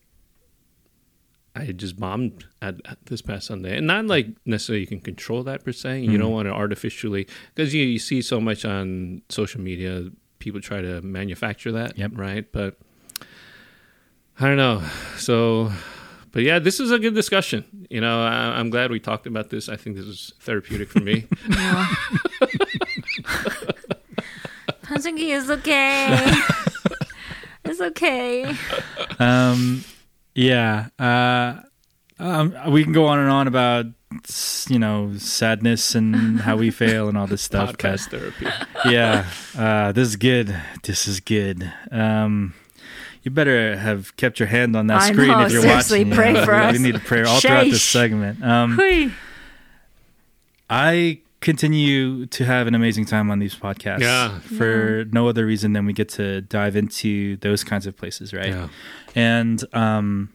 [1.54, 5.00] I had just bombed at, at this past Sunday, and not like necessarily you can
[5.00, 6.00] control that per se.
[6.00, 6.34] You don't mm.
[6.34, 10.10] want to artificially because you, you see so much on social media.
[10.38, 12.12] People try to manufacture that, Yep.
[12.14, 12.50] right?
[12.52, 12.78] But
[14.40, 14.82] I don't know.
[15.18, 15.70] So,
[16.32, 17.86] but yeah, this is a good discussion.
[17.90, 19.68] You know, I, I'm glad we talked about this.
[19.68, 21.26] I think this is therapeutic for me.
[21.48, 21.86] Yeah.
[24.84, 26.32] Hansungi is okay.
[27.66, 28.56] it's okay.
[29.18, 29.84] Um,
[30.34, 30.88] yeah.
[30.98, 31.60] Uh,
[32.18, 33.86] um, we can go on and on about
[34.68, 37.76] you know, sadness and how we fail and all this stuff.
[37.76, 38.46] Podcast therapy.
[38.86, 39.26] yeah,
[39.56, 40.56] uh, this is good.
[40.82, 41.70] This is good.
[41.90, 42.54] Um,
[43.22, 46.14] you better have kept your hand on that I screen know, if you're seriously, watching.
[46.16, 46.72] pray Yeah, for we, us.
[46.72, 48.42] We need to pray all throughout this segment.
[48.42, 48.80] Um,
[50.68, 54.00] I continue to have an amazing time on these podcasts.
[54.00, 54.38] Yeah.
[54.40, 58.48] For no other reason than we get to dive into those kinds of places, right?
[58.50, 58.68] Yeah.
[59.14, 60.32] And um,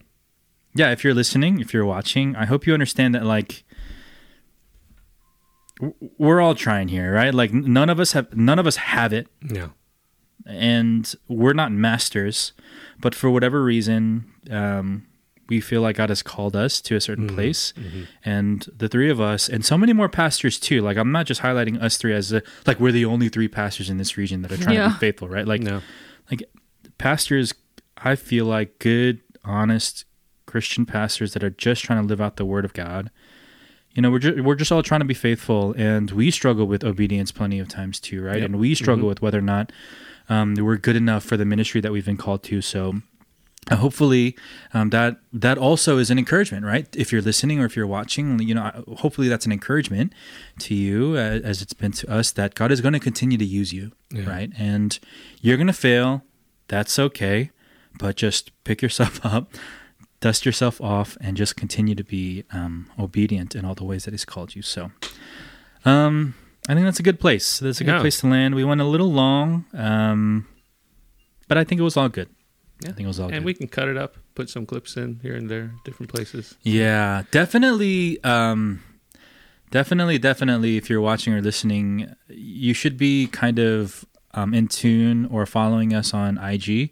[0.74, 3.64] yeah, if you're listening, if you're watching, I hope you understand that like
[6.18, 7.34] we're all trying here, right?
[7.34, 9.70] Like none of us have none of us have it, Yeah.
[10.46, 12.54] And we're not masters,
[13.00, 15.08] but for whatever reason, um,
[15.48, 17.36] we feel like God has called us to a certain mm-hmm.
[17.36, 18.04] place, mm-hmm.
[18.24, 20.82] and the three of us, and so many more pastors too.
[20.82, 23.90] Like I'm not just highlighting us three as a, like we're the only three pastors
[23.90, 25.48] in this region that are trying to be faithful, right?
[25.48, 25.82] Like No.
[26.98, 27.54] pastors
[27.98, 30.06] i feel like good honest
[30.46, 33.10] christian pastors that are just trying to live out the word of god
[33.94, 36.84] you know we're just, we're just all trying to be faithful and we struggle with
[36.84, 38.46] obedience plenty of times too right Yep.
[38.46, 39.10] and we struggle mm-hmm.
[39.10, 39.72] with whether or not
[40.30, 42.62] um, we're good enough for the ministry that we've been called to.
[42.62, 43.02] So
[43.72, 44.36] uh, hopefully
[44.74, 46.88] um, that that also is an encouragement right?
[46.96, 50.14] If you're listening or if you're watching you know hopefully that's an encouragement
[50.60, 53.46] to you uh, as it's been to us that god is going to continue to
[53.46, 54.30] use you Yeah.
[54.30, 54.52] right?
[54.58, 55.00] And
[55.42, 56.24] you're going to fail.
[56.68, 57.50] That's okay.
[57.98, 59.52] But just pick yourself up
[60.22, 64.12] dust yourself off and just continue to be um, obedient in all the ways that
[64.12, 64.62] he's called you.
[64.64, 64.92] So
[65.86, 66.34] um,
[66.70, 68.00] i think that's a good place that's a good Yeah.
[68.02, 70.48] place to land we went a little long um,
[71.48, 72.30] but i think it was all good
[72.84, 72.90] Yeah.
[72.90, 74.66] i think it was all And good And we can cut it up, put some
[74.66, 76.56] clips in here and there, different places.
[76.64, 78.22] Yeah, definitely.
[78.24, 78.82] Um,
[79.72, 80.78] definitely, definitely.
[80.78, 85.94] If you're watching or listening, you should be kind of um, in tune or following
[85.94, 86.92] us on IG,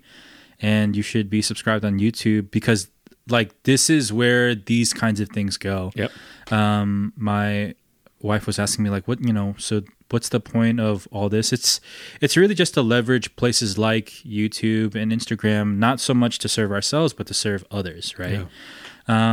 [0.61, 2.87] and you should be subscribed on YouTube because,
[3.27, 5.91] like, this is where these kinds of things go.
[5.95, 6.11] Yep.
[6.51, 7.75] Um, my
[8.23, 11.53] wife was asking me, like, what you know, so what's the point of all this?
[11.53, 11.79] It's
[12.21, 16.71] it's really just to leverage places like YouTube and Instagram, not so much to serve
[16.71, 18.39] ourselves, but to serve others, right?
[18.39, 18.45] Yeah.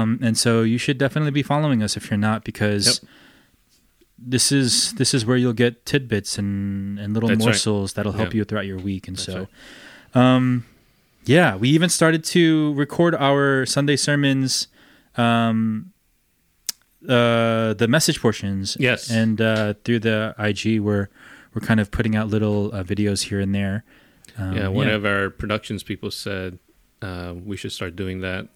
[0.02, 3.00] Um, and so you should definitely be following us if you're not, because
[4.18, 7.46] this is this is where you'll get tidbits and and little That's right.
[7.46, 8.38] morsels that'll help Yeah.
[8.38, 9.08] you throughout your week.
[9.08, 9.48] And That's so,
[10.14, 10.64] um,
[11.24, 14.68] yeah, we even started to record our Sunday sermons,
[15.16, 15.92] um,
[17.08, 18.76] uh, the message portions.
[18.80, 19.10] Yes.
[19.10, 21.08] and uh, through the IG, we're
[21.54, 23.84] we're kind of putting out little uh, videos here and there.
[24.38, 26.58] Um, yeah, one of our productions people said
[27.02, 28.48] uh, we should start doing that.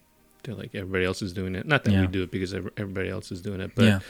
[0.45, 1.67] They're like everybody else is doing it.
[1.67, 2.03] Not that Yeah.
[2.03, 4.01] we do it because everybody else is doing it, yeah,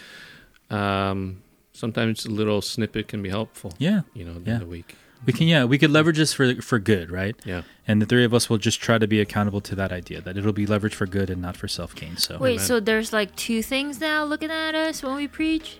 [0.69, 1.43] but um,
[1.73, 3.73] sometimes a little snippet can be helpful.
[3.79, 4.01] yeah.
[4.15, 4.59] You know, in Yeah.
[4.59, 4.97] the week.
[5.27, 7.35] We can, yeah, we could leverage this for for good, right?
[7.45, 7.63] Yeah.
[7.87, 10.37] And the three of us will just try to be accountable to that idea that
[10.37, 12.17] it'll be leveraged for good and not for self gain.
[12.17, 12.65] So Wait, Amen.
[12.67, 15.79] so there's like two things now looking at us when we preach?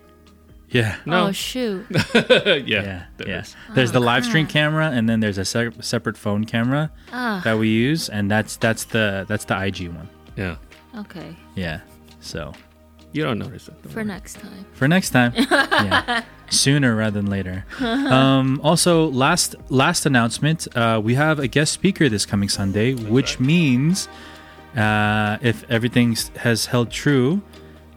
[0.71, 1.27] yeah, No.
[1.29, 1.87] Oh shoot.
[2.15, 2.57] yeah.
[2.67, 3.41] yeah, there yeah.
[3.43, 3.55] is.
[3.75, 7.59] There's the Oh, live stream camera, and then there's a se- separate phone camera that
[7.59, 10.09] we use, and that's that's the that's the IG one.
[10.37, 10.57] Yeah.
[10.99, 11.37] okay.
[11.55, 11.81] Yeah.
[12.21, 12.53] So
[13.15, 13.75] You don't notice it.
[13.83, 14.07] don't For worry.
[14.07, 14.65] next time.
[14.73, 17.65] for next time, yeah, sooner rather than later.
[17.81, 23.39] Um, also, last last announcement: uh, we have a guest speaker this coming Sunday, which
[23.39, 24.09] means
[24.77, 27.41] uh, if everything has held true.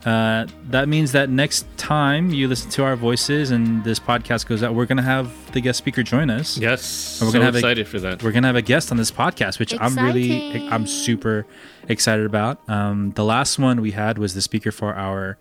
[0.07, 4.63] Uh, that means that next time you listen to our voices and this podcast goes
[4.63, 6.57] out, we're going to have the guest speaker join us.
[6.57, 7.19] Yes.
[7.19, 8.23] And we're so gonna have a- excited for that.
[8.23, 11.45] We're gonna have a guest on this podcast, which I'm really, I'm super
[11.89, 12.55] excited about.
[12.69, 15.38] Um, the last one we had was the speaker for our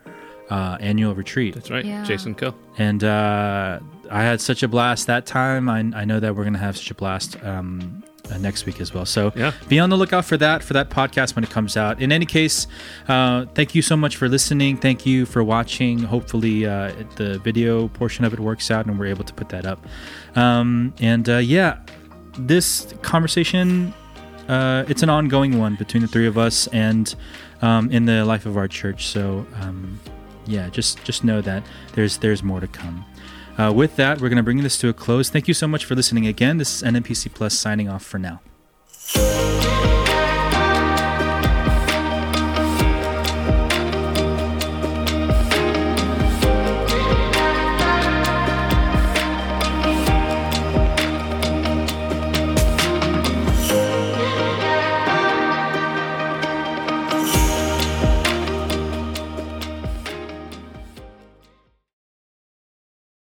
[0.50, 1.84] uh, annual retreat, That's right.
[1.84, 2.02] Yeah.
[2.04, 2.54] Jason Coe.
[2.78, 3.80] and uh,
[4.10, 5.68] I had such a blast that time.
[5.68, 8.92] I, I know that we're gonna have such a blast um, uh, next week as
[8.94, 9.04] well.
[9.06, 9.52] So Yeah.
[9.68, 12.00] be on the lookout for that for that podcast when it comes out.
[12.00, 12.66] In any case,
[13.08, 14.76] uh, thank you so much for listening.
[14.76, 15.98] Thank you for watching.
[16.00, 19.66] Hopefully, uh, the video portion of it works out and we're able to put that
[19.66, 19.86] up.
[20.34, 21.78] Um, and uh, yeah,
[22.38, 23.92] this conversation
[24.48, 27.14] uh, it's an ongoing one between the three of us and
[27.62, 29.06] um, in the life of our church.
[29.06, 29.98] So um,
[30.46, 33.04] yeah, just just know that there's there's more to come.
[33.58, 35.30] Uh, with that, we're going to bring this to a close.
[35.30, 36.58] Thank you so much for listening again.
[36.58, 38.40] This is NNPC Plus signing off for now.